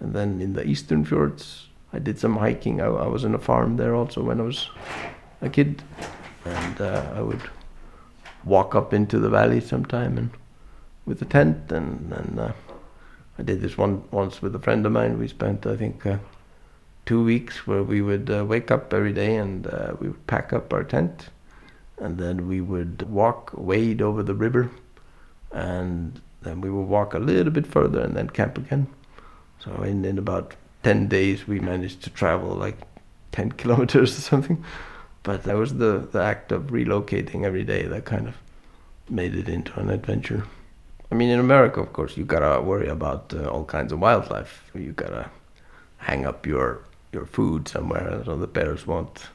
and 0.00 0.12
then 0.12 0.40
in 0.40 0.54
the 0.54 0.66
eastern 0.66 1.04
fjords 1.04 1.68
I 1.92 1.98
did 1.98 2.18
some 2.18 2.36
hiking. 2.36 2.80
I, 2.80 2.86
I, 2.86 3.06
was 3.06 3.24
in 3.24 3.34
a 3.34 3.38
farm 3.38 3.76
there 3.76 3.94
also 3.94 4.22
when 4.22 4.40
I 4.40 4.44
was 4.44 4.70
a 5.40 5.48
kid, 5.48 5.82
and 6.44 6.80
uh, 6.80 7.12
I 7.14 7.22
would 7.22 7.42
walk 8.44 8.74
up 8.74 8.92
into 8.92 9.18
the 9.18 9.28
valley 9.28 9.60
sometime 9.60 10.18
and 10.18 10.30
with 11.04 11.22
a 11.22 11.26
tent, 11.26 11.70
and 11.70 12.10
then 12.10 12.38
uh, 12.38 12.52
I 13.38 13.42
did 13.42 13.60
this 13.60 13.78
one 13.78 14.04
once 14.10 14.42
with 14.42 14.54
a 14.54 14.58
friend 14.58 14.84
of 14.86 14.92
mine. 14.92 15.18
We 15.18 15.28
spent 15.28 15.66
I 15.66 15.76
think 15.76 16.04
uh, 16.06 16.18
two 17.06 17.22
weeks 17.22 17.66
where 17.66 17.82
we 17.82 18.02
would 18.02 18.30
uh, 18.30 18.44
wake 18.44 18.70
up 18.70 18.92
every 18.92 19.12
day 19.12 19.36
and 19.36 19.66
uh, 19.66 19.94
we 20.00 20.08
would 20.08 20.26
pack 20.26 20.52
up 20.52 20.72
our 20.72 20.84
tent, 20.84 21.28
and 21.98 22.18
then 22.18 22.48
we 22.48 22.60
would 22.60 23.02
walk 23.02 23.52
wade 23.54 24.00
over 24.02 24.22
the 24.22 24.34
river, 24.34 24.70
and 25.52 26.20
then 26.42 26.60
we 26.60 26.70
would 26.70 26.88
walk 26.88 27.14
a 27.14 27.18
little 27.18 27.52
bit 27.52 27.66
further 27.66 28.00
and 28.00 28.16
then 28.16 28.28
camp 28.28 28.58
again. 28.58 28.86
So 29.58 29.82
in, 29.82 30.04
in 30.04 30.18
about 30.18 30.54
10 30.82 31.08
days 31.08 31.46
we 31.46 31.60
managed 31.60 32.02
to 32.02 32.10
travel 32.10 32.54
like 32.54 32.78
10 33.32 33.52
kilometers 33.60 34.18
or 34.18 34.20
something. 34.20 34.64
But 35.22 35.44
that 35.44 35.56
was 35.56 35.74
the, 35.74 36.08
the 36.10 36.22
act 36.22 36.50
of 36.50 36.64
relocating 36.64 37.44
every 37.44 37.64
day 37.64 37.86
that 37.86 38.04
kind 38.04 38.26
of 38.26 38.36
made 39.08 39.34
it 39.36 39.48
into 39.48 39.78
an 39.78 39.90
adventure. 39.90 40.44
I 41.10 41.14
mean 41.14 41.28
in 41.28 41.38
america 41.38 41.80
of 41.80 41.92
course 41.92 42.16
you 42.16 42.24
gotta 42.24 42.62
worry 42.62 42.88
about 42.88 43.34
uh, 43.34 43.48
all 43.48 43.64
kinds 43.64 43.92
of 43.92 44.00
wildlife. 44.00 44.70
You 44.74 44.92
gotta 44.92 45.30
hang 45.98 46.26
up 46.26 46.46
your 46.46 46.80
your 47.12 47.26
food 47.26 47.68
somewhere 47.68 48.22
so 48.24 48.36
the 48.36 48.46
bears 48.46 48.86
won't 48.86 49.28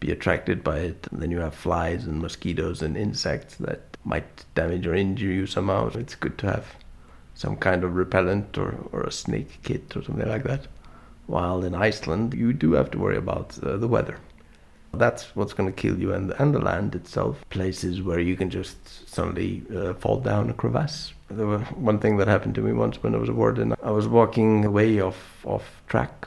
be 0.00 0.10
attracted 0.10 0.62
by 0.62 0.78
it. 0.78 1.08
And 1.10 1.20
then 1.20 1.30
you 1.30 1.40
have 1.40 1.54
flies 1.54 2.06
and 2.06 2.20
mosquitoes 2.20 2.82
and 2.82 2.96
insects 2.96 3.56
that 3.56 3.87
might 4.08 4.44
damage 4.54 4.86
or 4.86 4.94
injure 4.94 5.26
you 5.26 5.46
somehow 5.46 5.88
it's 5.88 6.14
good 6.14 6.38
to 6.38 6.46
have 6.46 6.66
some 7.34 7.56
kind 7.56 7.84
of 7.84 7.94
repellent 7.94 8.58
or, 8.58 8.70
or 8.90 9.02
a 9.02 9.12
snake 9.12 9.60
kit 9.62 9.96
or 9.96 10.02
something 10.02 10.28
like 10.28 10.44
that. 10.44 10.66
While 11.26 11.62
in 11.62 11.74
Iceland, 11.74 12.34
you 12.34 12.52
do 12.52 12.72
have 12.72 12.90
to 12.92 12.98
worry 12.98 13.18
about 13.18 13.56
uh, 13.62 13.76
the 13.76 13.86
weather. 13.86 14.18
That's 14.94 15.36
what's 15.36 15.52
going 15.52 15.68
to 15.68 15.82
kill 15.82 15.98
you, 16.00 16.14
and, 16.14 16.32
and 16.38 16.54
the 16.54 16.58
land 16.58 16.94
itself, 16.94 17.44
places 17.50 18.00
where 18.00 18.18
you 18.18 18.36
can 18.36 18.48
just 18.48 19.06
suddenly 19.06 19.62
uh, 19.76 19.92
fall 19.94 20.18
down 20.18 20.48
a 20.48 20.54
crevasse. 20.54 21.12
There 21.30 21.46
was 21.46 21.60
one 21.76 21.98
thing 21.98 22.16
that 22.16 22.26
happened 22.26 22.54
to 22.54 22.62
me 22.62 22.72
once 22.72 23.02
when 23.02 23.14
I 23.14 23.18
was 23.18 23.28
a 23.28 23.34
warden. 23.34 23.74
I 23.82 23.90
was 23.90 24.08
walking 24.08 24.72
way 24.72 25.00
off 25.00 25.44
off 25.44 25.82
track, 25.86 26.26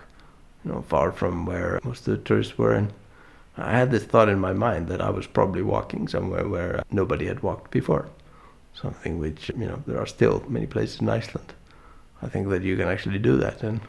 you 0.63 0.71
know, 0.71 0.83
far 0.87 1.11
from 1.11 1.47
where 1.47 1.79
most 1.83 2.07
of 2.07 2.13
the 2.15 2.23
tourists 2.23 2.57
were, 2.57 2.73
and 2.73 2.93
I 3.61 3.71
had 3.71 3.91
this 3.91 4.03
thought 4.03 4.29
in 4.29 4.39
my 4.39 4.53
mind 4.53 4.87
that 4.87 5.01
I 5.01 5.09
was 5.09 5.27
probably 5.27 5.61
walking 5.61 6.07
somewhere 6.07 6.47
where 6.47 6.77
uh, 6.77 6.83
nobody 6.91 7.27
had 7.27 7.43
walked 7.43 7.71
before. 7.71 8.09
Something 8.73 9.19
which, 9.19 9.49
you 9.49 9.67
know, 9.67 9.83
there 9.85 9.99
are 9.99 10.05
still 10.05 10.43
many 10.47 10.65
places 10.65 11.01
in 11.01 11.09
Iceland. 11.09 11.53
I 12.21 12.27
think 12.27 12.49
that 12.49 12.63
you 12.63 12.77
can 12.77 12.87
actually 12.87 13.19
do 13.19 13.37
that. 13.37 13.63
And 13.63 13.81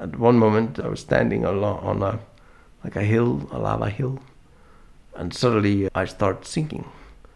at 0.00 0.18
one 0.18 0.38
moment, 0.38 0.80
I 0.80 0.88
was 0.88 1.00
standing 1.00 1.44
on 1.44 2.02
a 2.02 2.18
like 2.82 2.96
a 2.96 3.02
hill, 3.02 3.48
a 3.52 3.58
lava 3.58 3.90
hill, 3.90 4.18
and 5.14 5.32
suddenly 5.32 5.86
uh, 5.86 5.90
I 5.94 6.04
start 6.04 6.46
sinking. 6.46 6.90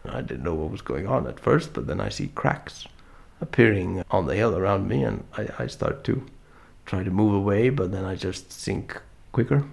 I 0.05 0.21
didn't 0.21 0.43
know 0.43 0.53
what 0.53 0.71
was 0.71 0.81
going 0.81 1.07
on 1.07 1.27
at 1.27 1.39
first, 1.39 1.73
but 1.73 1.87
then 1.87 2.01
I 2.01 2.09
see 2.09 2.27
cracks 2.35 2.85
appearing 3.39 4.03
on 4.11 4.25
the 4.25 4.35
hill 4.35 4.57
around 4.57 4.87
me, 4.87 5.03
and 5.03 5.23
I, 5.37 5.47
I 5.59 5.67
start 5.67 6.03
to 6.05 6.25
try 6.85 7.03
to 7.03 7.11
move 7.11 7.33
away, 7.33 7.69
but 7.69 7.91
then 7.91 8.03
I 8.03 8.15
just 8.15 8.51
sink 8.51 8.99
quicker. 9.31 9.63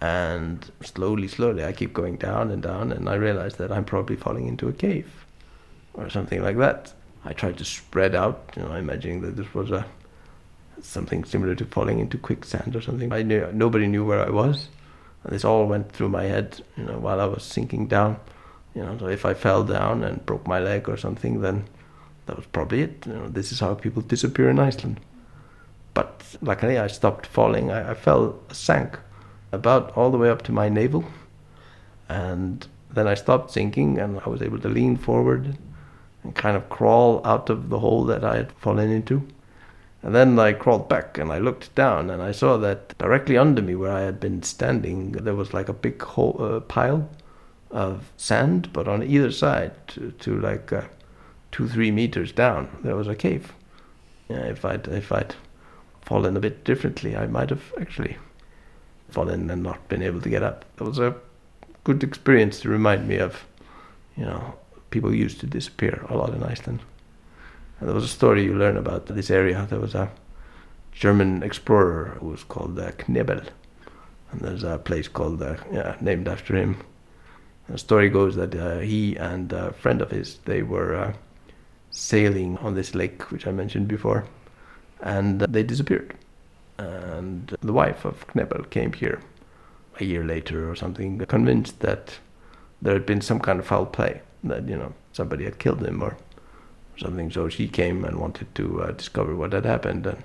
And 0.00 0.70
slowly, 0.82 1.28
slowly, 1.28 1.64
I 1.64 1.72
keep 1.72 1.92
going 1.92 2.16
down 2.16 2.50
and 2.50 2.62
down, 2.62 2.92
and 2.92 3.08
I 3.08 3.14
realize 3.14 3.56
that 3.56 3.72
I'm 3.72 3.84
probably 3.84 4.16
falling 4.16 4.48
into 4.48 4.68
a 4.68 4.72
cave 4.72 5.24
or 5.94 6.10
something 6.10 6.42
like 6.42 6.58
that. 6.58 6.92
I 7.24 7.32
tried 7.32 7.56
to 7.58 7.64
spread 7.64 8.14
out, 8.14 8.52
you 8.56 8.62
know, 8.62 8.74
imagining 8.74 9.22
that 9.22 9.36
this 9.36 9.52
was 9.54 9.70
a 9.70 9.86
something 10.82 11.24
similar 11.24 11.54
to 11.54 11.64
falling 11.64 12.00
into 12.00 12.18
quicksand 12.18 12.76
or 12.76 12.82
something. 12.82 13.12
I 13.12 13.22
knew 13.22 13.48
nobody 13.52 13.86
knew 13.86 14.04
where 14.04 14.20
I 14.20 14.30
was, 14.30 14.68
and 15.22 15.32
this 15.32 15.44
all 15.44 15.66
went 15.66 15.92
through 15.92 16.10
my 16.10 16.24
head, 16.24 16.62
you 16.76 16.84
know, 16.84 16.98
while 16.98 17.20
I 17.20 17.26
was 17.26 17.42
sinking 17.42 17.86
down. 17.86 18.18
You 18.74 18.82
know, 18.82 18.98
so 18.98 19.06
if 19.06 19.24
I 19.24 19.34
fell 19.34 19.62
down 19.62 20.02
and 20.02 20.26
broke 20.26 20.46
my 20.46 20.58
leg 20.58 20.88
or 20.88 20.96
something, 20.96 21.40
then 21.40 21.64
that 22.26 22.36
was 22.36 22.46
probably 22.46 22.82
it. 22.82 23.06
You 23.06 23.12
know, 23.12 23.28
this 23.28 23.52
is 23.52 23.60
how 23.60 23.74
people 23.74 24.02
disappear 24.02 24.50
in 24.50 24.58
Iceland. 24.58 25.00
But 25.94 26.36
luckily, 26.42 26.76
I 26.76 26.88
stopped 26.88 27.26
falling. 27.26 27.70
I, 27.70 27.92
I 27.92 27.94
fell, 27.94 28.40
sank 28.50 28.98
about 29.54 29.96
all 29.96 30.10
the 30.10 30.18
way 30.18 30.30
up 30.30 30.42
to 30.42 30.52
my 30.52 30.68
navel, 30.68 31.04
and 32.08 32.66
then 32.90 33.06
I 33.06 33.14
stopped 33.14 33.50
sinking, 33.50 33.98
and 33.98 34.20
I 34.24 34.28
was 34.28 34.42
able 34.42 34.58
to 34.60 34.68
lean 34.68 34.96
forward 34.96 35.56
and 36.22 36.34
kind 36.34 36.56
of 36.56 36.68
crawl 36.68 37.20
out 37.24 37.50
of 37.50 37.68
the 37.68 37.78
hole 37.78 38.04
that 38.04 38.24
I 38.24 38.36
had 38.36 38.52
fallen 38.52 38.90
into. 38.90 39.26
And 40.02 40.14
then 40.14 40.38
I 40.38 40.52
crawled 40.52 40.88
back 40.88 41.16
and 41.16 41.32
I 41.32 41.38
looked 41.38 41.74
down 41.74 42.10
and 42.10 42.20
I 42.20 42.30
saw 42.30 42.58
that 42.58 42.96
directly 42.98 43.38
under 43.38 43.62
me, 43.62 43.74
where 43.74 43.92
I 43.92 44.02
had 44.02 44.20
been 44.20 44.42
standing, 44.42 45.12
there 45.12 45.34
was 45.34 45.54
like 45.54 45.68
a 45.68 45.72
big 45.72 46.02
hole, 46.02 46.36
uh, 46.38 46.60
pile 46.60 47.08
of 47.70 48.12
sand, 48.16 48.70
but 48.72 48.86
on 48.86 49.02
either 49.02 49.32
side, 49.32 49.72
to, 49.88 50.10
to 50.12 50.38
like 50.38 50.72
uh, 50.72 50.82
two, 51.52 51.68
three 51.68 51.90
meters 51.90 52.32
down, 52.32 52.68
there 52.82 52.96
was 52.96 53.08
a 53.08 53.14
cave. 53.14 53.54
Yeah, 54.28 54.44
if 54.44 54.64
I'd 54.64 54.88
if 54.88 55.10
I'd 55.10 55.34
fallen 56.02 56.36
a 56.36 56.40
bit 56.40 56.64
differently, 56.64 57.16
I 57.16 57.26
might 57.26 57.50
have 57.50 57.72
actually 57.80 58.16
fallen 59.10 59.50
and 59.50 59.62
not 59.62 59.88
been 59.88 60.02
able 60.02 60.20
to 60.20 60.28
get 60.28 60.42
up. 60.42 60.64
That 60.76 60.84
was 60.84 60.98
a 60.98 61.14
good 61.84 62.02
experience 62.02 62.60
to 62.60 62.68
remind 62.68 63.06
me 63.06 63.16
of, 63.16 63.44
you 64.16 64.24
know, 64.24 64.54
people 64.90 65.14
used 65.14 65.40
to 65.40 65.46
disappear 65.46 66.04
a 66.08 66.16
lot 66.16 66.34
in 66.34 66.42
Iceland. 66.42 66.80
And 67.78 67.88
there 67.88 67.94
was 67.94 68.04
a 68.04 68.08
story 68.08 68.44
you 68.44 68.54
learn 68.54 68.76
about 68.76 69.06
this 69.06 69.30
area. 69.30 69.66
There 69.68 69.80
was 69.80 69.94
a 69.94 70.10
German 70.92 71.42
explorer 71.42 72.16
who 72.20 72.28
was 72.28 72.44
called 72.44 72.78
uh, 72.78 72.92
Knebel, 72.92 73.48
and 74.30 74.40
there's 74.40 74.62
a 74.62 74.78
place 74.78 75.08
called 75.08 75.42
uh, 75.42 75.56
yeah, 75.72 75.96
named 76.00 76.28
after 76.28 76.56
him. 76.56 76.76
The 77.68 77.78
story 77.78 78.08
goes 78.08 78.36
that 78.36 78.54
uh, 78.54 78.78
he 78.78 79.16
and 79.16 79.52
a 79.52 79.72
friend 79.72 80.00
of 80.02 80.10
his 80.10 80.38
they 80.44 80.62
were 80.62 80.94
uh, 80.94 81.12
sailing 81.90 82.58
on 82.58 82.74
this 82.74 82.94
lake, 82.94 83.30
which 83.30 83.46
I 83.46 83.52
mentioned 83.52 83.88
before, 83.88 84.24
and 85.00 85.40
they 85.40 85.62
disappeared. 85.62 86.14
And 86.78 87.56
the 87.60 87.72
wife 87.72 88.04
of 88.04 88.26
Knebel 88.28 88.68
came 88.70 88.92
here 88.92 89.20
a 90.00 90.04
year 90.04 90.24
later 90.24 90.70
or 90.70 90.74
something, 90.74 91.18
convinced 91.20 91.80
that 91.80 92.18
there 92.82 92.94
had 92.94 93.06
been 93.06 93.20
some 93.20 93.40
kind 93.40 93.60
of 93.60 93.66
foul 93.66 93.86
play 93.86 94.20
that 94.42 94.68
you 94.68 94.76
know 94.76 94.92
somebody 95.12 95.44
had 95.44 95.58
killed 95.58 95.84
him 95.84 96.02
or 96.02 96.16
something. 96.96 97.30
So 97.30 97.48
she 97.48 97.68
came 97.68 98.04
and 98.04 98.18
wanted 98.18 98.54
to 98.56 98.82
uh, 98.82 98.90
discover 98.92 99.34
what 99.34 99.52
had 99.52 99.64
happened. 99.64 100.06
And 100.06 100.22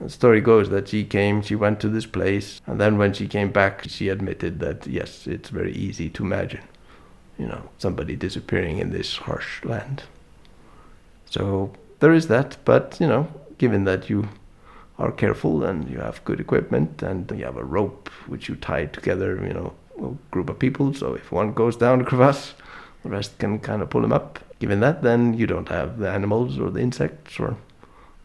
the 0.00 0.10
story 0.10 0.40
goes 0.40 0.70
that 0.70 0.88
she 0.88 1.04
came, 1.04 1.42
she 1.42 1.54
went 1.54 1.80
to 1.80 1.88
this 1.88 2.06
place, 2.06 2.60
and 2.66 2.80
then 2.80 2.98
when 2.98 3.12
she 3.12 3.26
came 3.26 3.50
back, 3.50 3.84
she 3.88 4.08
admitted 4.08 4.60
that 4.60 4.86
yes, 4.86 5.26
it's 5.26 5.48
very 5.50 5.72
easy 5.72 6.08
to 6.10 6.24
imagine, 6.24 6.62
you 7.38 7.46
know, 7.46 7.68
somebody 7.78 8.16
disappearing 8.16 8.78
in 8.78 8.90
this 8.90 9.16
harsh 9.16 9.64
land. 9.64 10.02
So 11.30 11.72
there 12.00 12.12
is 12.12 12.28
that, 12.28 12.56
but 12.64 12.98
you 13.00 13.06
know, 13.06 13.28
given 13.58 13.84
that 13.84 14.10
you 14.10 14.28
are 14.98 15.12
careful 15.12 15.64
and 15.64 15.90
you 15.90 15.98
have 15.98 16.24
good 16.24 16.40
equipment 16.40 17.02
and 17.02 17.30
you 17.30 17.44
have 17.44 17.56
a 17.56 17.64
rope 17.64 18.08
which 18.26 18.48
you 18.48 18.56
tie 18.56 18.86
together, 18.86 19.36
you 19.46 19.52
know, 19.52 19.74
a 19.98 20.30
group 20.30 20.48
of 20.48 20.58
people. 20.58 20.94
So 20.94 21.14
if 21.14 21.30
one 21.30 21.52
goes 21.52 21.76
down 21.76 22.00
a 22.00 22.04
crevasse, 22.04 22.54
the 23.02 23.10
rest 23.10 23.38
can 23.38 23.58
kind 23.58 23.82
of 23.82 23.90
pull 23.90 24.02
them 24.02 24.12
up. 24.12 24.38
Given 24.58 24.80
that, 24.80 25.02
then 25.02 25.34
you 25.34 25.46
don't 25.46 25.68
have 25.68 25.98
the 25.98 26.10
animals 26.10 26.58
or 26.58 26.70
the 26.70 26.80
insects 26.80 27.38
or 27.38 27.56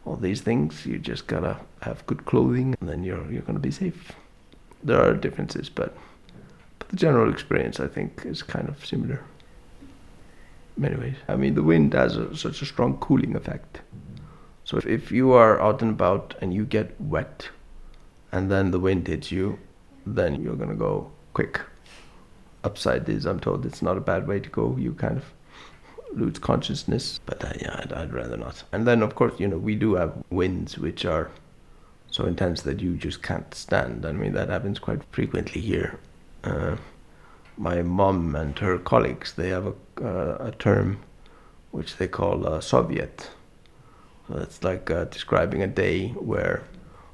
all 0.06 0.16
these 0.16 0.42
things. 0.42 0.86
You 0.86 0.98
just 0.98 1.28
gotta 1.28 1.58
have 1.82 2.06
good 2.06 2.26
clothing, 2.26 2.76
and 2.80 2.90
then 2.90 3.04
you're 3.04 3.30
you're 3.32 3.42
gonna 3.42 3.60
be 3.60 3.72
safe. 3.72 4.14
There 4.84 5.02
are 5.02 5.14
differences, 5.14 5.70
but 5.70 5.96
but 6.80 6.90
the 6.90 6.96
general 6.96 7.32
experience 7.32 7.80
I 7.80 7.88
think 7.88 8.24
is 8.26 8.42
kind 8.42 8.70
of 8.70 8.86
similar. 8.86 9.24
In 10.78 10.82
many 10.82 10.96
ways, 10.96 11.16
I 11.28 11.36
mean 11.36 11.54
the 11.56 11.64
wind 11.64 11.94
has 11.94 12.16
a, 12.16 12.36
such 12.36 12.62
a 12.62 12.66
strong 12.66 12.98
cooling 12.98 13.36
effect. 13.36 13.82
So 14.72 14.78
if, 14.78 14.86
if 14.86 15.12
you 15.12 15.34
are 15.34 15.60
out 15.60 15.82
and 15.82 15.92
about 15.92 16.34
and 16.40 16.54
you 16.54 16.64
get 16.64 16.96
wet, 17.02 17.50
and 18.32 18.50
then 18.50 18.72
the 18.72 18.80
wind 18.80 19.06
hits 19.06 19.30
you, 19.30 19.60
then 20.06 20.42
you're 20.42 20.56
gonna 20.56 20.76
go 20.76 21.12
quick 21.34 21.60
upside 22.64 23.10
is 23.10 23.26
I'm 23.26 23.42
told 23.42 23.66
it's 23.66 23.82
not 23.82 23.98
a 23.98 24.00
bad 24.00 24.30
way 24.30 24.40
to 24.40 24.50
go. 24.50 24.78
You 24.80 24.94
kind 24.94 25.18
of 25.18 25.26
lose 26.14 26.40
consciousness, 26.40 27.20
but 27.26 27.44
uh, 27.44 27.52
yeah, 27.60 27.82
I'd, 27.84 27.92
I'd, 27.92 28.14
rather 28.14 28.38
not. 28.38 28.64
And 28.72 28.88
then, 28.88 29.02
of 29.02 29.14
course, 29.14 29.38
you 29.42 29.48
know, 29.50 29.58
we 29.58 29.76
do 29.76 29.96
have 29.96 30.14
winds 30.30 30.78
which 30.78 31.04
are 31.04 31.30
so 32.10 32.26
intense 32.26 32.62
that 32.62 32.80
you 32.80 32.96
just 32.96 33.22
can't 33.22 33.54
stand. 33.54 34.06
I 34.06 34.14
mean, 34.14 34.32
that 34.34 34.48
happens 34.48 34.80
quite 34.80 35.02
frequently 35.12 35.60
here. 35.60 36.00
Uh, 36.46 36.78
my 37.58 37.82
mom 37.82 38.38
and 38.38 38.58
her 38.60 38.78
colleagues, 38.78 39.34
they 39.34 39.50
have 39.50 39.68
a, 39.68 39.74
uh, 40.02 40.48
a 40.48 40.52
term 40.52 41.00
which 41.72 41.98
they 41.98 42.08
call 42.08 42.48
a 42.48 42.62
Soviet. 42.62 43.32
That's 44.30 44.64
like 44.64 44.90
uh, 44.90 45.06
describing 45.06 45.62
a 45.62 45.68
day 45.68 46.10
where 46.10 46.64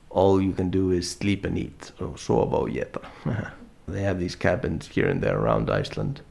all 0.09 0.41
you 0.41 0.53
can 0.53 0.69
do 0.69 0.91
is 0.91 1.09
sleep 1.09 1.45
and 1.45 1.57
eat. 1.57 1.91
So, 1.97 2.11
sova 2.11 3.51
They 3.87 4.01
have 4.01 4.19
these 4.19 4.35
cabins 4.35 4.87
here 4.87 5.07
and 5.07 5.21
there 5.21 5.37
around 5.37 5.69
Iceland 5.69 6.21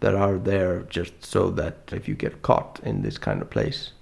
that 0.00 0.14
are 0.14 0.36
there 0.36 0.82
just 0.82 1.24
so 1.24 1.50
that 1.50 1.76
if 1.92 2.08
you 2.08 2.14
get 2.14 2.42
caught 2.42 2.80
in 2.82 3.02
this 3.02 3.18
kind 3.18 3.40
of 3.40 3.50
place, 3.50 3.92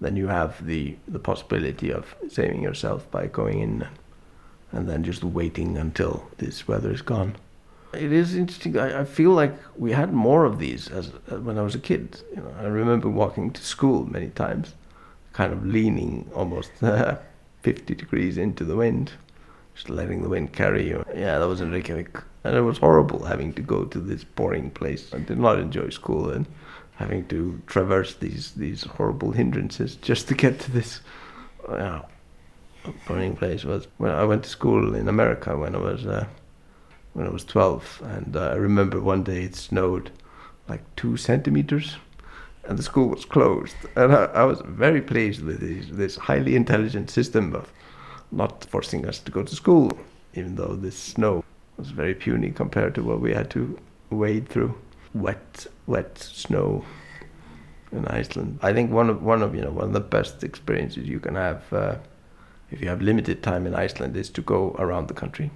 then 0.00 0.16
you 0.16 0.28
have 0.28 0.64
the, 0.64 0.96
the 1.08 1.18
possibility 1.18 1.92
of 1.92 2.14
saving 2.28 2.62
yourself 2.62 3.10
by 3.10 3.26
going 3.26 3.60
in 3.60 3.88
and 4.72 4.88
then 4.88 5.02
just 5.02 5.24
waiting 5.24 5.76
until 5.76 6.28
this 6.38 6.68
weather 6.68 6.92
is 6.92 7.02
gone. 7.02 7.36
It 7.92 8.12
is 8.12 8.36
interesting. 8.36 8.78
I, 8.78 9.00
I 9.00 9.04
feel 9.04 9.30
like 9.30 9.52
we 9.76 9.90
had 9.92 10.12
more 10.12 10.44
of 10.44 10.60
these 10.60 10.88
as, 10.88 11.12
as 11.28 11.40
when 11.40 11.58
I 11.58 11.62
was 11.62 11.74
a 11.74 11.80
kid. 11.80 12.20
You 12.30 12.42
know, 12.42 12.54
I 12.60 12.64
remember 12.66 13.08
walking 13.08 13.50
to 13.50 13.62
school 13.62 14.06
many 14.06 14.28
times, 14.28 14.74
kind 15.32 15.52
of 15.52 15.64
leaning 15.64 16.30
almost 16.34 16.70
50 17.62 17.94
degrees 17.94 18.36
into 18.36 18.64
the 18.64 18.76
wind, 18.76 19.12
just 19.74 19.90
letting 19.90 20.22
the 20.22 20.28
wind 20.28 20.52
carry 20.52 20.88
you. 20.88 21.04
Yeah, 21.14 21.38
that 21.38 21.48
was 21.48 21.60
in 21.60 21.70
Reykjavik 21.70 22.22
and 22.44 22.56
it 22.56 22.62
was 22.62 22.78
horrible 22.78 23.24
having 23.24 23.52
to 23.54 23.62
go 23.62 23.84
to 23.84 23.98
this 23.98 24.24
boring 24.24 24.70
place. 24.70 25.12
I 25.12 25.18
did 25.18 25.38
not 25.38 25.58
enjoy 25.58 25.90
school 25.90 26.30
and 26.30 26.46
having 26.96 27.26
to 27.28 27.60
traverse 27.66 28.14
these 28.14 28.52
these 28.52 28.84
horrible 28.84 29.32
hindrances 29.32 29.96
just 29.96 30.28
to 30.28 30.34
get 30.34 30.60
to 30.60 30.70
this 30.70 31.00
uh, 31.68 32.00
boring 33.06 33.36
place. 33.36 33.64
Was 33.64 33.88
when 33.98 34.12
I 34.12 34.24
went 34.24 34.44
to 34.44 34.50
school 34.50 34.94
in 34.94 35.08
America 35.08 35.56
when 35.56 35.74
I 35.74 35.78
was 35.78 36.06
uh, 36.06 36.26
when 37.12 37.26
I 37.26 37.30
was 37.30 37.44
twelve, 37.44 38.02
and 38.04 38.36
uh, 38.36 38.50
I 38.50 38.54
remember 38.54 39.00
one 39.00 39.22
day 39.22 39.44
it 39.44 39.54
snowed 39.54 40.10
like 40.68 40.82
two 40.96 41.16
centimeters. 41.16 41.96
And 42.64 42.78
the 42.78 42.82
school 42.82 43.08
was 43.08 43.24
closed, 43.24 43.74
and 43.96 44.14
I, 44.14 44.24
I 44.26 44.44
was 44.44 44.60
very 44.64 45.00
pleased 45.00 45.42
with 45.42 45.60
this, 45.60 45.86
this 45.90 46.16
highly 46.16 46.54
intelligent 46.54 47.10
system 47.10 47.54
of 47.54 47.72
not 48.30 48.64
forcing 48.66 49.06
us 49.06 49.18
to 49.20 49.32
go 49.32 49.42
to 49.42 49.56
school, 49.56 49.98
even 50.34 50.54
though 50.54 50.76
this 50.76 50.96
snow 50.96 51.42
was 51.76 51.90
very 51.90 52.14
puny 52.14 52.50
compared 52.50 52.94
to 52.94 53.02
what 53.02 53.20
we 53.20 53.32
had 53.32 53.50
to 53.50 53.78
wade 54.10 54.48
through. 54.48 54.74
Wet, 55.14 55.66
wet 55.86 56.18
snow 56.18 56.84
in 57.92 58.06
Iceland. 58.06 58.58
I 58.62 58.72
think 58.72 58.92
one 58.92 59.10
of 59.10 59.22
one 59.22 59.42
of 59.42 59.54
you 59.54 59.62
know 59.62 59.70
one 59.70 59.86
of 59.86 59.92
the 59.92 60.00
best 60.00 60.44
experiences 60.44 61.08
you 61.08 61.18
can 61.18 61.34
have 61.34 61.72
uh, 61.72 61.96
if 62.70 62.80
you 62.80 62.88
have 62.88 63.02
limited 63.02 63.42
time 63.42 63.66
in 63.66 63.74
Iceland 63.74 64.16
is 64.16 64.30
to 64.30 64.42
go 64.42 64.76
around 64.78 65.08
the 65.08 65.14
country. 65.14 65.50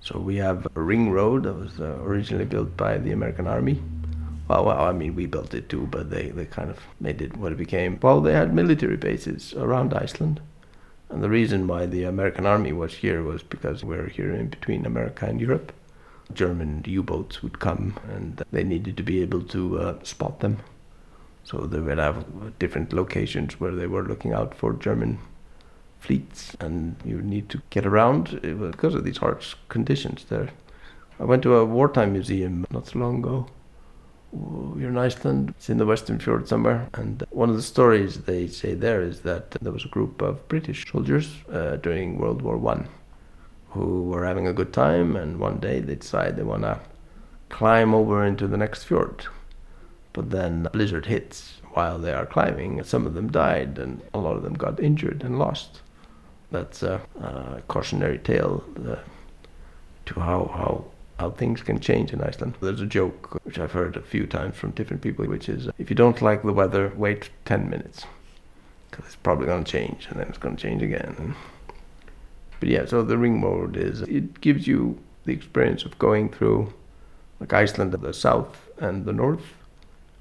So 0.00 0.18
we 0.18 0.36
have 0.36 0.66
a 0.76 0.80
ring 0.80 1.10
road 1.10 1.44
that 1.44 1.54
was 1.54 1.80
uh, 1.80 1.96
originally 2.02 2.44
built 2.44 2.76
by 2.76 2.98
the 2.98 3.12
American 3.12 3.46
Army, 3.46 3.82
Well, 4.46 4.66
well, 4.66 4.82
I 4.82 4.92
mean, 4.92 5.14
we 5.14 5.26
built 5.26 5.54
it 5.54 5.70
too, 5.70 5.86
but 5.90 6.10
they, 6.10 6.28
they 6.28 6.44
kind 6.44 6.70
of 6.70 6.78
made 7.00 7.22
it 7.22 7.36
what 7.36 7.52
it 7.52 7.58
became. 7.58 7.98
Well, 8.02 8.20
they 8.20 8.34
had 8.34 8.52
military 8.52 8.96
bases 8.96 9.54
around 9.54 9.94
Iceland. 9.94 10.40
And 11.08 11.22
the 11.22 11.30
reason 11.30 11.66
why 11.66 11.86
the 11.86 12.04
American 12.04 12.44
army 12.44 12.72
was 12.72 12.94
here 12.94 13.22
was 13.22 13.42
because 13.42 13.84
we're 13.84 14.08
here 14.08 14.34
in 14.34 14.48
between 14.48 14.84
America 14.84 15.26
and 15.26 15.40
Europe. 15.40 15.72
German 16.32 16.82
U-boats 16.86 17.42
would 17.42 17.58
come 17.58 17.98
and 18.12 18.42
they 18.50 18.64
needed 18.64 18.96
to 18.96 19.02
be 19.02 19.22
able 19.22 19.42
to 19.44 19.78
uh, 19.78 20.02
spot 20.02 20.40
them. 20.40 20.58
So 21.44 21.58
they 21.60 21.80
would 21.80 21.98
have 21.98 22.58
different 22.58 22.92
locations 22.92 23.60
where 23.60 23.74
they 23.74 23.86
were 23.86 24.02
looking 24.02 24.32
out 24.32 24.54
for 24.54 24.72
German 24.72 25.18
fleets 26.00 26.54
and 26.60 26.96
you 27.04 27.22
need 27.22 27.48
to 27.50 27.62
get 27.70 27.86
around 27.86 28.40
because 28.42 28.94
of 28.94 29.04
these 29.04 29.18
harsh 29.18 29.54
conditions 29.68 30.24
there. 30.28 30.50
I 31.18 31.24
went 31.24 31.42
to 31.44 31.54
a 31.54 31.64
wartime 31.64 32.12
museum 32.12 32.66
not 32.70 32.88
so 32.88 32.98
long 32.98 33.18
ago 33.18 33.46
here 34.78 34.88
in 34.88 34.98
Iceland. 34.98 35.50
It's 35.50 35.70
in 35.70 35.78
the 35.78 35.86
Western 35.86 36.18
Fjord 36.18 36.48
somewhere. 36.48 36.88
And 36.94 37.24
one 37.30 37.50
of 37.50 37.56
the 37.56 37.62
stories 37.62 38.22
they 38.22 38.46
say 38.46 38.74
there 38.74 39.02
is 39.02 39.20
that 39.20 39.52
there 39.62 39.72
was 39.72 39.84
a 39.84 39.88
group 39.88 40.22
of 40.22 40.46
British 40.48 40.90
soldiers 40.90 41.30
uh, 41.52 41.76
during 41.76 42.18
World 42.18 42.42
War 42.42 42.56
One 42.56 42.88
who 43.74 44.04
were 44.04 44.24
having 44.24 44.46
a 44.46 44.52
good 44.52 44.72
time, 44.72 45.16
and 45.16 45.40
one 45.40 45.58
day 45.58 45.80
they 45.80 45.96
decide 45.96 46.36
they 46.36 46.44
want 46.44 46.62
to 46.62 46.78
climb 47.48 47.92
over 47.92 48.24
into 48.24 48.46
the 48.46 48.56
next 48.56 48.84
fjord. 48.84 49.26
But 50.12 50.30
then 50.30 50.66
a 50.66 50.70
blizzard 50.70 51.06
hits 51.06 51.60
while 51.72 51.98
they 51.98 52.12
are 52.12 52.24
climbing. 52.24 52.82
Some 52.84 53.04
of 53.04 53.14
them 53.14 53.32
died, 53.32 53.78
and 53.78 54.00
a 54.14 54.18
lot 54.18 54.36
of 54.36 54.44
them 54.44 54.54
got 54.54 54.78
injured 54.78 55.24
and 55.24 55.40
lost. 55.40 55.80
That's 56.52 56.84
a, 56.84 57.00
a 57.20 57.62
cautionary 57.66 58.18
tale 58.18 58.62
uh, 58.88 58.96
to 60.06 60.20
how, 60.20 60.50
how 60.54 60.84
how 61.18 61.30
things 61.30 61.62
can 61.62 61.78
change 61.80 62.12
in 62.12 62.20
Iceland. 62.20 62.54
There's 62.60 62.80
a 62.80 62.86
joke 62.86 63.40
which 63.44 63.58
I've 63.58 63.72
heard 63.72 63.96
a 63.96 64.02
few 64.02 64.26
times 64.26 64.56
from 64.56 64.72
different 64.72 65.02
people, 65.02 65.24
which 65.26 65.48
is 65.48 65.68
if 65.78 65.90
you 65.90 65.96
don't 65.96 66.20
like 66.20 66.42
the 66.42 66.52
weather, 66.52 66.92
wait 66.96 67.30
10 67.44 67.70
minutes 67.70 68.04
because 68.90 69.06
it's 69.06 69.16
probably 69.16 69.46
going 69.46 69.64
to 69.64 69.70
change 69.70 70.06
and 70.08 70.20
then 70.20 70.28
it's 70.28 70.38
going 70.38 70.56
to 70.56 70.62
change 70.62 70.82
again. 70.82 71.34
But 72.60 72.68
yeah, 72.68 72.86
so 72.86 73.02
the 73.02 73.18
ring 73.18 73.42
road 73.42 73.76
is 73.76 74.02
it 74.02 74.40
gives 74.40 74.66
you 74.66 74.98
the 75.24 75.32
experience 75.32 75.84
of 75.84 75.98
going 75.98 76.30
through 76.30 76.72
like 77.40 77.52
Iceland, 77.52 77.92
the 77.92 78.12
south 78.12 78.68
and 78.78 79.04
the 79.04 79.12
north 79.12 79.54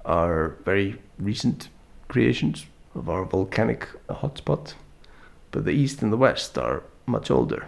are 0.06 0.56
very 0.66 1.00
recent 1.20 1.70
creations 2.08 2.66
of 2.96 3.10
our 3.10 3.26
volcanic 3.26 3.88
hotspot, 4.10 4.74
but 5.52 5.66
the 5.66 5.72
east 5.72 6.02
and 6.02 6.12
the 6.12 6.18
west 6.18 6.58
are 6.58 6.84
much 7.06 7.32
older. 7.32 7.68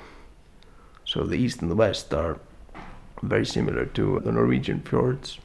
So 1.05 1.23
the 1.23 1.37
east 1.37 1.61
and 1.61 1.69
the 1.69 1.75
west 1.75 2.13
are 2.13 2.39
very 3.21 3.45
similar 3.45 3.85
to 3.85 4.19
the 4.23 4.31
Norwegian 4.31 4.81
fjords, 4.81 5.39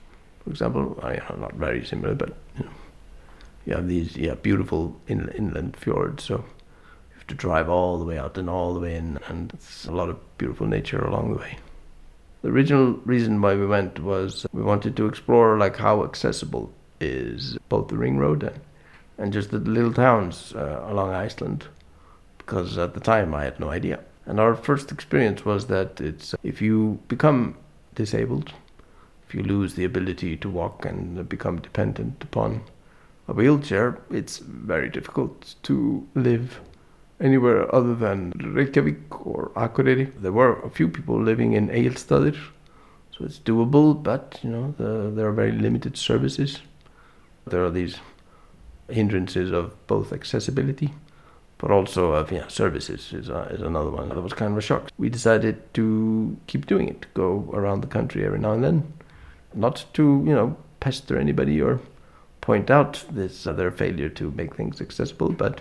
for 0.45 0.51
example. 0.51 0.99
I, 1.03 1.21
not 1.39 1.55
very 1.55 1.85
similar, 1.85 2.14
but 2.14 2.35
you 2.59 2.64
know, 2.64 2.71
you 3.66 3.75
have 3.75 3.89
these 3.89 4.16
yeah 4.16 4.35
beautiful 4.35 5.01
in, 5.07 5.29
inland 5.31 5.77
fjords. 5.77 6.25
So 6.25 6.37
you 6.37 7.16
have 7.16 7.27
to 7.29 7.35
drive 7.35 7.68
all 7.68 7.99
the 7.99 8.05
way 8.05 8.18
out 8.18 8.39
and 8.39 8.51
all 8.51 8.75
the 8.75 8.81
way 8.81 8.97
in, 8.97 9.18
and 9.29 9.53
it's 9.55 9.87
a 9.87 9.93
lot 9.93 10.09
of 10.09 10.18
beautiful 10.39 10.66
nature 10.66 11.05
along 11.05 11.33
the 11.33 11.39
way. 11.39 11.59
The 12.43 12.49
original 12.49 12.93
reason 13.05 13.43
why 13.43 13.55
we 13.55 13.66
went 13.66 14.01
was 14.01 14.47
we 14.53 14.62
wanted 14.62 14.97
to 14.97 15.07
explore 15.07 15.59
like 15.59 15.77
how 15.77 16.05
accessible 16.05 16.73
is 17.01 17.59
both 17.68 17.89
the 17.89 17.99
ring 17.99 18.18
road 18.18 18.43
and, 18.43 18.61
and 19.18 19.33
just 19.33 19.51
the 19.51 19.59
little 19.59 19.93
towns 19.93 20.55
uh, 20.55 20.85
along 20.87 21.12
Iceland, 21.12 21.66
because 22.39 22.79
at 22.79 22.95
the 22.95 23.01
time 23.01 23.35
I 23.35 23.45
had 23.45 23.61
no 23.61 23.71
idea. 23.71 24.01
And 24.31 24.39
our 24.39 24.55
first 24.55 24.93
experience 24.93 25.45
was 25.45 25.66
that 25.66 26.01
it's 26.01 26.35
uh, 26.35 26.37
if 26.45 26.62
you 26.62 27.01
become 27.09 27.57
disabled, 27.97 28.53
if 29.26 29.35
you 29.35 29.43
lose 29.43 29.74
the 29.74 29.85
ability 29.85 30.37
to 30.37 30.49
walk 30.49 30.85
and 30.85 31.28
become 31.28 31.61
dependent 31.61 32.22
upon 32.22 32.62
a 33.26 33.33
wheelchair, 33.33 33.99
it's 34.09 34.39
very 34.39 34.89
difficult 34.89 35.57
to 35.64 36.07
live 36.14 36.61
anywhere 37.20 37.74
other 37.74 37.97
than 37.97 38.31
Reykjavik 38.55 39.26
or 39.26 39.51
Akureyri. 39.57 40.12
There 40.22 40.31
were 40.31 40.61
a 40.61 40.70
few 40.70 40.89
people 40.89 41.20
living 41.20 41.55
in 41.55 41.68
Egilsstaðir, 41.68 42.39
so 43.11 43.24
it's 43.24 43.41
doable, 43.41 44.01
but 44.01 44.39
you 44.45 44.51
know 44.51 44.74
the, 44.78 45.11
there 45.11 45.26
are 45.26 45.33
very 45.33 45.51
limited 45.51 45.97
services. 45.97 46.61
There 47.49 47.64
are 47.64 47.70
these 47.70 47.97
hindrances 48.89 49.51
of 49.51 49.74
both 49.89 50.12
accessibility 50.12 50.93
but 51.61 51.70
also 51.70 52.12
of 52.12 52.32
yeah, 52.32 52.48
services 52.48 53.12
is, 53.12 53.28
uh, 53.28 53.46
is 53.50 53.61
another 53.61 53.90
one. 53.90 54.08
That 54.08 54.22
was 54.22 54.32
kind 54.32 54.52
of 54.52 54.58
a 54.58 54.62
shock. 54.62 54.90
We 54.96 55.11
decided 55.11 55.72
to 55.74 56.36
keep 56.46 56.66
doing 56.66 56.88
it, 56.88 57.06
go 57.12 57.50
around 57.52 57.82
the 57.82 57.86
country 57.86 58.24
every 58.24 58.38
now 58.38 58.52
and 58.52 58.64
then, 58.64 58.92
not 59.54 59.84
to 59.94 60.02
you 60.02 60.34
know 60.34 60.56
pester 60.80 61.18
anybody 61.18 61.61
or 61.61 61.80
point 62.40 62.70
out 62.70 63.04
this 63.11 63.46
uh, 63.46 63.70
failure 63.76 64.08
to 64.08 64.30
make 64.30 64.56
things 64.56 64.80
accessible, 64.80 65.32
but 65.32 65.61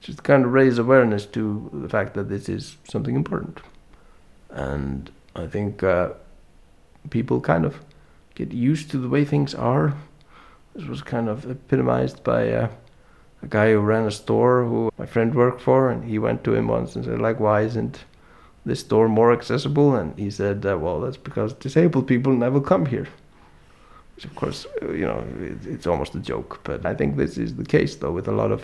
just 0.00 0.24
kind 0.24 0.44
of 0.44 0.52
raise 0.52 0.78
awareness 0.78 1.24
to 1.26 1.70
the 1.72 1.88
fact 1.88 2.14
that 2.14 2.28
this 2.28 2.48
is 2.48 2.76
something 2.84 3.14
important. 3.14 3.60
And 4.50 5.10
I 5.36 5.46
think 5.46 5.84
uh, 5.84 6.10
people 7.10 7.40
kind 7.40 7.64
of 7.64 7.78
get 8.34 8.52
used 8.52 8.90
to 8.90 8.98
the 8.98 9.08
way 9.08 9.24
things 9.24 9.54
are. 9.54 9.94
This 10.74 10.86
was 10.86 11.02
kind 11.02 11.28
of 11.28 11.48
epitomized 11.48 12.24
by 12.24 12.50
uh, 12.50 12.68
a 13.46 13.48
guy 13.48 13.72
who 13.72 13.80
ran 13.80 14.06
a 14.06 14.10
store 14.10 14.64
who 14.64 14.90
my 14.98 15.06
friend 15.06 15.34
worked 15.34 15.60
for, 15.60 15.88
and 15.90 16.04
he 16.10 16.18
went 16.18 16.42
to 16.44 16.54
him 16.54 16.66
once 16.68 16.96
and 16.96 17.04
said, 17.04 17.20
like, 17.20 17.38
why 17.46 17.58
isn't 17.62 18.04
this 18.64 18.80
store 18.80 19.08
more 19.08 19.32
accessible? 19.32 19.94
And 19.94 20.18
he 20.18 20.30
said, 20.30 20.66
uh, 20.66 20.76
well, 20.84 21.00
that's 21.00 21.22
because 21.28 21.52
disabled 21.54 22.06
people 22.08 22.32
never 22.32 22.60
come 22.60 22.86
here. 22.86 23.08
Which, 24.14 24.24
of 24.24 24.34
course, 24.34 24.66
you 24.82 25.06
know, 25.10 25.24
it, 25.40 25.66
it's 25.74 25.86
almost 25.86 26.14
a 26.14 26.18
joke. 26.32 26.60
But 26.64 26.84
I 26.84 26.94
think 26.94 27.16
this 27.16 27.38
is 27.38 27.54
the 27.54 27.64
case, 27.64 27.96
though, 27.96 28.12
with 28.12 28.28
a 28.28 28.32
lot 28.32 28.50
of 28.50 28.62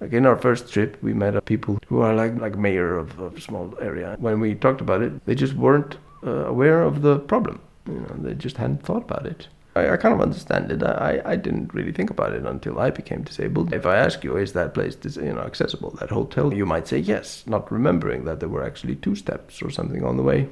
like 0.00 0.12
in 0.12 0.26
our 0.26 0.36
first 0.36 0.72
trip, 0.72 0.96
we 1.02 1.14
met 1.14 1.44
people 1.44 1.78
who 1.88 2.00
are 2.00 2.14
like 2.14 2.34
like 2.40 2.56
mayor 2.56 2.98
of, 2.98 3.18
of 3.20 3.36
a 3.36 3.40
small 3.40 3.74
area. 3.80 4.16
When 4.18 4.40
we 4.40 4.54
talked 4.54 4.80
about 4.80 5.00
it, 5.02 5.12
they 5.26 5.34
just 5.34 5.54
weren't 5.54 5.96
uh, 6.26 6.46
aware 6.54 6.82
of 6.82 7.02
the 7.02 7.18
problem. 7.18 7.60
You 7.86 8.00
know, 8.00 8.14
they 8.18 8.34
just 8.34 8.56
hadn't 8.56 8.82
thought 8.82 9.04
about 9.10 9.26
it. 9.26 9.48
I, 9.74 9.90
I, 9.90 9.96
kind 9.96 10.14
of 10.14 10.20
understand 10.20 10.70
it. 10.70 10.82
I, 10.82 11.22
I 11.24 11.36
didn't 11.36 11.72
really 11.72 11.92
think 11.92 12.10
about 12.10 12.32
it 12.32 12.44
until 12.44 12.78
I 12.78 12.90
became 12.90 13.22
disabled. 13.22 13.72
If 13.72 13.86
I 13.86 13.96
ask 13.96 14.22
you, 14.22 14.36
is 14.36 14.52
that 14.52 14.74
place 14.74 14.96
you 15.16 15.32
know 15.32 15.40
accessible? 15.40 15.90
That 15.92 16.10
hotel, 16.10 16.52
you 16.52 16.66
might 16.66 16.86
say 16.86 16.98
yes, 16.98 17.44
not 17.46 17.72
remembering 17.72 18.24
that 18.24 18.40
there 18.40 18.48
were 18.48 18.64
actually 18.64 18.96
two 18.96 19.14
steps 19.14 19.62
or 19.62 19.70
something 19.70 20.04
on 20.04 20.16
the 20.16 20.22
way 20.22 20.48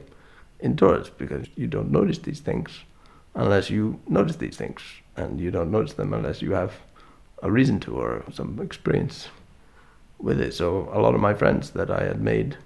indoors 0.61 1.11
because 1.11 1.47
you 1.57 1.67
don't 1.67 1.91
notice 1.91 2.19
these 2.19 2.41
things 2.41 2.81
unless 3.35 3.71
you 3.71 4.01
notice 4.09 4.37
these 4.37 4.57
things, 4.57 4.83
and 5.17 5.41
you 5.41 5.51
don't 5.51 5.71
notice 5.71 5.95
them 5.95 6.13
unless 6.13 6.43
you 6.43 6.53
have 6.53 6.75
a 7.43 7.51
reason 7.51 7.79
to 7.81 7.95
or 7.97 8.25
some 8.33 8.59
experience 8.61 9.29
with 10.19 10.41
it. 10.41 10.53
So 10.53 10.91
a 10.93 11.01
lot 11.01 11.15
of 11.15 11.21
my 11.21 11.35
friends 11.35 11.71
that 11.71 11.91
I 11.91 12.05
had 12.05 12.21
made 12.21 12.57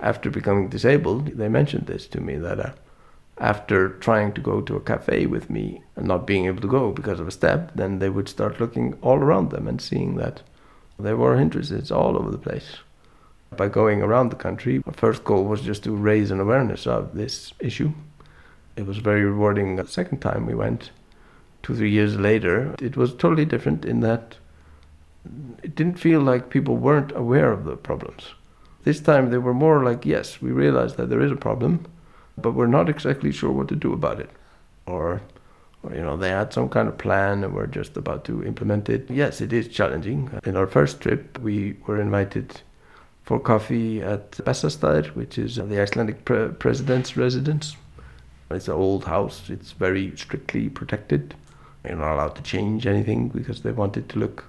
after 0.00 0.30
becoming 0.30 0.68
disabled, 0.68 1.38
they 1.38 1.48
mentioned 1.48 1.86
this 1.86 2.06
to 2.08 2.20
me 2.20 2.36
that. 2.36 2.60
Uh, 2.60 2.72
after 3.38 3.90
trying 3.90 4.32
to 4.32 4.40
go 4.40 4.60
to 4.60 4.76
a 4.76 4.80
cafe 4.80 5.26
with 5.26 5.50
me 5.50 5.82
and 5.94 6.06
not 6.06 6.26
being 6.26 6.46
able 6.46 6.60
to 6.62 6.68
go 6.68 6.90
because 6.90 7.20
of 7.20 7.28
a 7.28 7.32
step, 7.32 7.72
then 7.74 7.98
they 7.98 8.08
would 8.08 8.28
start 8.28 8.60
looking 8.60 8.94
all 9.02 9.18
around 9.18 9.50
them 9.50 9.68
and 9.68 9.80
seeing 9.80 10.16
that 10.16 10.42
there 10.98 11.16
were 11.16 11.36
hindrances 11.36 11.90
all 11.90 12.16
over 12.16 12.30
the 12.30 12.38
place. 12.38 12.78
By 13.54 13.68
going 13.68 14.02
around 14.02 14.30
the 14.30 14.36
country, 14.36 14.82
our 14.86 14.92
first 14.92 15.24
goal 15.24 15.44
was 15.44 15.60
just 15.60 15.84
to 15.84 15.94
raise 15.94 16.30
an 16.30 16.40
awareness 16.40 16.86
of 16.86 17.14
this 17.14 17.52
issue. 17.60 17.92
It 18.74 18.86
was 18.86 18.98
very 18.98 19.24
rewarding 19.24 19.76
the 19.76 19.86
second 19.86 20.20
time 20.20 20.46
we 20.46 20.54
went, 20.54 20.90
two, 21.62 21.74
three 21.74 21.90
years 21.90 22.16
later. 22.16 22.74
It 22.80 22.96
was 22.96 23.14
totally 23.14 23.44
different 23.44 23.84
in 23.84 24.00
that 24.00 24.36
it 25.62 25.74
didn't 25.74 25.98
feel 25.98 26.20
like 26.20 26.50
people 26.50 26.76
weren't 26.76 27.12
aware 27.12 27.52
of 27.52 27.64
the 27.64 27.76
problems. 27.76 28.34
This 28.84 29.00
time 29.00 29.30
they 29.30 29.38
were 29.38 29.54
more 29.54 29.82
like, 29.82 30.06
yes, 30.06 30.40
we 30.40 30.52
realize 30.52 30.94
that 30.96 31.08
there 31.10 31.20
is 31.20 31.32
a 31.32 31.36
problem 31.36 31.86
but 32.38 32.52
we're 32.52 32.66
not 32.66 32.88
exactly 32.88 33.32
sure 33.32 33.50
what 33.50 33.68
to 33.68 33.76
do 33.76 33.92
about 33.92 34.20
it. 34.20 34.30
Or, 34.86 35.22
or, 35.82 35.94
you 35.94 36.02
know, 36.02 36.16
they 36.16 36.30
had 36.30 36.52
some 36.52 36.68
kind 36.68 36.88
of 36.88 36.98
plan 36.98 37.44
and 37.44 37.54
we're 37.54 37.66
just 37.66 37.96
about 37.96 38.24
to 38.26 38.44
implement 38.44 38.88
it. 38.88 39.10
Yes, 39.10 39.40
it 39.40 39.52
is 39.52 39.68
challenging. 39.68 40.30
In 40.44 40.56
our 40.56 40.66
first 40.66 41.00
trip, 41.00 41.38
we 41.40 41.76
were 41.86 42.00
invited 42.00 42.60
for 43.22 43.40
coffee 43.40 44.02
at 44.02 44.32
Bessastaðir, 44.32 45.08
which 45.16 45.38
is 45.38 45.56
the 45.56 45.80
Icelandic 45.80 46.24
pre- 46.24 46.48
president's 46.48 47.16
residence. 47.16 47.76
It's 48.50 48.68
an 48.68 48.74
old 48.74 49.04
house. 49.04 49.50
It's 49.50 49.72
very 49.72 50.16
strictly 50.16 50.68
protected. 50.68 51.34
You're 51.84 51.96
not 51.96 52.14
allowed 52.14 52.36
to 52.36 52.42
change 52.42 52.86
anything 52.86 53.28
because 53.28 53.62
they 53.62 53.72
want 53.72 53.96
it 53.96 54.08
to 54.10 54.18
look 54.18 54.44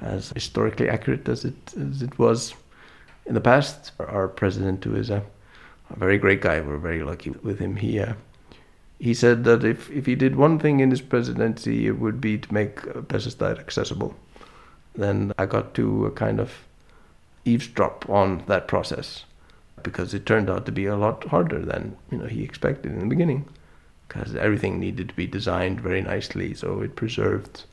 as 0.00 0.30
historically 0.30 0.88
accurate 0.88 1.28
as 1.28 1.44
it 1.44 1.54
as 1.78 2.02
it 2.02 2.18
was 2.18 2.54
in 3.26 3.34
the 3.34 3.40
past. 3.40 3.92
Our 3.98 4.28
president, 4.28 4.84
who 4.84 4.94
is 4.94 5.10
a 5.10 5.24
a 5.92 5.98
very 5.98 6.18
great 6.18 6.40
guy. 6.40 6.60
We're 6.60 6.78
very 6.78 7.02
lucky 7.02 7.30
with 7.30 7.58
him. 7.58 7.76
He 7.76 8.00
uh, 8.00 8.14
he 8.98 9.14
said 9.14 9.44
that 9.44 9.64
if, 9.64 9.90
if 9.90 10.06
he 10.06 10.14
did 10.14 10.36
one 10.36 10.58
thing 10.58 10.78
in 10.80 10.90
his 10.90 11.00
presidency, 11.00 11.88
it 11.88 11.98
would 11.98 12.20
be 12.20 12.38
to 12.38 12.54
make 12.54 12.76
Bessastaðir 12.82 13.58
accessible. 13.58 14.14
Then 14.94 15.32
I 15.38 15.46
got 15.46 15.74
to 15.74 16.06
uh, 16.06 16.10
kind 16.10 16.38
of 16.38 16.52
eavesdrop 17.44 18.08
on 18.08 18.44
that 18.46 18.68
process 18.68 19.24
because 19.82 20.14
it 20.14 20.24
turned 20.24 20.48
out 20.48 20.64
to 20.66 20.72
be 20.72 20.86
a 20.86 20.96
lot 20.96 21.24
harder 21.24 21.58
than 21.64 21.96
you 22.10 22.18
know 22.18 22.26
he 22.26 22.44
expected 22.44 22.92
in 22.92 23.00
the 23.00 23.06
beginning. 23.06 23.44
because 24.12 24.34
everything 24.36 24.78
needed 24.78 25.08
to 25.08 25.14
be 25.14 25.26
designed 25.26 25.80
very 25.80 26.02
nicely 26.02 26.52
so 26.54 26.82
it 26.82 26.96
preserved 26.96 27.64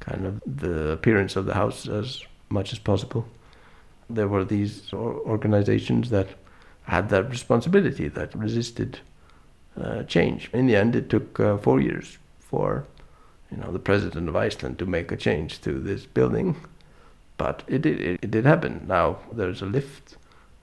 kind 0.00 0.26
of 0.26 0.42
the 0.44 0.90
appearance 0.90 1.36
of 1.36 1.46
the 1.46 1.54
house 1.54 1.88
as 1.88 2.22
much 2.50 2.72
as 2.72 2.78
possible. 2.78 3.26
There 4.10 4.28
were 4.28 4.44
these 4.44 4.92
organizations 4.92 6.10
that 6.10 6.28
had 6.84 7.08
that 7.08 7.30
responsibility 7.30 8.08
that 8.08 8.34
resisted 8.34 9.00
uh, 9.80 10.02
change. 10.04 10.50
In 10.52 10.66
the 10.66 10.76
end, 10.76 10.94
it 10.94 11.08
took 11.08 11.40
uh, 11.40 11.56
four 11.58 11.80
years 11.80 12.18
for 12.38 12.84
you 13.50 13.56
know 13.56 13.72
the 13.72 13.78
president 13.78 14.28
of 14.28 14.36
Iceland 14.36 14.78
to 14.78 14.86
make 14.86 15.10
a 15.12 15.16
change 15.16 15.60
to 15.62 15.78
this 15.80 16.06
building, 16.06 16.56
but 17.36 17.62
it 17.66 17.82
did 17.82 18.00
it, 18.00 18.20
it 18.22 18.30
did 18.30 18.44
happen. 18.44 18.84
Now 18.86 19.18
there's 19.32 19.62
a 19.62 19.66
lift 19.66 20.16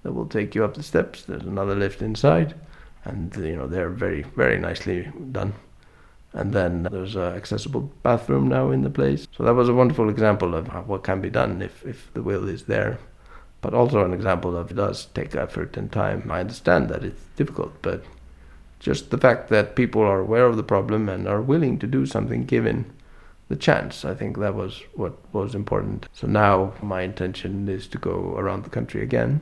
that 0.04 0.14
will 0.14 0.28
take 0.28 0.56
you 0.56 0.64
up 0.64 0.76
the 0.76 0.84
steps. 0.84 1.24
There's 1.24 1.44
another 1.44 1.76
lift 1.76 2.02
inside, 2.02 2.56
and 3.04 3.36
you 3.36 3.56
know 3.56 3.68
they're 3.68 3.90
very 3.90 4.24
very 4.24 4.60
nicely 4.60 5.12
done. 5.32 5.54
And 6.34 6.54
then 6.54 6.84
there's 6.84 7.18
an 7.18 7.36
accessible 7.36 7.92
bathroom 8.04 8.48
now 8.48 8.72
in 8.72 8.84
the 8.84 8.90
place. 8.90 9.28
So 9.36 9.44
that 9.44 9.54
was 9.54 9.68
a 9.68 9.74
wonderful 9.74 10.10
example 10.10 10.56
of 10.56 10.68
what 10.88 11.04
can 11.04 11.20
be 11.20 11.30
done 11.30 11.62
if, 11.62 11.86
if 11.86 12.10
the 12.14 12.24
will 12.24 12.48
is 12.48 12.64
there. 12.64 13.00
But 13.62 13.74
also 13.74 14.04
an 14.04 14.14
example 14.14 14.58
of 14.58 14.72
it 14.72 14.76
does 14.76 15.06
take 15.06 15.36
effort 15.36 15.78
and 15.78 15.92
time. 15.92 16.30
I 16.32 16.40
understand 16.40 16.90
that 16.90 17.04
it's 17.04 17.24
difficult, 17.36 17.74
but 17.82 18.04
just 18.80 19.12
the 19.12 19.18
fact 19.18 19.50
that 19.50 19.76
people 19.76 20.02
are 20.02 20.20
aware 20.20 20.48
of 20.48 20.58
the 20.58 20.64
problem 20.64 21.08
and 21.08 21.28
are 21.28 21.42
willing 21.42 21.78
to 21.80 21.88
do 21.88 22.06
something 22.06 22.46
given 22.46 22.92
the 23.50 23.56
chance, 23.56 24.06
I 24.06 24.16
think 24.16 24.38
that 24.38 24.56
was 24.56 24.82
what 24.96 25.14
was 25.34 25.54
important. 25.54 26.08
So 26.14 26.26
now 26.28 26.74
my 26.82 27.02
intention 27.02 27.68
is 27.68 27.88
to 27.90 27.98
go 27.98 28.36
around 28.38 28.64
the 28.64 28.70
country 28.70 29.04
again. 29.04 29.42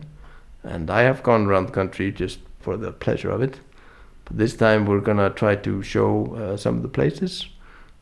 And 0.63 0.89
I 0.89 1.03
have 1.03 1.23
gone 1.23 1.45
around 1.45 1.67
the 1.67 1.73
country 1.73 2.11
just 2.11 2.39
for 2.59 2.75
the 2.75 2.91
pleasure 2.91 3.29
of 3.29 3.41
it 3.41 3.59
But 4.25 4.37
this 4.37 4.55
time 4.55 4.85
we're 4.85 4.99
gonna 4.99 5.29
try 5.31 5.55
to 5.55 5.81
show 5.81 6.35
uh, 6.35 6.57
some 6.57 6.77
of 6.77 6.81
the 6.83 6.89
places 6.89 7.47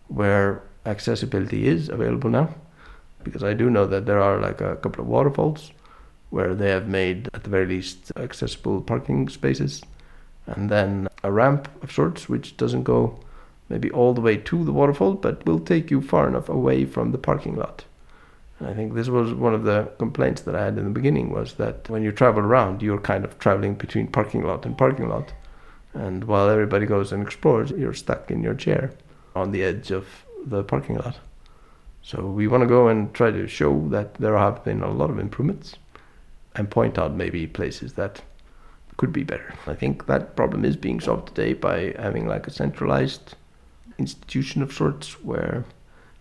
where 0.07 0.61
accessibility 0.86 1.68
is 1.68 1.89
available 1.89 2.30
now, 2.30 2.49
because 3.24 3.43
I 3.43 3.53
do 3.53 3.70
know 3.70 3.86
that 3.86 4.05
there 4.05 4.22
are 4.22 4.39
like 4.39 4.61
a 4.61 4.76
couple 4.78 5.01
of 5.03 5.07
waterfalls 5.07 5.72
where 6.30 6.54
they 6.54 6.70
have 6.70 6.88
made 6.88 7.30
at 7.34 7.44
the 7.44 7.50
very 7.50 7.66
least 7.66 8.12
accessible 8.16 8.82
parking 8.82 9.30
spaces, 9.30 9.82
and 10.46 10.70
then 10.70 11.08
a 11.24 11.32
ramp 11.32 11.70
of 11.84 11.92
sorts 11.92 12.30
which 12.30 12.58
doesn't 12.58 12.84
go 12.84 13.20
maybe 13.70 13.92
all 13.92 14.14
the 14.14 14.22
way 14.22 14.38
to 14.38 14.64
the 14.64 14.72
waterfall, 14.72 15.14
but 15.14 15.46
will 15.46 15.60
take 15.60 15.92
you 15.92 16.02
far 16.02 16.28
enough 16.28 16.48
away 16.48 16.86
from 16.86 17.12
the 17.12 17.18
parking 17.18 17.56
lot. 17.56 17.84
And 18.60 18.68
I 18.70 18.74
think 18.74 18.94
this 18.94 19.10
was 19.10 19.34
one 19.34 19.54
of 19.54 19.64
the 19.64 19.92
complaints 20.00 20.42
that 20.42 20.56
I 20.56 20.64
had 20.64 20.78
in 20.78 20.86
the 20.86 20.90
beginning 20.90 21.32
was 21.32 21.56
that 21.56 21.90
when 21.90 22.02
you 22.02 22.12
travel 22.12 22.44
around, 22.44 22.82
you're 22.82 23.00
kind 23.00 23.26
of 23.26 23.38
traveling 23.40 23.76
between 23.76 24.08
parking 24.08 24.44
lot 24.44 24.66
and 24.66 24.78
parking 24.78 25.10
lot 25.10 25.34
and 25.98 26.26
while 26.26 26.50
everybody 26.50 26.86
goes 26.86 27.12
and 27.12 27.24
explores, 27.24 27.72
you're 27.72 27.94
stuck 27.94 28.30
in 28.30 28.44
your 28.44 28.54
chair 28.54 28.94
on 29.36 29.52
the 29.52 29.64
edge 29.64 29.92
of 29.92 30.08
the 30.46 30.64
parking 30.64 30.96
lot. 30.96 31.18
So 32.04 32.26
we 32.26 32.48
want 32.48 32.62
to 32.62 32.68
go 32.68 32.88
and 32.88 33.14
try 33.14 33.32
to 33.32 33.48
show 33.48 33.88
that 33.90 34.14
there 34.16 34.38
have 34.38 34.64
been 34.64 34.82
a 34.82 34.92
lot 34.92 35.10
of 35.10 35.20
improvements 35.20 35.76
and 36.58 36.70
point 36.70 36.97
out 36.97 37.16
maybe 37.16 37.47
places 37.47 37.93
that 37.93 38.22
could 38.97 39.14
be 39.14 39.24
better. 39.24 39.53
I 39.68 39.76
think 39.76 40.08
that 40.08 40.36
problem 40.36 40.66
is 40.66 40.76
being 40.76 40.99
solved 40.99 41.28
today 41.28 41.53
by 41.53 41.93
having 41.99 42.28
like 42.28 42.47
a 42.47 42.51
centralized 42.51 43.36
institution 43.97 44.62
of 44.62 44.74
sorts 44.74 45.24
where 45.24 45.64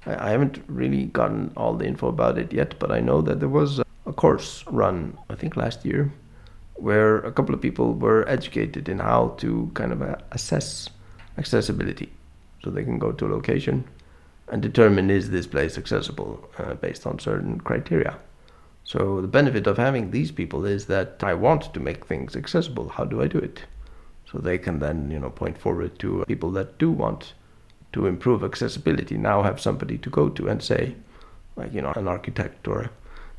I, 0.05 0.31
haven't 0.31 0.63
really 0.69 1.07
gotten 1.07 1.53
all 1.57 1.75
the 1.75 1.87
info 1.87 2.09
about 2.09 2.39
it 2.39 2.53
yet, 2.53 2.79
but 2.79 2.93
I 2.93 3.01
know 3.01 3.23
that 3.23 3.41
there 3.41 3.49
was 3.49 3.81
a 3.81 4.13
course 4.13 4.65
run, 4.69 5.19
I 5.29 5.35
think 5.35 5.57
last 5.57 5.85
year, 5.85 6.13
where 6.75 7.17
a 7.19 7.33
couple 7.33 7.55
of 7.55 7.61
people 7.61 7.95
were 7.95 8.29
educated 8.29 8.89
in 8.89 9.01
how 9.01 9.35
to 9.39 9.71
kind 9.75 9.93
of 9.93 10.03
uh, 10.03 10.17
assess 10.31 10.91
accessibility. 11.39 12.13
So 12.63 12.71
they 12.71 12.85
can 12.85 12.99
go 12.99 13.11
to 13.13 13.27
a 13.27 13.29
location 13.29 13.85
and 14.49 14.63
determine 14.63 15.11
is 15.11 15.31
this 15.31 15.47
place 15.47 15.77
accessible 15.77 16.49
uh, 16.59 16.75
based 16.75 17.07
on 17.07 17.19
certain 17.19 17.61
criteria. 17.61 18.17
So 18.87 19.21
the 19.21 19.27
benefit 19.27 19.67
of 19.67 19.79
having 19.79 20.13
these 20.13 20.31
people 20.31 20.65
is 20.65 20.87
that 20.87 21.25
I 21.25 21.35
want 21.35 21.75
to 21.75 21.81
make 21.81 22.07
things 22.07 22.37
accessible. 22.37 22.89
How 22.89 23.05
do 23.05 23.21
I 23.21 23.27
do 23.27 23.39
it? 23.39 23.65
So 24.31 24.39
they 24.39 24.59
can 24.59 24.79
then, 24.79 25.11
you 25.11 25.19
know, 25.19 25.29
point 25.29 25.59
forward 25.59 25.99
to 25.99 26.25
people 26.29 26.53
that 26.53 26.79
do 26.79 26.93
want 26.93 27.35
to 27.95 28.07
improve 28.07 28.45
accessibility. 28.45 29.19
Now 29.19 29.43
have 29.43 29.61
somebody 29.61 29.99
to 29.99 30.09
go 30.09 30.29
to 30.29 30.49
and 30.49 30.63
say, 30.63 30.95
like, 31.57 31.75
you 31.75 31.83
know, 31.83 31.95
an 31.97 32.07
architect 32.07 32.69
or 32.69 32.91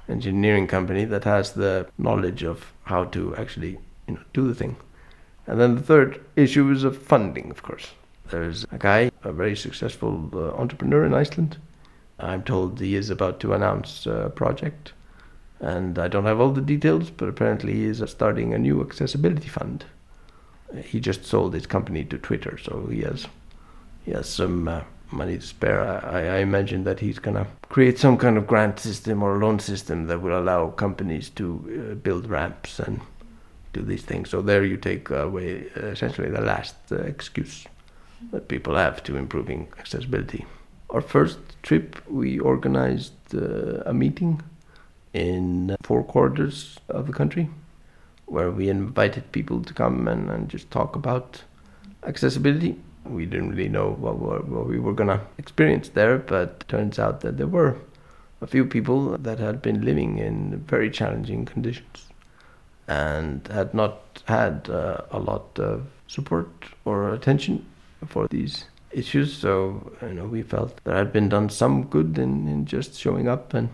engineering 0.09 0.67
company 0.67 1.05
that 1.05 1.23
has 1.23 1.53
the 1.53 1.87
knowledge 1.97 2.43
of 2.43 2.73
how 2.83 3.05
to 3.05 3.33
actually 3.37 3.77
you 4.07 4.15
know 4.15 4.21
do 4.33 4.49
the 4.49 4.55
thing. 4.55 4.75
And 5.45 5.61
then 5.61 5.75
the 5.75 5.81
third 5.81 6.19
issue 6.35 6.69
is 6.71 6.83
of 6.83 7.01
funding, 7.01 7.51
of 7.51 7.63
course. 7.63 7.91
There's 8.29 8.65
a 8.71 8.77
guy, 8.77 9.11
a 9.23 9.31
very 9.31 9.55
successful 9.55 10.29
uh, 10.33 10.51
entrepreneur 10.55 11.05
in 11.05 11.13
Iceland. 11.13 11.57
I'm 12.19 12.43
told 12.43 12.81
he 12.81 12.95
is 12.95 13.09
about 13.09 13.39
to 13.41 13.53
announce 13.53 14.05
a 14.05 14.29
project, 14.35 14.91
and 15.59 15.97
I 15.97 16.07
don't 16.07 16.25
have 16.25 16.39
all 16.39 16.51
the 16.51 16.61
details, 16.61 17.09
but 17.09 17.29
apparently 17.29 17.73
he 17.73 17.85
is 17.85 18.03
starting 18.07 18.53
a 18.53 18.59
new 18.59 18.81
accessibility 18.81 19.49
fund. 19.49 19.85
He 20.83 20.99
just 20.99 21.25
sold 21.25 21.53
his 21.53 21.65
company 21.65 22.03
to 22.05 22.17
Twitter, 22.17 22.57
so 22.57 22.87
he 22.87 23.01
has 23.01 23.27
he 24.05 24.11
has 24.11 24.29
some 24.29 24.67
uh, 24.67 24.81
money 25.11 25.37
to 25.37 25.41
spare, 25.41 25.81
I, 25.81 26.19
I 26.19 26.37
imagine 26.39 26.83
that 26.83 26.99
he's 26.99 27.19
to 27.19 27.47
create 27.69 27.99
some 27.99 28.17
kind 28.17 28.37
of 28.37 28.47
grant 28.47 28.79
system 28.79 29.23
or 29.23 29.37
loan 29.37 29.59
system 29.59 30.07
that 30.07 30.21
will 30.21 30.37
allow 30.37 30.69
companies 30.69 31.29
to 31.31 31.91
uh, 31.91 31.95
build 31.95 32.27
ramps 32.27 32.79
and 32.79 33.01
do 33.73 33.81
these 33.81 34.03
things. 34.03 34.29
So 34.29 34.41
there 34.41 34.63
you 34.63 34.77
take 34.77 35.09
away 35.09 35.65
uh, 35.77 35.87
essentially 35.87 36.29
the 36.29 36.41
last 36.41 36.75
uh, 36.91 36.97
excuse 36.97 37.65
that 38.31 38.47
people 38.47 38.75
have 38.75 39.03
to 39.03 39.15
improving 39.15 39.67
accessibility. 39.77 40.45
Our 40.89 41.01
first 41.01 41.37
trip, 41.63 42.01
we 42.09 42.39
organized 42.39 43.13
uh, 43.35 43.83
a 43.85 43.93
meeting 43.93 44.41
in 45.13 45.75
four 45.83 46.03
quarters 46.03 46.77
of 46.89 47.07
the 47.07 47.13
country 47.13 47.49
where 48.25 48.51
we 48.51 48.69
invited 48.69 49.31
people 49.31 49.63
to 49.63 49.73
come 49.73 50.07
and, 50.07 50.29
and 50.29 50.49
just 50.49 50.69
talk 50.69 50.95
about 50.95 51.43
accessibility 52.03 52.77
we 53.09 53.25
didn't 53.25 53.51
really 53.51 53.69
know 53.69 53.91
what, 53.91 54.17
what, 54.17 54.47
what 54.47 54.67
we 54.67 54.79
were 54.79 54.93
going 54.93 55.09
to 55.09 55.21
experience 55.37 55.89
there, 55.89 56.17
but 56.17 56.67
turns 56.67 56.99
out 56.99 57.21
that 57.21 57.37
there 57.37 57.47
were 57.47 57.77
a 58.41 58.47
few 58.47 58.65
people 58.65 59.17
that 59.17 59.39
had 59.39 59.61
been 59.61 59.83
living 59.83 60.19
in 60.19 60.59
very 60.67 60.89
challenging 60.89 61.45
conditions 61.45 62.07
and 62.87 63.47
had 63.47 63.73
not 63.73 64.21
had 64.25 64.69
uh, 64.69 65.01
a 65.11 65.19
lot 65.19 65.59
of 65.59 65.87
support 66.07 66.49
or 66.85 67.13
attention 67.13 67.65
for 68.07 68.27
these 68.27 68.65
issues. 68.91 69.35
So 69.35 69.91
you 70.01 70.13
know, 70.13 70.25
we 70.25 70.43
felt 70.43 70.79
there 70.83 70.95
had 70.95 71.11
been 71.11 71.29
done 71.29 71.49
some 71.49 71.85
good 71.85 72.17
in, 72.17 72.47
in 72.47 72.65
just 72.65 72.95
showing 72.95 73.27
up 73.27 73.53
and 73.53 73.69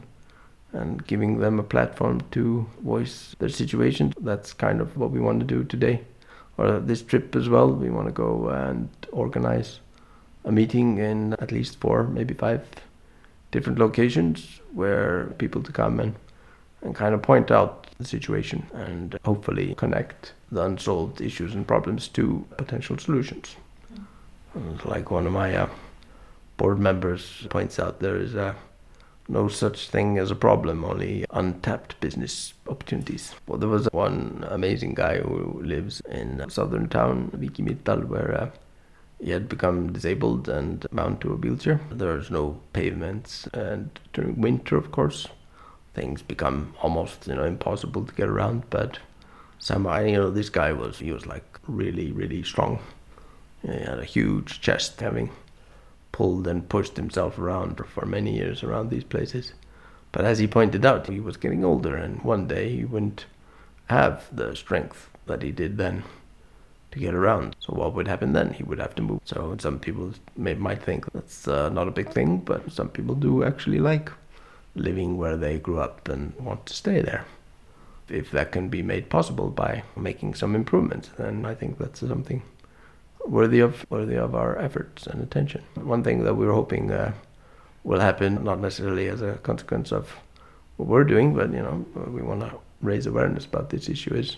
and 0.74 1.06
giving 1.08 1.40
them 1.40 1.60
a 1.60 1.64
platform 1.64 2.22
to 2.32 2.66
voice 2.82 3.36
their 3.40 3.50
situation. 3.50 4.14
That's 4.20 4.54
kind 4.54 4.82
of 4.82 4.98
what 4.98 5.12
we 5.12 5.20
want 5.20 5.40
to 5.40 5.46
do 5.46 5.64
today 5.64 6.02
or 6.58 6.80
this 6.80 7.02
trip 7.02 7.36
as 7.36 7.50
well. 7.50 7.72
We 7.72 7.90
want 7.90 8.08
to 8.08 8.14
go 8.14 8.50
and 8.50 8.90
organize 9.12 9.80
a 10.46 10.52
meeting 10.52 10.98
in 10.98 11.34
at 11.34 11.52
least 11.52 11.80
four, 11.80 12.04
maybe 12.04 12.34
five 12.34 12.68
different 13.52 13.80
locations 13.80 14.60
where 14.74 15.28
people 15.38 15.62
to 15.64 15.72
come 15.72 16.00
and, 16.00 16.16
and 16.82 16.96
kind 16.96 17.14
of 17.14 17.22
point 17.22 17.52
out 17.52 17.88
the 17.98 18.06
situation 18.06 18.66
and 18.74 19.18
hopefully 19.24 19.76
connect 19.76 20.34
the 20.52 20.62
unsolved 20.64 21.22
issues 21.22 21.54
and 21.54 21.68
problems 21.68 22.08
to 22.10 22.46
potential 22.58 22.98
solutions. 22.98 23.56
Like 24.86 25.10
one 25.10 25.26
of 25.26 25.34
my 25.34 25.56
uh, 25.56 25.70
board 26.58 26.80
members 26.80 27.48
points 27.50 27.80
out, 27.80 28.00
there 28.00 28.18
is 28.18 28.36
a 28.36 28.56
no 29.28 29.48
such 29.48 29.90
thing 29.90 30.18
as 30.18 30.32
a 30.32 30.36
problem, 30.36 30.84
only 30.84 31.26
untapped 31.32 32.00
business 32.00 32.54
opportunities. 32.68 33.34
Well, 33.48 33.58
there 33.58 33.70
was 33.70 33.88
one 33.92 34.46
amazing 34.50 34.96
guy 34.96 35.20
who 35.20 35.62
lives 35.64 36.02
in 36.10 36.42
a 36.42 36.50
southern 36.50 36.90
town, 36.90 37.32
Vík 37.36 38.08
where 38.08 38.42
uh, 38.42 38.50
he 39.24 39.32
had 39.32 39.48
become 39.48 39.94
disabled 39.94 40.50
and 40.50 40.86
bound 40.92 41.22
to 41.22 41.32
a 41.32 41.36
wheelchair. 41.36 41.80
There's 41.90 42.30
no 42.30 42.60
pavements, 42.74 43.48
and 43.54 43.98
during 44.12 44.42
winter, 44.42 44.76
of 44.76 44.92
course, 44.92 45.28
things 45.94 46.22
become 46.22 46.74
almost 46.82 47.28
you 47.28 47.36
know 47.36 47.46
impossible 47.46 48.06
to 48.06 48.14
get 48.14 48.28
around. 48.28 48.64
But 48.70 49.00
somehow, 49.60 50.02
you 50.02 50.18
know, 50.18 50.30
this 50.30 50.50
guy 50.50 50.74
was 50.74 51.00
he 51.00 51.12
was 51.12 51.26
like 51.26 51.60
really, 51.68 52.12
really 52.12 52.44
strong. 52.44 52.80
He 53.62 53.72
had 53.72 54.00
a 54.00 54.06
huge 54.06 54.60
chest, 54.60 55.00
having 55.00 55.32
pulled 56.14 56.48
and 56.48 56.70
pushed 56.70 56.96
himself 56.96 57.38
around 57.38 57.86
for 57.86 58.06
many 58.06 58.38
years 58.38 58.64
around 58.64 58.90
these 58.90 59.04
places. 59.04 59.52
But 60.14 60.24
as 60.24 60.40
he 60.40 60.48
pointed 60.48 60.86
out, 60.86 61.08
he 61.08 61.20
was 61.20 61.36
getting 61.36 61.66
older, 61.66 61.98
and 61.98 62.22
one 62.22 62.48
day 62.48 62.70
he 62.70 62.86
wouldn't 62.86 63.26
have 63.90 64.24
the 64.32 64.56
strength 64.56 65.10
that 65.26 65.42
he 65.42 65.52
did 65.52 65.78
then 65.78 66.04
to 66.92 67.00
get 67.00 67.16
around. 67.16 67.56
So 67.60 67.74
what 67.74 67.94
would 67.96 68.08
happen 68.08 68.34
then? 68.34 68.54
He 68.54 68.64
would 68.64 68.80
have 68.80 68.96
to 68.96 69.02
move. 69.02 69.22
So 69.26 69.56
some 69.60 69.80
people 69.80 70.14
may, 70.38 70.54
might 70.54 70.84
think 70.84 71.12
that's 71.12 71.48
uh, 71.48 71.70
not 71.70 71.88
a 71.88 71.92
big 72.00 72.12
thing, 72.12 72.38
but 72.38 72.72
some 72.72 72.90
people 72.90 73.16
do 73.16 73.44
actually 73.44 73.80
like 73.80 74.12
living 74.76 75.18
where 75.18 75.36
they 75.36 75.58
grew 75.58 75.80
up 75.80 76.08
and 76.08 76.34
want 76.36 76.68
to 76.68 76.74
stay 76.74 77.02
there. 77.02 77.26
If 78.08 78.30
that 78.32 78.52
can 78.52 78.70
be 78.70 78.84
made 78.84 79.10
possible 79.10 79.50
by 79.50 79.84
making 79.96 80.36
some 80.36 80.56
improvements, 80.56 81.10
then 81.18 81.46
I 81.46 81.56
think 81.56 81.80
that's 81.80 82.02
something 82.02 82.44
worthy 83.26 83.60
of 83.60 83.86
worthy 83.90 84.16
of 84.16 84.36
our 84.36 84.58
efforts 84.60 85.08
and 85.08 85.22
attention. 85.22 85.64
One 85.76 86.04
thing 86.04 86.24
that 86.24 86.36
we're 86.36 86.52
hoping 86.52 86.92
uh, 86.92 87.14
will 87.84 88.00
happen, 88.00 88.44
not 88.44 88.60
necessarily 88.60 89.08
as 89.08 89.22
a 89.22 89.36
consequence 89.44 89.92
of 89.92 90.16
what 90.78 90.88
we're 90.90 91.04
doing, 91.04 91.34
but 91.34 91.52
you 91.52 91.62
know, 91.62 91.86
we 92.08 92.22
want 92.22 92.42
to 92.42 92.52
raise 92.82 93.06
awareness 93.06 93.46
about 93.46 93.70
this 93.70 93.88
issue 93.90 94.14
is 94.14 94.38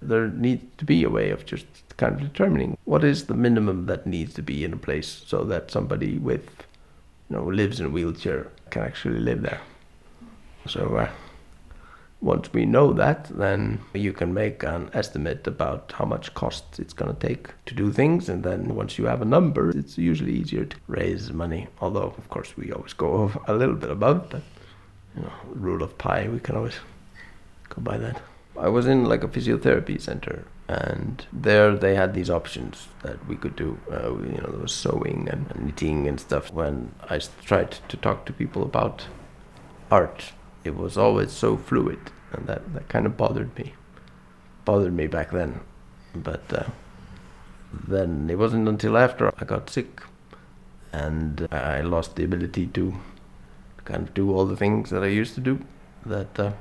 there 0.00 0.28
needs 0.28 0.64
to 0.78 0.84
be 0.84 1.04
a 1.04 1.10
way 1.10 1.30
of 1.30 1.46
just 1.46 1.66
kind 1.96 2.14
of 2.14 2.20
determining 2.20 2.76
what 2.84 3.04
is 3.04 3.26
the 3.26 3.34
minimum 3.34 3.86
that 3.86 4.06
needs 4.06 4.34
to 4.34 4.42
be 4.42 4.64
in 4.64 4.72
a 4.72 4.76
place 4.76 5.22
so 5.26 5.44
that 5.44 5.70
somebody 5.70 6.18
with 6.18 6.48
you 7.28 7.36
know 7.36 7.44
lives 7.44 7.78
in 7.78 7.86
a 7.86 7.90
wheelchair 7.90 8.48
can 8.70 8.82
actually 8.82 9.20
live 9.20 9.42
there. 9.42 9.60
So 10.66 10.96
uh, 10.96 11.10
once 12.22 12.52
we 12.52 12.64
know 12.64 12.92
that, 12.92 13.24
then 13.24 13.80
you 13.92 14.12
can 14.12 14.32
make 14.32 14.62
an 14.62 14.88
estimate 14.94 15.44
about 15.46 15.92
how 15.96 16.04
much 16.04 16.32
cost 16.34 16.78
it's 16.78 16.94
going 16.94 17.12
to 17.12 17.26
take 17.26 17.48
to 17.66 17.74
do 17.74 17.90
things. 17.92 18.28
And 18.28 18.44
then 18.44 18.76
once 18.76 18.96
you 18.96 19.06
have 19.06 19.20
a 19.20 19.26
number, 19.26 19.70
it's 19.70 19.98
usually 19.98 20.32
easier 20.32 20.64
to 20.64 20.76
raise 20.86 21.32
money. 21.32 21.66
Although, 21.80 22.14
of 22.16 22.30
course, 22.30 22.56
we 22.56 22.72
always 22.72 22.92
go 22.92 23.32
a 23.48 23.54
little 23.54 23.74
bit 23.74 23.90
above, 23.90 24.30
but 24.30 24.42
you 25.16 25.22
know, 25.22 25.32
rule 25.46 25.82
of 25.82 25.98
pi, 25.98 26.28
we 26.28 26.38
can 26.38 26.56
always 26.56 26.78
go 27.68 27.82
by 27.82 27.98
that. 27.98 28.22
I 28.56 28.68
was 28.68 28.86
in 28.86 29.04
like 29.04 29.24
a 29.24 29.28
physiotherapy 29.28 30.00
center, 30.00 30.44
and 30.68 31.26
there 31.32 31.74
they 31.74 31.96
had 31.96 32.14
these 32.14 32.30
options 32.30 32.86
that 33.02 33.26
we 33.26 33.34
could 33.34 33.56
do. 33.56 33.78
Uh, 33.90 34.10
you 34.10 34.40
know, 34.40 34.50
there 34.50 34.60
was 34.60 34.74
sewing 34.74 35.28
and, 35.28 35.50
and 35.50 35.66
knitting 35.66 36.06
and 36.06 36.20
stuff. 36.20 36.52
When 36.52 36.94
I 37.10 37.18
tried 37.44 37.72
to 37.88 37.96
talk 37.96 38.26
to 38.26 38.32
people 38.32 38.62
about 38.62 39.06
art, 39.90 40.32
it 40.64 40.76
was 40.76 40.96
always 40.96 41.32
so 41.32 41.56
fluid, 41.56 41.98
and 42.32 42.46
that, 42.46 42.72
that 42.74 42.88
kind 42.88 43.06
of 43.06 43.16
bothered 43.16 43.56
me. 43.58 43.74
Bothered 44.64 44.92
me 44.92 45.06
back 45.06 45.30
then, 45.30 45.60
but 46.14 46.42
uh, 46.52 46.64
then 47.72 48.28
it 48.30 48.38
wasn't 48.38 48.68
until 48.68 48.96
after 48.96 49.32
I 49.38 49.44
got 49.44 49.70
sick, 49.70 50.02
and 50.92 51.48
I 51.50 51.80
lost 51.80 52.16
the 52.16 52.24
ability 52.24 52.66
to 52.68 52.94
kind 53.84 54.02
of 54.08 54.14
do 54.14 54.32
all 54.32 54.46
the 54.46 54.56
things 54.56 54.90
that 54.90 55.02
I 55.02 55.08
used 55.08 55.34
to 55.34 55.40
do 55.40 55.60
that. 56.06 56.38
Uh, 56.38 56.52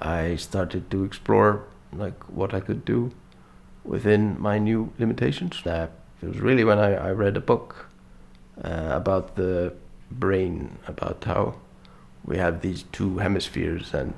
I 0.00 0.34
started 0.34 0.90
to 0.90 1.04
explore 1.04 1.64
like 1.92 2.24
what 2.24 2.52
I 2.52 2.60
could 2.60 2.84
do 2.84 3.12
within 3.84 4.40
my 4.40 4.58
new 4.58 4.92
limitations. 4.98 5.64
Uh, 5.64 5.88
it 6.20 6.26
was 6.26 6.40
really 6.40 6.64
when 6.64 6.78
I, 6.78 6.94
I 6.94 7.10
read 7.10 7.36
a 7.36 7.40
book 7.40 7.86
uh, 8.64 8.88
about 8.90 9.36
the 9.36 9.74
brain, 10.10 10.78
about 10.86 11.22
how 11.24 11.54
we 12.24 12.38
have 12.38 12.60
these 12.60 12.84
two 12.92 13.18
hemispheres 13.18 13.94
and 13.94 14.14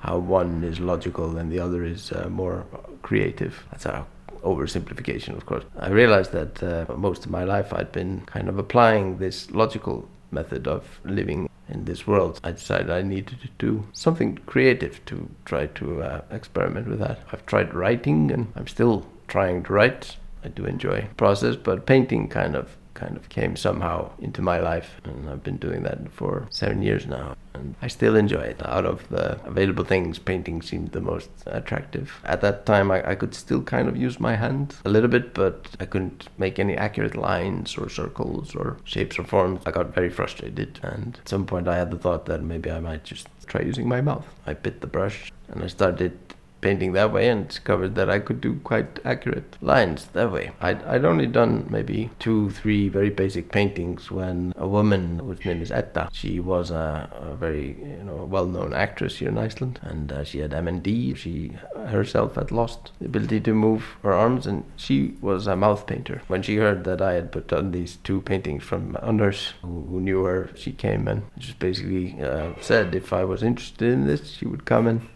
how 0.00 0.18
one 0.18 0.64
is 0.64 0.80
logical 0.80 1.36
and 1.36 1.52
the 1.52 1.58
other 1.58 1.84
is 1.84 2.12
uh, 2.12 2.28
more 2.30 2.64
creative. 3.02 3.64
That's 3.70 3.86
a 3.86 4.06
oversimplification, 4.42 5.36
of 5.36 5.44
course. 5.46 5.64
I 5.78 5.88
realized 5.88 6.32
that 6.32 6.62
uh, 6.62 6.86
most 6.96 7.26
of 7.26 7.30
my 7.30 7.44
life 7.44 7.72
I'd 7.72 7.92
been 7.92 8.22
kind 8.22 8.48
of 8.48 8.58
applying 8.58 9.18
this 9.18 9.50
logical 9.50 10.08
method 10.30 10.66
of 10.66 11.00
living 11.04 11.48
in 11.68 11.84
this 11.84 12.06
world, 12.06 12.40
I 12.42 12.52
decided 12.52 12.90
I 12.90 13.02
needed 13.02 13.40
to 13.42 13.48
do 13.58 13.86
something 13.92 14.38
creative 14.46 15.04
to 15.06 15.28
try 15.44 15.66
to 15.66 16.02
uh, 16.02 16.20
experiment 16.30 16.88
with 16.88 16.98
that. 16.98 17.20
I've 17.32 17.46
tried 17.46 17.74
writing 17.74 18.30
and 18.32 18.52
I'm 18.56 18.66
still 18.66 19.06
trying 19.28 19.62
to 19.64 19.72
write. 19.72 20.16
I 20.44 20.48
do 20.48 20.64
enjoy 20.64 21.02
the 21.02 21.14
process, 21.14 21.56
but 21.56 21.86
painting 21.86 22.28
kind 22.28 22.56
of 22.56 22.76
kind 23.00 23.16
of 23.16 23.28
came 23.28 23.56
somehow 23.56 24.10
into 24.18 24.42
my 24.42 24.58
life 24.58 25.00
and 25.04 25.28
I've 25.30 25.42
been 25.42 25.56
doing 25.56 25.82
that 25.84 25.98
for 26.12 26.46
7 26.50 26.82
years 26.82 27.06
now 27.06 27.36
and 27.54 27.74
I 27.82 27.88
still 27.88 28.14
enjoy 28.16 28.44
it. 28.52 28.60
Out 28.64 28.86
of 28.86 29.08
the 29.08 29.40
available 29.46 29.84
things, 29.84 30.18
painting 30.18 30.62
seemed 30.62 30.92
the 30.92 31.00
most 31.00 31.30
attractive. 31.46 32.06
At 32.24 32.40
that 32.42 32.66
time 32.66 32.90
I, 32.90 32.98
I 33.12 33.14
could 33.14 33.34
still 33.34 33.62
kind 33.62 33.88
of 33.88 33.96
use 33.96 34.20
my 34.20 34.36
hand 34.36 34.74
a 34.84 34.90
little 34.90 35.12
bit 35.16 35.34
but 35.34 35.56
I 35.80 35.86
couldn't 35.86 36.28
make 36.38 36.58
any 36.58 36.76
accurate 36.76 37.16
lines 37.16 37.78
or 37.78 37.88
circles 37.88 38.54
or 38.54 38.76
shapes 38.84 39.18
or 39.18 39.24
forms. 39.24 39.60
I 39.66 39.70
got 39.70 39.94
very 39.94 40.10
frustrated 40.10 40.78
and 40.82 41.18
at 41.20 41.28
some 41.28 41.46
point 41.46 41.68
I 41.68 41.76
had 41.76 41.90
the 41.90 41.98
thought 41.98 42.26
that 42.26 42.42
maybe 42.42 42.70
I 42.70 42.80
might 42.80 43.04
just 43.04 43.28
try 43.46 43.62
using 43.62 43.88
my 43.88 44.00
mouth. 44.00 44.26
I 44.46 44.52
bit 44.54 44.80
the 44.80 44.86
brush 44.86 45.32
and 45.48 45.64
I 45.64 45.68
started 45.68 46.18
painting 46.60 46.92
that 46.92 47.12
way 47.12 47.28
and 47.28 47.48
discovered 47.48 47.94
that 47.94 48.10
I 48.10 48.18
could 48.18 48.40
do 48.40 48.60
quite 48.64 48.98
accurate 49.04 49.56
lines 49.60 50.06
that 50.12 50.32
way. 50.32 50.52
I'd, 50.60 50.82
I'd 50.84 51.04
only 51.04 51.26
done 51.26 51.66
maybe 51.70 52.10
two, 52.18 52.50
three 52.50 52.88
very 52.88 53.10
basic 53.10 53.50
paintings 53.50 54.10
when 54.10 54.52
a 54.56 54.66
woman 54.68 55.18
whose 55.18 55.44
name 55.44 55.62
is 55.62 55.70
Edda, 55.70 56.10
she 56.12 56.40
was 56.40 56.70
a, 56.70 57.10
a 57.12 57.34
very 57.36 57.76
you 57.80 58.04
know 58.04 58.24
well-known 58.24 58.72
actress 58.72 59.18
here 59.18 59.28
in 59.28 59.38
Iceland 59.38 59.78
and 59.82 60.12
uh, 60.12 60.24
she 60.24 60.38
had 60.38 60.50
MND. 60.50 61.16
She 61.16 61.52
herself 61.88 62.34
had 62.34 62.50
lost 62.50 62.92
the 63.00 63.06
ability 63.06 63.40
to 63.40 63.54
move 63.54 63.96
her 64.02 64.12
arms 64.12 64.46
and 64.46 64.64
she 64.76 65.14
was 65.20 65.46
a 65.46 65.56
mouth 65.56 65.86
painter. 65.86 66.22
When 66.28 66.42
she 66.42 66.56
heard 66.56 66.84
that 66.84 67.00
I 67.00 67.14
had 67.14 67.32
put 67.32 67.52
on 67.52 67.72
these 67.72 67.96
two 68.04 68.20
paintings 68.20 68.62
from 68.62 68.96
a 69.02 69.12
nurse 69.12 69.54
who, 69.62 69.86
who 69.88 70.00
knew 70.00 70.24
her, 70.24 70.50
she 70.54 70.72
came 70.72 71.08
and 71.08 71.22
just 71.38 71.58
basically 71.58 72.20
uh, 72.22 72.52
said 72.60 72.94
if 72.94 73.12
I 73.12 73.24
was 73.24 73.42
interested 73.42 73.92
in 73.92 74.06
this, 74.06 74.30
she 74.30 74.46
would 74.46 74.64
come 74.64 74.86
and 74.86 75.08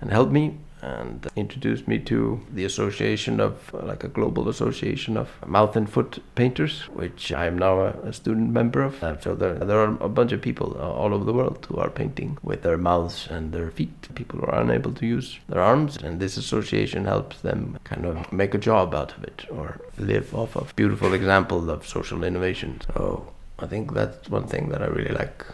and 0.00 0.12
help 0.12 0.30
me 0.30 0.58
and 0.84 1.26
introduced 1.36 1.88
me 1.88 1.98
to 1.98 2.40
the 2.52 2.64
association 2.64 3.40
of 3.40 3.52
like 3.72 4.04
a 4.04 4.08
global 4.08 4.48
association 4.48 5.16
of 5.16 5.28
mouth 5.46 5.76
and 5.76 5.88
foot 5.94 6.22
painters 6.34 6.82
which 7.00 7.32
i 7.32 7.46
am 7.46 7.56
now 7.58 7.74
a, 7.80 8.12
student 8.12 8.50
member 8.50 8.82
of. 8.82 9.02
Uh, 9.02 9.18
so 9.20 9.34
there, 9.34 9.54
there 9.54 9.78
are 9.78 9.96
a 10.00 10.08
bunch 10.08 10.32
of 10.32 10.40
people 10.40 10.76
uh, 10.78 10.98
all 11.00 11.12
over 11.14 11.24
the 11.24 11.32
world 11.32 11.66
who 11.68 11.76
are 11.78 11.90
painting 11.90 12.38
with 12.42 12.62
their 12.62 12.78
mouths 12.78 13.26
and 13.30 13.52
their 13.52 13.70
feet. 13.70 14.08
People 14.14 14.38
who 14.38 14.46
are 14.46 14.60
unable 14.60 14.92
to 14.92 15.06
use 15.06 15.38
their 15.48 15.60
arms 15.60 15.96
and 15.96 16.20
this 16.20 16.36
association 16.36 17.04
helps 17.04 17.40
them 17.40 17.78
kind 17.84 18.04
of 18.06 18.32
make 18.32 18.54
a 18.54 18.58
job 18.58 18.94
out 18.94 19.16
of 19.16 19.24
it 19.24 19.46
or 19.50 19.80
live 19.98 20.34
off 20.34 20.56
of. 20.56 20.74
Beautiful 20.76 21.12
example 21.14 21.70
of 21.70 21.86
social 21.86 22.22
innovation. 22.24 22.80
So 22.94 23.34
i 23.58 23.66
think 23.66 23.94
that's 23.94 24.28
one 24.28 24.46
thing 24.46 24.68
that 24.70 24.82
i 24.82 24.86
really 24.86 25.14
like 25.14 25.46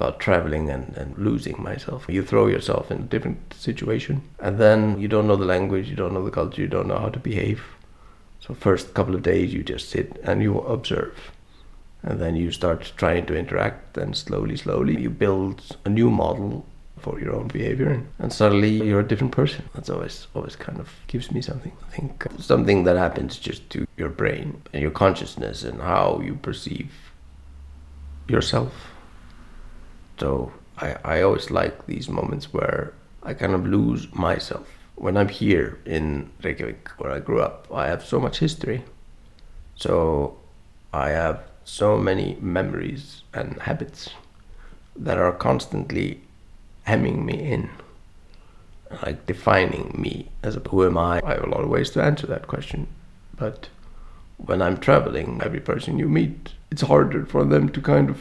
about 0.00 0.18
traveling 0.18 0.70
and, 0.70 0.96
and 0.96 1.16
losing 1.18 1.62
myself. 1.62 2.06
You 2.08 2.22
throw 2.24 2.46
yourself 2.46 2.90
in 2.90 2.98
a 2.98 3.02
different 3.02 3.52
situation, 3.52 4.22
and 4.38 4.58
then 4.58 4.98
you 4.98 5.08
don't 5.08 5.26
know 5.26 5.36
the 5.36 5.44
language, 5.44 5.88
you 5.88 5.96
don't 5.96 6.14
know 6.14 6.24
the 6.24 6.30
culture, 6.30 6.62
you 6.62 6.68
don't 6.68 6.88
know 6.88 6.98
how 6.98 7.10
to 7.10 7.18
behave. 7.18 7.62
So 8.40 8.54
first 8.54 8.94
couple 8.94 9.14
of 9.14 9.22
days 9.22 9.52
you 9.52 9.62
just 9.62 9.90
sit 9.90 10.18
and 10.24 10.42
you 10.42 10.58
observe. 10.60 11.32
And 12.02 12.18
then 12.18 12.34
you 12.34 12.50
start 12.50 12.92
trying 12.96 13.26
to 13.26 13.36
interact, 13.36 13.98
and 13.98 14.16
slowly, 14.16 14.56
slowly 14.56 14.98
you 14.98 15.10
build 15.10 15.76
a 15.84 15.90
new 15.90 16.08
model 16.08 16.64
for 16.98 17.20
your 17.20 17.34
own 17.34 17.48
behavior, 17.48 18.02
and 18.18 18.32
suddenly 18.32 18.70
you're 18.70 19.00
a 19.00 19.08
different 19.08 19.32
person. 19.32 19.68
That's 19.74 19.90
always, 19.90 20.26
always 20.34 20.56
kind 20.56 20.80
of 20.80 20.88
gives 21.08 21.30
me 21.30 21.42
something. 21.42 21.72
I 21.86 21.90
think 21.94 22.26
something 22.38 22.84
that 22.84 22.96
happens 22.96 23.36
just 23.36 23.68
to 23.70 23.86
your 23.98 24.08
brain 24.08 24.62
and 24.72 24.80
your 24.80 24.90
consciousness 24.90 25.62
and 25.62 25.82
how 25.82 26.22
you 26.24 26.36
perceive 26.36 26.90
yourself. 28.28 28.72
So 30.20 30.52
I, 30.76 30.96
I 31.02 31.22
always 31.22 31.50
like 31.50 31.86
these 31.86 32.10
moments 32.10 32.52
where 32.52 32.92
I 33.22 33.32
kind 33.32 33.54
of 33.54 33.66
lose 33.66 34.14
myself. 34.14 34.68
When 34.96 35.16
I'm 35.16 35.28
here 35.28 35.78
in 35.86 36.30
Reykjavik, 36.42 36.90
where 36.98 37.10
I 37.10 37.20
grew 37.20 37.40
up, 37.40 37.66
I 37.72 37.86
have 37.86 38.04
so 38.04 38.20
much 38.20 38.38
history. 38.38 38.84
So 39.76 40.36
I 40.92 41.08
have 41.10 41.42
so 41.64 41.96
many 41.96 42.36
memories 42.40 43.22
and 43.32 43.62
habits 43.62 44.10
that 44.94 45.16
are 45.16 45.32
constantly 45.32 46.20
hemming 46.82 47.24
me 47.24 47.40
in, 47.40 47.70
like 49.02 49.24
defining 49.24 49.94
me 49.98 50.28
as 50.42 50.54
a 50.54 50.60
who 50.60 50.84
am 50.84 50.98
I? 50.98 51.22
I 51.24 51.34
have 51.34 51.44
a 51.44 51.50
lot 51.50 51.62
of 51.62 51.70
ways 51.70 51.90
to 51.90 52.02
answer 52.02 52.26
that 52.26 52.46
question, 52.46 52.88
but 53.36 53.68
when 54.36 54.60
I'm 54.60 54.76
traveling, 54.76 55.40
every 55.42 55.60
person 55.60 55.98
you 55.98 56.08
meet, 56.08 56.52
it's 56.70 56.82
harder 56.82 57.24
for 57.24 57.44
them 57.44 57.68
to 57.70 57.80
kind 57.80 58.10
of 58.10 58.20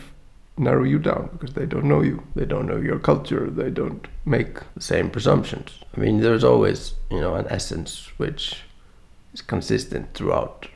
narrow 0.60 0.84
you 0.84 1.00
down 1.00 1.30
because 1.32 1.54
they 1.54 1.66
don't 1.66 1.86
know 1.86 2.02
you. 2.02 2.24
They 2.36 2.46
don't 2.46 2.68
know 2.68 2.78
your 2.78 3.00
culture. 3.00 3.50
They 3.50 3.70
don't 3.70 4.08
make 4.26 4.60
the 4.76 4.82
same 4.82 5.10
presumptions. 5.10 5.80
I 5.96 6.00
mean, 6.00 6.20
there's 6.20 6.44
always, 6.44 6.94
you 7.10 7.22
know, 7.22 7.36
an 7.36 7.48
essence 7.50 8.12
which 8.18 8.62
is 9.34 9.42
consistent 9.42 10.14
throughout 10.14 10.68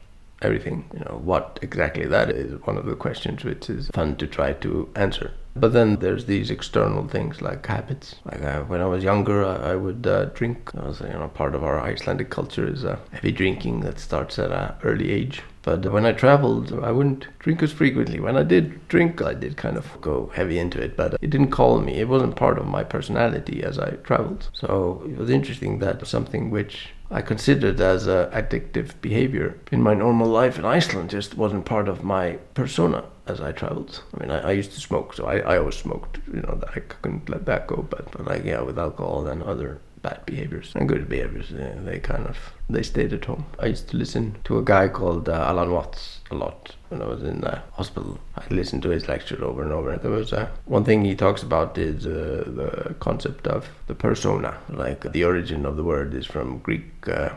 everything. 0.41 0.89
You 0.93 1.01
know, 1.01 1.21
what 1.23 1.59
exactly 1.61 2.05
that 2.05 2.29
is 2.29 2.61
one 2.63 2.77
of 2.77 2.86
the 2.86 2.95
questions 2.95 3.43
which 3.43 3.69
is 3.69 3.89
fun 3.93 4.15
to 4.17 4.27
try 4.27 4.53
to 4.53 4.89
answer. 4.95 5.34
But 5.56 5.74
then 5.74 5.97
there's 5.97 6.26
these 6.26 6.49
external 6.49 7.08
things 7.08 7.41
like 7.41 7.66
habits. 7.66 8.16
Like 8.26 8.41
uh, 8.41 8.64
when 8.64 8.82
I 8.82 8.86
was 8.86 9.04
younger, 9.04 9.45
I, 9.45 9.72
I 9.72 9.76
would 9.76 10.08
uh, 10.08 10.26
drink. 10.26 10.72
That 10.72 10.86
was, 10.86 10.99
you 11.01 11.08
know, 11.10 11.28
part 11.28 11.54
of 11.54 11.64
our 11.64 11.80
Icelandic 11.80 12.30
culture 12.30 12.68
is 12.68 12.84
uh, 12.84 12.97
heavy 13.12 13.32
drinking 13.32 13.82
that 13.82 13.99
starts 13.99 14.39
at 14.39 14.51
an 14.51 14.74
early 14.84 15.12
age. 15.12 15.43
But 15.62 15.89
when 15.91 16.06
I 16.06 16.12
traveled, 16.12 16.74
I 16.84 16.91
wouldn't 16.91 17.28
drink 17.39 17.64
as 17.64 17.72
frequently. 17.72 18.20
When 18.20 18.36
I 18.36 18.43
did 18.43 18.86
drink, 18.88 19.22
I 19.22 19.34
did 19.34 19.56
kind 19.56 19.78
of 19.78 20.01
go 20.01 20.32
heavy 20.34 20.60
into 20.60 20.82
it, 20.82 20.97
but 20.97 21.14
it 21.22 21.30
didn't 21.30 21.51
call 21.51 21.80
me. 21.80 21.99
It 21.99 22.10
wasn't 22.10 22.36
part 22.36 22.58
of 22.58 22.68
my 22.68 22.84
personality 22.84 23.64
as 23.64 23.80
I 23.80 23.91
traveled. 24.04 24.49
So 24.54 25.04
it 25.06 25.18
was 25.18 25.30
interesting 25.30 25.80
that 25.80 26.06
something 26.06 26.49
which 26.49 26.89
I 27.10 27.22
considered 27.22 27.80
as 27.80 28.08
a 28.08 28.30
addictive 28.34 28.99
behavior 29.01 29.58
in 29.72 29.82
my 29.82 29.93
normal 29.93 30.28
life 30.28 30.58
in 30.58 30.66
Iceland 30.66 31.12
just 31.12 31.38
wasn't 31.38 31.64
part 31.64 31.88
of 31.88 32.04
my 32.04 32.39
persona 32.56 33.06
as 33.28 33.39
I 33.41 33.51
traveled. 33.51 34.01
I 34.13 34.19
mean, 34.19 34.32
I, 34.32 34.49
I 34.49 34.51
used 34.51 34.74
to 34.74 34.82
smoke, 34.82 35.13
so 35.13 35.26
I, 35.26 35.38
I 35.39 35.57
always 35.57 35.76
smoked, 35.76 36.19
you 36.28 36.41
know, 36.41 36.55
that 36.59 36.69
I 36.76 36.80
couldn't 36.80 37.30
let 37.30 37.45
that 37.45 37.67
go. 37.67 37.86
But, 37.89 38.11
but 38.11 38.26
like, 38.26 38.43
yeah, 38.43 38.61
with 38.61 38.78
alcohol 38.78 39.28
and 39.28 39.43
other 39.43 39.80
bad 40.01 40.26
behaviors 40.26 40.74
and 40.76 40.89
good 40.89 41.07
behaviors. 41.07 41.51
uh, 41.53 41.80
They 41.86 41.99
kind 41.99 42.28
of 42.28 42.38
they 42.69 42.84
stayed 42.84 43.13
at 43.13 43.26
home. 43.26 43.45
I 43.57 43.67
used 43.67 43.88
to 43.89 43.97
listen 43.97 44.36
to 44.43 44.57
a 44.57 44.63
guy 44.63 44.89
called 44.89 45.30
uh, 45.30 45.45
Alan 45.47 45.71
Watts 45.71 46.19
a 46.30 46.36
lot 46.36 46.76
when 46.89 47.01
I 47.01 47.05
was 47.05 47.24
in 47.24 47.39
the 47.39 47.61
hospital. 47.71 48.19
I 48.36 48.43
listened 48.53 48.84
to 48.84 48.89
his 48.89 49.07
lecture 49.07 49.41
over 49.43 49.63
and 49.63 49.71
over. 49.71 49.95
There 49.95 50.11
was 50.11 50.34
uh, 50.34 50.49
one 50.65 50.84
thing 50.84 51.05
he 51.05 51.15
talks 51.15 51.41
about 51.41 51.78
is 51.78 52.05
uh, 52.05 52.43
the 52.45 52.95
concept 52.99 53.47
of 53.47 53.69
the 53.88 53.95
persona. 53.95 54.57
Like 54.69 55.09
the 55.13 55.24
origin 55.24 55.65
of 55.65 55.78
the 55.78 55.84
word 55.84 56.13
is 56.13 56.26
from 56.26 56.59
Greek. 56.59 57.07
Uh, 57.07 57.30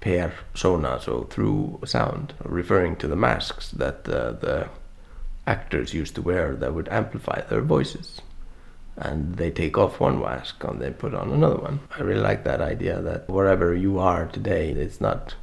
persona, 0.00 0.98
so 1.00 1.22
through 1.30 1.78
sound, 1.84 2.34
referring 2.44 2.96
to 2.96 3.06
the 3.06 3.14
masks 3.14 3.70
that 3.70 4.08
uh, 4.08 4.32
the 4.32 4.68
actors 5.46 5.94
used 5.94 6.14
to 6.14 6.22
wear 6.22 6.54
that 6.56 6.74
would 6.74 6.88
amplify 6.88 7.40
their 7.42 7.62
voices. 7.62 8.20
And 8.96 9.36
they 9.36 9.50
take 9.50 9.78
off 9.78 10.00
one 10.00 10.20
mask 10.20 10.62
and 10.64 10.80
they 10.80 10.90
put 10.90 11.14
on 11.14 11.30
another 11.30 11.56
one. 11.56 11.80
I 11.96 12.02
really 12.02 12.20
like 12.20 12.44
that 12.44 12.60
idea 12.60 13.00
that 13.00 13.28
wherever 13.28 13.74
you 13.74 13.98
are 13.98 14.26
today, 14.26 14.70
it's 14.70 15.00
not 15.00 15.34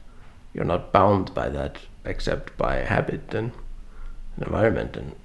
you're 0.54 0.66
not 0.66 0.92
bound 0.92 1.34
by 1.34 1.50
that 1.50 1.78
except 2.06 2.58
by 2.58 2.78
habit 2.78 3.34
and, 3.34 3.52
environment. 4.38 4.96
And, 4.98 5.16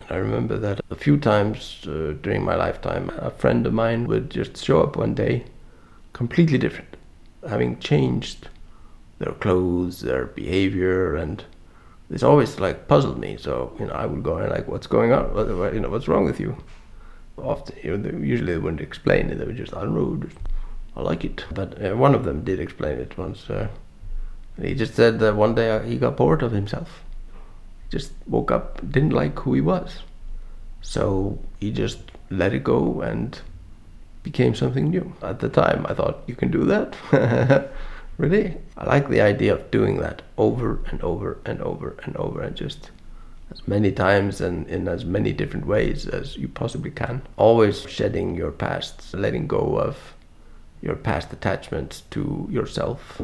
and 0.00 0.10
I 0.10 0.16
remember 0.16 0.58
that 0.58 0.80
a 0.90 0.94
few 0.94 1.18
times 1.18 1.86
uh, 1.86 2.14
during 2.22 2.44
my 2.44 2.54
lifetime, 2.54 3.10
a 3.18 3.30
friend 3.30 3.66
of 3.66 3.72
mine 3.72 4.06
would 4.06 4.30
just 4.30 4.62
show 4.62 4.82
up 4.82 4.96
one 4.96 5.14
day, 5.14 5.44
completely 6.12 6.58
different, 6.58 6.96
having 7.48 7.78
changed 7.78 8.48
their 9.18 9.32
clothes, 9.32 10.00
their 10.00 10.26
behavior, 10.26 11.14
and 11.14 11.44
this 12.10 12.22
always 12.22 12.60
like 12.60 12.88
puzzled 12.88 13.18
me. 13.18 13.36
So 13.36 13.74
you 13.78 13.86
know, 13.86 13.92
I 13.92 14.06
would 14.06 14.22
go 14.22 14.36
and 14.36 14.50
like, 14.50 14.68
what's 14.68 14.86
going 14.86 15.12
on? 15.12 15.34
What, 15.34 15.74
you 15.74 15.80
know, 15.80 15.88
what's 15.88 16.08
wrong 16.08 16.24
with 16.24 16.40
you? 16.40 16.56
Often, 17.36 17.76
you 17.82 17.96
know, 17.96 18.10
they, 18.10 18.26
usually 18.26 18.52
they 18.52 18.58
wouldn't 18.58 18.80
explain 18.80 19.30
it. 19.30 19.38
They 19.38 19.44
would 19.44 19.56
just, 19.56 19.74
I 19.74 19.82
I 20.96 21.02
like 21.02 21.24
it. 21.24 21.44
But 21.52 21.84
uh, 21.84 21.96
one 21.96 22.14
of 22.14 22.24
them 22.24 22.44
did 22.44 22.60
explain 22.60 22.98
it 22.98 23.18
once. 23.18 23.50
Uh, 23.50 23.68
he 24.60 24.74
just 24.74 24.94
said 24.94 25.18
that 25.18 25.34
one 25.34 25.54
day 25.54 25.70
uh, 25.70 25.80
he 25.80 25.96
got 25.96 26.16
bored 26.16 26.42
of 26.42 26.52
himself. 26.52 27.02
He 27.84 27.90
just 27.98 28.12
woke 28.26 28.50
up, 28.52 28.78
didn't 28.88 29.10
like 29.10 29.36
who 29.40 29.54
he 29.54 29.60
was. 29.60 30.00
So 30.80 31.40
he 31.58 31.72
just 31.72 32.12
let 32.30 32.52
it 32.52 32.62
go 32.62 33.00
and 33.00 33.40
became 34.22 34.54
something 34.54 34.90
new. 34.90 35.12
At 35.22 35.40
the 35.40 35.48
time, 35.48 35.86
I 35.88 35.94
thought, 35.94 36.22
you 36.26 36.36
can 36.36 36.50
do 36.50 36.64
that? 36.64 37.70
really? 38.16 38.56
I 38.76 38.84
like 38.84 39.08
the 39.08 39.20
idea 39.20 39.54
of 39.54 39.70
doing 39.70 39.98
that 39.98 40.22
over 40.36 40.80
and 40.90 41.02
over 41.02 41.38
and 41.44 41.60
over 41.60 41.96
and 42.04 42.16
over 42.16 42.42
and 42.42 42.56
just 42.56 42.90
as 43.50 43.66
many 43.68 43.92
times 43.92 44.40
and 44.40 44.66
in 44.68 44.88
as 44.88 45.04
many 45.04 45.32
different 45.32 45.66
ways 45.66 46.06
as 46.06 46.36
you 46.36 46.48
possibly 46.48 46.90
can. 46.90 47.22
Always 47.36 47.82
shedding 47.82 48.34
your 48.34 48.50
past, 48.50 49.14
letting 49.14 49.46
go 49.46 49.78
of 49.78 50.14
your 50.82 50.96
past 50.96 51.32
attachments 51.32 52.02
to 52.10 52.46
yourself, 52.50 53.20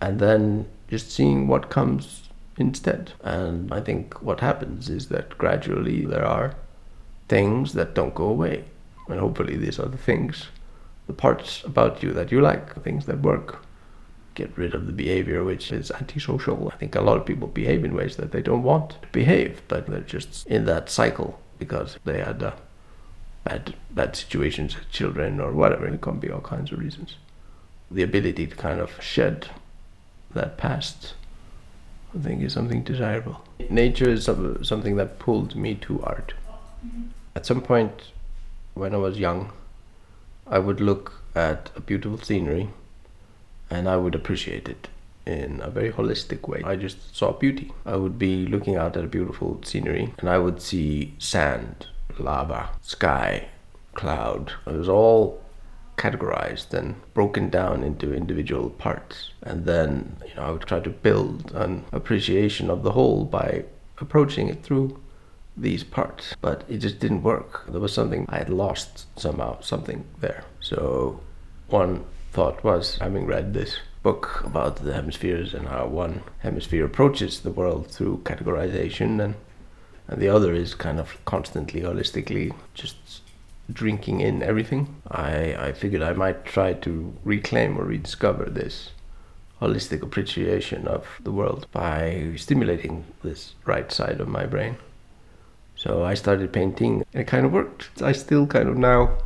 and 0.00 0.18
then 0.18 0.66
just 0.88 1.10
seeing 1.10 1.48
what 1.48 1.70
comes 1.70 2.28
instead. 2.58 3.12
And 3.22 3.72
I 3.72 3.80
think 3.80 4.20
what 4.22 4.40
happens 4.40 4.88
is 4.88 5.08
that 5.08 5.38
gradually 5.38 6.04
there 6.04 6.26
are 6.26 6.54
things 7.28 7.72
that 7.74 7.94
don't 7.94 8.14
go 8.14 8.24
away. 8.24 8.64
And 9.08 9.20
hopefully 9.20 9.56
these 9.56 9.78
are 9.78 9.88
the 9.88 9.96
things, 9.96 10.48
the 11.06 11.12
parts 11.14 11.64
about 11.64 12.02
you 12.02 12.12
that 12.12 12.30
you 12.30 12.40
like, 12.40 12.82
things 12.82 13.06
that 13.06 13.20
work. 13.20 13.64
Get 14.38 14.56
rid 14.56 14.72
of 14.72 14.86
the 14.86 14.92
behavior 14.92 15.42
which 15.42 15.72
is 15.72 15.90
antisocial. 15.90 16.70
I 16.72 16.76
think 16.76 16.94
a 16.94 17.00
lot 17.00 17.16
of 17.16 17.26
people 17.26 17.48
behave 17.48 17.84
in 17.84 17.92
ways 17.92 18.14
that 18.18 18.30
they 18.30 18.40
don't 18.40 18.62
want 18.62 18.90
to 18.90 19.08
behave, 19.10 19.62
but 19.66 19.88
they're 19.88 19.98
just 19.98 20.46
in 20.46 20.64
that 20.66 20.88
cycle 20.88 21.40
because 21.58 21.98
they 22.04 22.20
had 22.20 22.40
uh, 22.40 22.52
bad 23.42 23.74
bad 23.90 24.14
situations 24.14 24.76
as 24.76 24.86
children 24.92 25.40
or 25.40 25.50
whatever. 25.50 25.88
It 25.88 26.00
can 26.00 26.20
be 26.20 26.30
all 26.30 26.40
kinds 26.40 26.70
of 26.70 26.78
reasons. 26.78 27.16
The 27.90 28.04
ability 28.04 28.46
to 28.46 28.54
kind 28.54 28.78
of 28.78 29.02
shed 29.02 29.48
that 30.34 30.56
past, 30.56 31.14
I 32.14 32.22
think, 32.22 32.40
is 32.40 32.52
something 32.52 32.84
desirable. 32.84 33.42
Nature 33.68 34.10
is 34.10 34.26
something 34.26 34.94
that 34.94 35.18
pulled 35.18 35.56
me 35.56 35.74
to 35.86 36.00
art. 36.04 36.34
At 37.34 37.44
some 37.44 37.60
point, 37.60 38.12
when 38.74 38.94
I 38.94 38.98
was 38.98 39.18
young, 39.18 39.50
I 40.46 40.60
would 40.60 40.80
look 40.80 41.24
at 41.34 41.72
a 41.74 41.80
beautiful 41.80 42.18
scenery 42.18 42.70
and 43.70 43.88
I 43.88 43.96
would 43.96 44.14
appreciate 44.14 44.68
it 44.68 44.88
in 45.26 45.60
a 45.62 45.70
very 45.70 45.92
holistic 45.92 46.48
way. 46.48 46.62
I 46.64 46.76
just 46.76 47.14
saw 47.14 47.32
beauty. 47.32 47.72
I 47.84 47.96
would 47.96 48.18
be 48.18 48.46
looking 48.46 48.76
out 48.76 48.96
at 48.96 49.04
a 49.04 49.08
beautiful 49.08 49.60
scenery 49.62 50.14
and 50.18 50.28
I 50.28 50.38
would 50.38 50.62
see 50.62 51.14
sand, 51.18 51.86
lava, 52.18 52.70
sky, 52.80 53.48
cloud. 53.94 54.52
It 54.66 54.72
was 54.72 54.88
all 54.88 55.42
categorized 55.98 56.72
and 56.72 56.94
broken 57.12 57.50
down 57.50 57.82
into 57.82 58.14
individual 58.14 58.70
parts. 58.70 59.30
And 59.42 59.66
then, 59.66 60.16
you 60.26 60.34
know, 60.36 60.42
I 60.42 60.50
would 60.50 60.62
try 60.62 60.80
to 60.80 60.90
build 60.90 61.52
an 61.52 61.84
appreciation 61.92 62.70
of 62.70 62.82
the 62.82 62.92
whole 62.92 63.24
by 63.24 63.64
approaching 64.00 64.48
it 64.48 64.62
through 64.62 64.98
these 65.56 65.82
parts. 65.84 66.36
But 66.40 66.64
it 66.68 66.78
just 66.78 67.00
didn't 67.00 67.24
work. 67.24 67.64
There 67.68 67.80
was 67.80 67.92
something 67.92 68.24
I 68.28 68.38
had 68.38 68.48
lost 68.48 69.06
somehow, 69.20 69.60
something 69.60 70.04
there. 70.20 70.44
So 70.60 71.20
one 71.66 72.04
thought 72.32 72.64
was 72.64 72.98
having 72.98 73.26
read 73.26 73.54
this 73.54 73.78
book 74.02 74.42
about 74.44 74.76
the 74.76 74.94
hemispheres 74.94 75.54
and 75.54 75.68
how 75.68 75.86
one 75.86 76.22
hemisphere 76.40 76.84
approaches 76.84 77.40
the 77.40 77.50
world 77.50 77.88
through 77.88 78.22
categorization 78.24 79.22
and 79.22 79.34
and 80.08 80.22
the 80.22 80.28
other 80.28 80.54
is 80.54 80.74
kind 80.74 80.98
of 80.98 81.22
constantly 81.26 81.82
holistically 81.82 82.54
just 82.72 82.96
drinking 83.70 84.20
in 84.20 84.42
everything. 84.42 84.96
I, 85.10 85.54
I 85.54 85.72
figured 85.72 86.02
I 86.02 86.14
might 86.14 86.46
try 86.46 86.72
to 86.72 87.12
reclaim 87.24 87.78
or 87.78 87.84
rediscover 87.84 88.46
this 88.46 88.92
holistic 89.60 90.02
appreciation 90.02 90.88
of 90.88 91.06
the 91.22 91.32
world 91.32 91.66
by 91.72 92.32
stimulating 92.36 93.04
this 93.22 93.54
right 93.66 93.92
side 93.92 94.20
of 94.20 94.28
my 94.28 94.46
brain. 94.46 94.78
So 95.76 96.04
I 96.04 96.14
started 96.14 96.52
painting 96.52 97.04
and 97.12 97.22
it 97.22 97.26
kind 97.26 97.44
of 97.44 97.52
worked. 97.52 97.90
I 98.02 98.12
still 98.12 98.46
kind 98.46 98.68
of 98.68 98.78
now, 98.78 99.18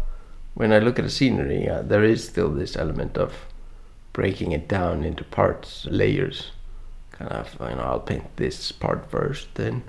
when 0.55 0.73
I 0.73 0.79
look 0.79 0.99
at 0.99 1.05
a 1.05 1.11
scenery, 1.11 1.69
uh, 1.69 1.83
there 1.83 2.05
is 2.05 2.25
still 2.25 2.51
this 2.51 2.77
element 2.77 3.17
of 3.17 3.47
breaking 4.13 4.53
it 4.53 4.69
down 4.69 5.05
into 5.05 5.25
parts, 5.25 5.87
layers. 5.87 6.51
Kind 7.13 7.31
of, 7.31 7.57
you 7.61 7.77
know, 7.77 7.83
I'll 7.83 8.01
paint 8.01 8.37
this 8.37 8.73
part 8.73 9.11
first, 9.11 9.55
then 9.55 9.83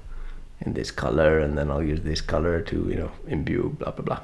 in 0.62 0.74
this 0.74 0.92
color, 0.92 1.40
and 1.40 1.58
then 1.58 1.70
I'll 1.70 1.84
use 1.84 2.02
this 2.02 2.22
color 2.22 2.62
to, 2.62 2.88
you 2.90 2.96
know, 2.96 3.12
imbue, 3.28 3.76
blah, 3.78 3.92
blah, 3.92 4.06
blah. 4.06 4.22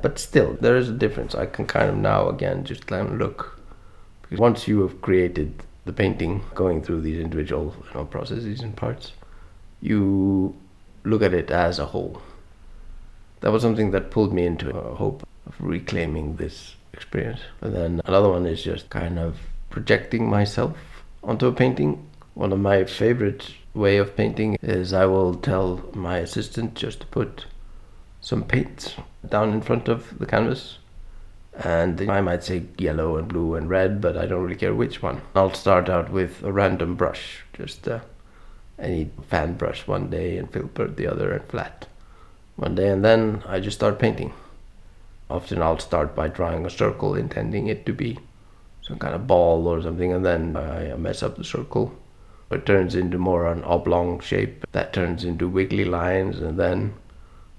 But 0.00 0.18
still, 0.18 0.56
there 0.60 0.76
is 0.76 0.88
a 0.88 0.92
difference. 0.92 1.34
I 1.34 1.46
can 1.46 1.66
kind 1.66 1.88
of 1.88 1.96
now, 1.96 2.28
again, 2.28 2.64
just 2.64 2.86
kind 2.86 3.08
of 3.08 3.18
look. 3.18 3.60
Because 4.22 4.40
once 4.40 4.66
you 4.66 4.80
have 4.82 5.00
created 5.00 5.62
the 5.84 5.92
painting, 5.92 6.42
going 6.54 6.82
through 6.82 7.02
these 7.02 7.20
individual 7.20 7.76
you 7.86 7.94
know, 7.94 8.04
processes 8.04 8.60
and 8.60 8.76
parts, 8.76 9.12
you 9.80 10.56
look 11.04 11.22
at 11.22 11.34
it 11.34 11.50
as 11.52 11.78
a 11.78 11.86
whole. 11.86 12.20
That 13.40 13.52
was 13.52 13.62
something 13.62 13.92
that 13.92 14.10
pulled 14.10 14.32
me 14.32 14.46
into 14.46 14.70
a 14.70 14.94
hope 14.94 15.26
of 15.46 15.54
reclaiming 15.58 16.36
this 16.36 16.76
experience. 16.92 17.40
And 17.60 17.74
then 17.74 18.00
another 18.04 18.28
one 18.28 18.46
is 18.46 18.62
just 18.62 18.90
kind 18.90 19.18
of 19.18 19.38
projecting 19.70 20.28
myself 20.28 20.76
onto 21.22 21.46
a 21.46 21.52
painting. 21.52 22.08
One 22.34 22.52
of 22.52 22.60
my 22.60 22.84
favorite 22.84 23.54
way 23.74 23.96
of 23.96 24.16
painting 24.16 24.56
is 24.62 24.92
I 24.92 25.06
will 25.06 25.34
tell 25.34 25.82
my 25.94 26.18
assistant 26.18 26.74
just 26.74 27.00
to 27.00 27.06
put 27.06 27.46
some 28.20 28.44
paint 28.44 28.96
down 29.28 29.52
in 29.52 29.60
front 29.60 29.88
of 29.88 30.18
the 30.18 30.26
canvas. 30.26 30.78
And 31.54 32.10
I 32.10 32.22
might 32.22 32.44
say 32.44 32.64
yellow 32.78 33.16
and 33.16 33.28
blue 33.28 33.56
and 33.56 33.68
red, 33.68 34.00
but 34.00 34.16
I 34.16 34.24
don't 34.26 34.42
really 34.42 34.56
care 34.56 34.74
which 34.74 35.02
one. 35.02 35.20
I'll 35.34 35.52
start 35.52 35.90
out 35.90 36.10
with 36.10 36.42
a 36.42 36.50
random 36.50 36.94
brush, 36.94 37.44
just 37.52 37.86
uh, 37.86 38.00
any 38.78 39.10
fan 39.28 39.54
brush 39.54 39.86
one 39.86 40.08
day 40.08 40.38
and 40.38 40.50
filbert 40.50 40.96
the 40.96 41.06
other 41.06 41.30
and 41.32 41.44
flat 41.44 41.86
one 42.56 42.74
day, 42.74 42.88
and 42.88 43.04
then 43.04 43.42
I 43.46 43.60
just 43.60 43.76
start 43.76 43.98
painting. 43.98 44.32
Often 45.32 45.62
I'll 45.62 45.78
start 45.78 46.14
by 46.14 46.28
drawing 46.28 46.66
a 46.66 46.70
circle, 46.70 47.14
intending 47.14 47.68
it 47.68 47.86
to 47.86 47.94
be 47.94 48.18
some 48.82 48.98
kind 48.98 49.14
of 49.14 49.26
ball 49.26 49.66
or 49.66 49.80
something, 49.80 50.12
and 50.12 50.26
then 50.26 50.56
I 50.56 50.94
mess 50.96 51.22
up 51.22 51.36
the 51.36 51.44
circle. 51.44 51.96
It 52.50 52.66
turns 52.66 52.94
into 52.94 53.16
more 53.16 53.50
an 53.50 53.64
oblong 53.64 54.20
shape 54.20 54.66
that 54.72 54.92
turns 54.92 55.24
into 55.24 55.48
wiggly 55.48 55.86
lines, 55.86 56.38
and 56.38 56.58
then 56.58 56.92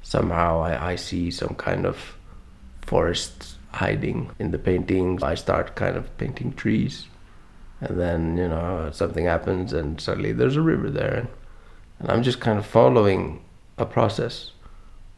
somehow 0.04 0.62
I, 0.62 0.92
I 0.92 0.96
see 0.98 1.32
some 1.32 1.56
kind 1.56 1.88
of 1.88 2.16
forest 2.86 3.56
hiding 3.72 4.30
in 4.38 4.52
the 4.52 4.60
painting. 4.60 5.24
I 5.24 5.34
start 5.34 5.74
kind 5.74 5.98
of 5.98 6.16
painting 6.20 6.54
trees, 6.54 7.08
and 7.82 8.00
then 8.00 8.38
you 8.38 8.50
know 8.50 8.92
something 8.94 9.26
happens, 9.26 9.74
and 9.74 10.00
suddenly 10.00 10.32
there's 10.32 10.58
a 10.58 10.62
river 10.62 10.92
there, 10.92 11.28
and 11.98 12.12
I'm 12.12 12.22
just 12.22 12.40
kind 12.40 12.60
of 12.60 12.68
following 12.68 13.42
a 13.80 13.86
process 13.88 14.52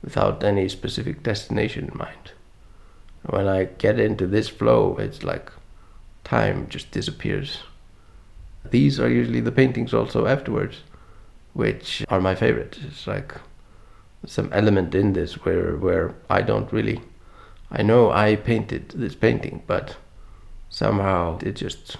without 0.02 0.42
any 0.42 0.70
specific 0.70 1.22
destination 1.22 1.90
in 1.92 1.98
mind. 1.98 2.32
When 3.28 3.48
I 3.48 3.66
get 3.66 4.00
into 4.00 4.28
this 4.28 4.50
flow, 4.50 4.98
it's 4.98 5.24
like 5.24 5.52
time 6.24 6.68
just 6.70 6.92
disappears. 6.92 7.60
These 8.70 9.00
are 9.00 9.10
usually 9.10 9.42
the 9.42 9.52
paintings 9.52 9.94
also 9.94 10.26
afterwards, 10.26 10.78
which 11.54 12.04
are 12.10 12.22
my 12.22 12.36
favorite. 12.36 12.78
It's 12.88 13.08
like 13.08 13.36
some 14.26 14.52
element 14.52 14.96
in 14.96 15.14
this 15.14 15.46
where 15.46 15.76
where 15.76 16.16
I 16.30 16.42
don't 16.42 16.72
really 16.72 17.02
I 17.72 17.82
know 17.82 18.12
I 18.12 18.36
painted 18.36 18.90
this 18.90 19.16
painting, 19.16 19.64
but 19.68 19.98
somehow 20.70 21.40
it 21.40 21.56
just 21.56 21.98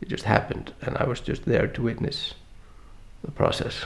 it 0.00 0.08
just 0.08 0.24
happened, 0.24 0.72
and 0.80 0.96
I 0.96 1.04
was 1.04 1.20
just 1.20 1.44
there 1.44 1.66
to 1.66 1.82
witness 1.82 2.34
the 3.22 3.30
process. 3.30 3.84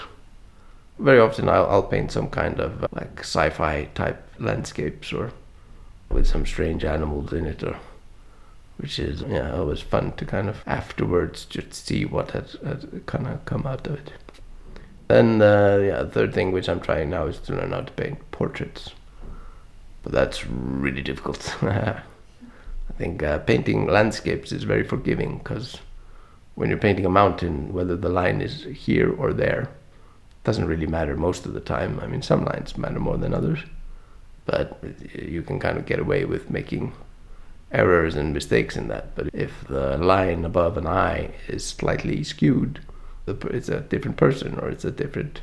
Very 0.98 1.18
often, 1.18 1.48
I'll, 1.48 1.66
I'll 1.66 1.82
paint 1.82 2.12
some 2.12 2.28
kind 2.28 2.60
of 2.60 2.86
like 2.92 3.20
sci-fi 3.20 3.88
type 3.94 4.22
landscapes 4.38 5.12
or 5.12 5.32
with 6.12 6.26
some 6.26 6.46
strange 6.46 6.84
animals 6.84 7.32
in 7.32 7.46
it, 7.46 7.62
or 7.62 7.78
which 8.76 8.98
is 8.98 9.22
yeah 9.22 9.52
always 9.52 9.80
fun 9.80 10.12
to 10.12 10.24
kind 10.24 10.48
of 10.48 10.62
afterwards 10.66 11.44
just 11.44 11.74
see 11.74 12.04
what 12.04 12.32
had, 12.32 12.50
had 12.64 13.06
kind 13.06 13.26
of 13.26 13.44
come 13.44 13.66
out 13.66 13.86
of 13.86 13.94
it. 13.94 14.12
Then 15.08 15.42
uh, 15.42 15.80
yeah, 15.82 16.02
the 16.02 16.10
third 16.10 16.34
thing 16.34 16.52
which 16.52 16.68
I'm 16.68 16.80
trying 16.80 17.10
now 17.10 17.26
is 17.26 17.38
to 17.40 17.54
learn 17.54 17.72
how 17.72 17.82
to 17.82 17.92
paint 17.92 18.18
portraits, 18.30 18.90
but 20.02 20.12
that's 20.12 20.46
really 20.46 21.02
difficult. 21.02 21.56
I 21.62 22.02
think 22.98 23.22
uh, 23.22 23.38
painting 23.38 23.86
landscapes 23.86 24.52
is 24.52 24.64
very 24.64 24.84
forgiving 24.84 25.38
because 25.38 25.78
when 26.54 26.68
you're 26.68 26.78
painting 26.78 27.06
a 27.06 27.10
mountain, 27.10 27.72
whether 27.72 27.96
the 27.96 28.08
line 28.08 28.40
is 28.40 28.64
here 28.64 29.10
or 29.12 29.32
there, 29.32 29.70
doesn't 30.44 30.66
really 30.66 30.86
matter 30.86 31.16
most 31.16 31.46
of 31.46 31.54
the 31.54 31.60
time. 31.60 32.00
I 32.00 32.06
mean, 32.06 32.22
some 32.22 32.44
lines 32.44 32.76
matter 32.76 32.98
more 32.98 33.16
than 33.16 33.32
others, 33.32 33.60
but 34.44 34.82
you 35.14 35.42
can 35.42 35.58
kind 35.60 35.78
of 35.78 35.86
get 35.86 35.98
away 35.98 36.24
with 36.24 36.50
making 36.50 36.92
errors 37.70 38.16
and 38.16 38.34
mistakes 38.34 38.76
in 38.76 38.88
that. 38.88 39.14
But 39.14 39.30
if 39.32 39.66
the 39.68 39.96
line 39.98 40.44
above 40.44 40.76
an 40.76 40.86
eye 40.86 41.30
is 41.48 41.64
slightly 41.64 42.22
skewed, 42.24 42.80
it's 43.26 43.68
a 43.68 43.80
different 43.80 44.16
person 44.16 44.58
or 44.58 44.68
it's 44.68 44.84
a 44.84 44.90
different 44.90 45.40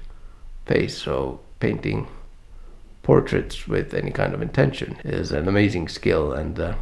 face. 0.65 0.97
So 0.97 1.39
painting 1.59 2.07
portraits 3.03 3.67
with 3.67 3.93
any 3.93 4.11
kind 4.11 4.33
of 4.33 4.41
intention 4.41 4.99
is 5.03 5.31
an 5.31 5.47
amazing 5.47 5.87
skill 5.87 6.33
and. 6.33 6.59
Uh, 6.59 6.75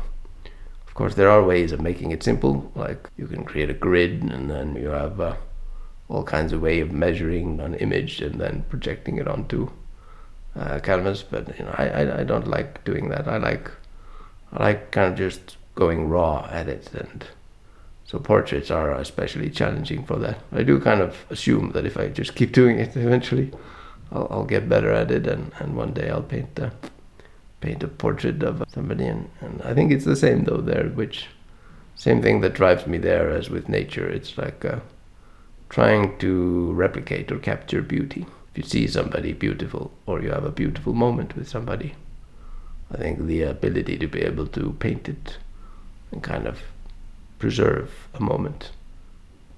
course, 0.97 1.13
there 1.13 1.29
are 1.29 1.43
ways 1.43 1.71
of 1.71 1.79
making 1.79 2.11
it 2.11 2.23
simple. 2.23 2.71
Like 2.75 3.09
you 3.17 3.27
can 3.27 3.45
create 3.45 3.69
a 3.69 3.73
grid, 3.73 4.23
and 4.23 4.49
then 4.49 4.75
you 4.75 4.89
have 4.89 5.21
uh, 5.21 5.35
all 6.09 6.23
kinds 6.23 6.51
of 6.51 6.61
way 6.61 6.79
of 6.79 6.91
measuring 6.91 7.59
an 7.59 7.75
image 7.75 8.19
and 8.19 8.41
then 8.41 8.65
projecting 8.67 9.17
it 9.17 9.27
onto 9.27 9.69
uh, 10.57 10.79
canvas. 10.79 11.23
But 11.23 11.57
you 11.57 11.65
know, 11.65 11.75
I, 11.77 11.87
I, 11.87 12.19
I 12.19 12.23
don't 12.23 12.47
like 12.47 12.83
doing 12.83 13.09
that. 13.09 13.27
I 13.27 13.37
like 13.37 13.71
I 14.51 14.63
like 14.63 14.91
kind 14.91 15.11
of 15.11 15.17
just 15.17 15.57
going 15.75 16.09
raw 16.09 16.47
at 16.51 16.67
it, 16.67 16.93
and 16.93 17.25
so 18.05 18.19
portraits 18.19 18.71
are 18.71 18.93
especially 18.93 19.49
challenging 19.49 20.05
for 20.05 20.17
that. 20.17 20.39
I 20.51 20.63
do 20.63 20.79
kind 20.79 21.01
of 21.01 21.25
assume 21.29 21.71
that 21.71 21.85
if 21.85 21.97
I 21.97 22.07
just 22.07 22.35
keep 22.35 22.51
doing 22.51 22.79
it, 22.79 22.95
eventually 22.95 23.51
I'll, 24.11 24.27
I'll 24.31 24.45
get 24.45 24.69
better 24.69 24.91
at 24.91 25.11
it, 25.11 25.27
and, 25.27 25.51
and 25.59 25.75
one 25.75 25.93
day 25.93 26.09
I'll 26.09 26.23
paint 26.23 26.55
the 26.55 26.71
paint 27.61 27.83
a 27.83 27.87
portrait 27.87 28.43
of 28.43 28.63
somebody 28.71 29.05
and, 29.05 29.29
and 29.41 29.61
I 29.63 29.73
think 29.73 29.91
it's 29.91 30.05
the 30.05 30.15
same 30.15 30.43
though 30.43 30.61
there 30.61 30.89
which 30.89 31.27
same 31.95 32.21
thing 32.21 32.41
that 32.41 32.53
drives 32.53 32.85
me 32.85 32.97
there 32.97 33.29
as 33.31 33.49
with 33.49 33.67
nature 33.67 34.07
it's 34.07 34.37
like 34.37 34.63
uh, 34.63 34.79
trying 35.69 36.17
to 36.19 36.71
replicate 36.73 37.31
or 37.31 37.39
capture 37.39 37.81
beauty 37.81 38.25
you 38.57 38.63
see 38.63 38.87
somebody 38.87 39.33
beautiful 39.33 39.91
or 40.05 40.21
you 40.21 40.31
have 40.31 40.43
a 40.43 40.51
beautiful 40.51 40.93
moment 40.93 41.35
with 41.35 41.47
somebody 41.47 41.95
I 42.91 42.97
think 42.97 43.25
the 43.25 43.43
ability 43.43 43.97
to 43.97 44.07
be 44.07 44.21
able 44.21 44.47
to 44.47 44.75
paint 44.79 45.07
it 45.09 45.37
and 46.11 46.23
kind 46.23 46.47
of 46.47 46.59
preserve 47.39 47.91
a 48.13 48.21
moment 48.21 48.71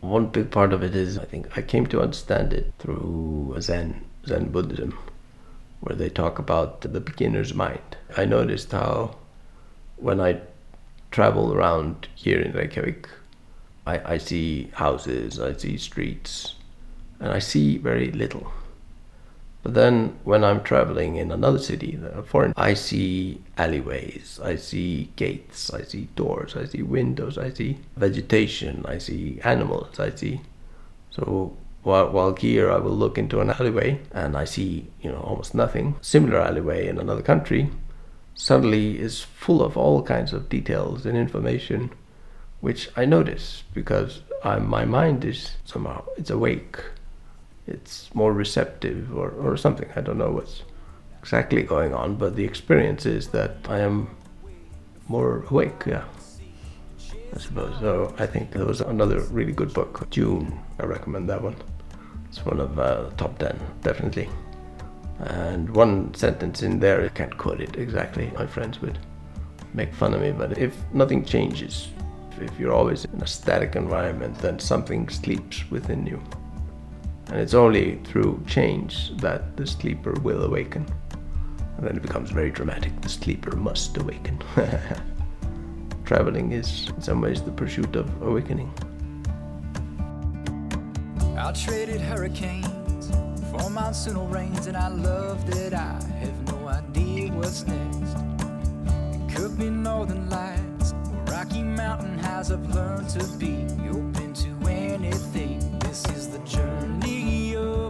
one 0.01 0.27
big 0.27 0.51
part 0.51 0.73
of 0.73 0.83
it 0.83 0.95
is 0.95 1.17
I 1.17 1.25
think 1.25 1.57
I 1.57 1.61
came 1.61 1.87
to 1.87 2.01
understand 2.01 2.53
it 2.53 2.73
through 2.79 3.55
Zen 3.59 4.05
Zen 4.25 4.49
Buddhism 4.51 4.97
where 5.81 5.95
they 5.95 6.09
talk 6.09 6.39
about 6.39 6.81
the 6.81 6.99
beginner's 6.99 7.53
mind. 7.53 7.97
I 8.17 8.25
noticed 8.25 8.71
how 8.71 9.15
when 9.95 10.19
I 10.19 10.41
travel 11.11 11.53
around 11.53 12.07
here 12.15 12.39
in 12.39 12.51
Reykjavik, 12.51 13.07
I, 13.85 14.13
I 14.13 14.17
see 14.17 14.71
houses, 14.73 15.39
I 15.39 15.53
see 15.53 15.77
streets, 15.77 16.55
and 17.19 17.29
I 17.29 17.39
see 17.39 17.77
very 17.77 18.11
little. 18.11 18.51
But 19.62 19.74
then 19.74 20.18
when 20.24 20.43
I'm 20.43 20.64
traveling 20.64 21.18
in 21.18 21.32
another 21.32 21.60
city, 21.60 21.99
a 22.14 22.24
foreign, 22.24 22.53
I 22.55 22.74
see 22.74 23.41
alleyways, 23.57 24.39
I 24.41 24.55
see 24.55 25.12
gates, 25.18 25.74
I 25.74 25.84
see 25.84 26.07
doors, 26.16 26.55
I 26.55 26.66
see 26.66 26.82
windows, 26.82 27.38
I 27.38 27.51
see 27.51 27.80
vegetation, 27.97 28.86
I 28.88 28.99
see 28.99 29.39
animals, 29.43 29.99
I 29.99 30.12
see. 30.12 30.41
So 31.12 31.57
while, 31.84 32.10
while 32.10 32.36
here 32.36 32.72
I 32.72 32.78
will 32.78 32.95
look 32.95 33.18
into 33.18 33.41
an 33.41 33.49
alleyway 33.49 33.99
and 34.14 34.38
I 34.38 34.45
see, 34.45 34.88
you 35.01 35.12
know, 35.12 35.20
almost 35.20 35.53
nothing. 35.53 35.95
Similar 36.01 36.39
alleyway 36.39 36.88
in 36.88 36.97
another 36.97 37.22
country 37.22 37.70
suddenly 38.36 38.97
is 38.97 39.22
full 39.22 39.62
of 39.62 39.76
all 39.76 40.01
kinds 40.03 40.32
of 40.32 40.47
details 40.47 41.05
and 41.05 41.18
information 41.18 41.91
which 42.62 42.89
I 42.95 43.05
notice 43.05 43.64
because 43.74 44.22
I'm, 44.43 44.68
my 44.68 44.86
mind 44.86 45.26
is 45.26 45.55
somehow 45.66 46.05
it's 46.18 46.30
awake. 46.30 46.78
It's 47.70 48.09
more 48.15 48.34
receptive 48.34 49.15
or, 49.15 49.30
or 49.30 49.55
something. 49.57 49.88
I 49.95 50.01
don't 50.01 50.17
know 50.17 50.32
what's 50.32 50.63
exactly 51.20 51.61
going 51.61 51.93
on, 51.93 52.15
but 52.15 52.36
the 52.36 52.43
experience 52.43 53.05
is 53.05 53.28
that 53.30 53.57
I 53.67 53.80
am 53.80 54.09
more 55.07 55.45
awake, 55.49 55.84
yeah. 55.86 56.03
I 57.36 57.39
suppose. 57.39 57.80
So 57.80 58.13
I 58.17 58.26
think 58.26 58.51
there 58.51 58.65
was 58.65 58.82
another 58.82 59.20
really 59.32 59.51
good 59.51 59.72
book, 59.74 60.09
Dune. 60.09 60.59
I 60.80 60.86
recommend 60.86 61.30
that 61.30 61.41
one. 61.41 61.55
It's 62.28 62.43
one 62.43 62.59
of 62.59 62.80
uh, 62.80 63.11
top 63.17 63.38
ten, 63.38 63.59
definitely. 63.84 64.30
And 65.20 65.70
one 65.70 66.13
sentence 66.15 66.63
in 66.63 66.80
there, 66.80 67.05
I 67.05 67.09
can't 67.09 67.38
quote 67.38 67.61
it 67.61 67.78
exactly. 67.78 68.32
My 68.36 68.47
friends 68.47 68.82
would 68.82 68.97
make 69.74 69.93
fun 69.93 70.13
of 70.15 70.22
me, 70.22 70.32
but 70.32 70.57
if 70.57 70.76
nothing 70.93 71.24
changes, 71.24 71.89
if 72.39 72.59
you're 72.59 72.74
always 72.74 73.05
in 73.05 73.22
a 73.22 73.28
static 73.28 73.76
environment, 73.76 74.38
then 74.39 74.57
something 74.57 75.07
sleeps 75.09 75.70
within 75.70 76.05
you. 76.07 76.20
And 77.30 77.39
it's 77.39 77.53
only 77.53 77.99
through 78.05 78.43
change 78.47 79.15
that 79.17 79.55
the 79.55 79.67
sleeper 79.67 80.13
will 80.23 80.43
awaken. 80.43 80.86
And 81.77 81.88
then 81.88 81.95
it 81.95 82.01
becomes 82.01 82.32
very 82.32 82.49
dramatic. 82.49 82.99
The 83.01 83.09
sleeper 83.09 83.55
must 83.55 83.95
awaken. 83.97 84.41
traveling 86.05 86.53
is, 86.53 86.89
in 86.89 87.01
some 87.03 87.21
ways, 87.21 87.43
the 87.43 87.51
pursuit 87.51 87.95
of 87.95 88.09
awakening. 88.23 88.73
I 91.38 91.51
traded 91.51 92.01
hurricanes 92.01 93.07
for 93.51 93.69
monsoonal 93.69 94.34
rains, 94.34 94.65
and 94.65 94.75
I 94.75 94.88
love 94.88 95.45
that 95.51 95.75
I 95.75 96.03
have 96.17 96.47
no 96.47 96.67
idea 96.67 97.32
what's 97.32 97.63
next. 97.67 98.17
It 99.13 99.36
could 99.36 99.55
be 99.55 99.69
northern 99.69 100.32
lights, 100.32 100.93
or 100.93 101.23
Rocky 101.32 101.61
Mountain 101.61 102.17
highs. 102.17 102.51
I've 102.51 102.67
learned 102.73 103.09
to 103.09 103.23
be 103.38 103.67
your 103.84 103.99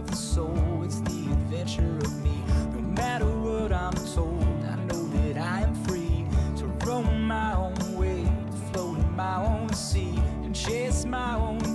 of 0.00 0.10
the 0.10 0.16
soul. 0.16 0.82
It's 0.82 1.00
the 1.00 1.30
adventure 1.30 1.98
of 1.98 2.22
me. 2.22 2.42
No 2.72 2.80
matter 2.80 3.26
what 3.26 3.70
I'm 3.70 3.92
told, 4.14 4.42
I 4.64 4.76
know 4.88 5.02
that 5.08 5.36
I 5.36 5.60
am 5.60 5.74
free 5.84 6.26
to 6.56 6.66
roam 6.86 7.24
my 7.24 7.54
own 7.54 7.98
way, 7.98 8.24
to 8.24 8.56
float 8.72 8.98
in 8.98 9.14
my 9.14 9.36
own 9.44 9.72
sea, 9.74 10.14
and 10.42 10.56
chase 10.56 11.04
my 11.04 11.34
own. 11.34 11.69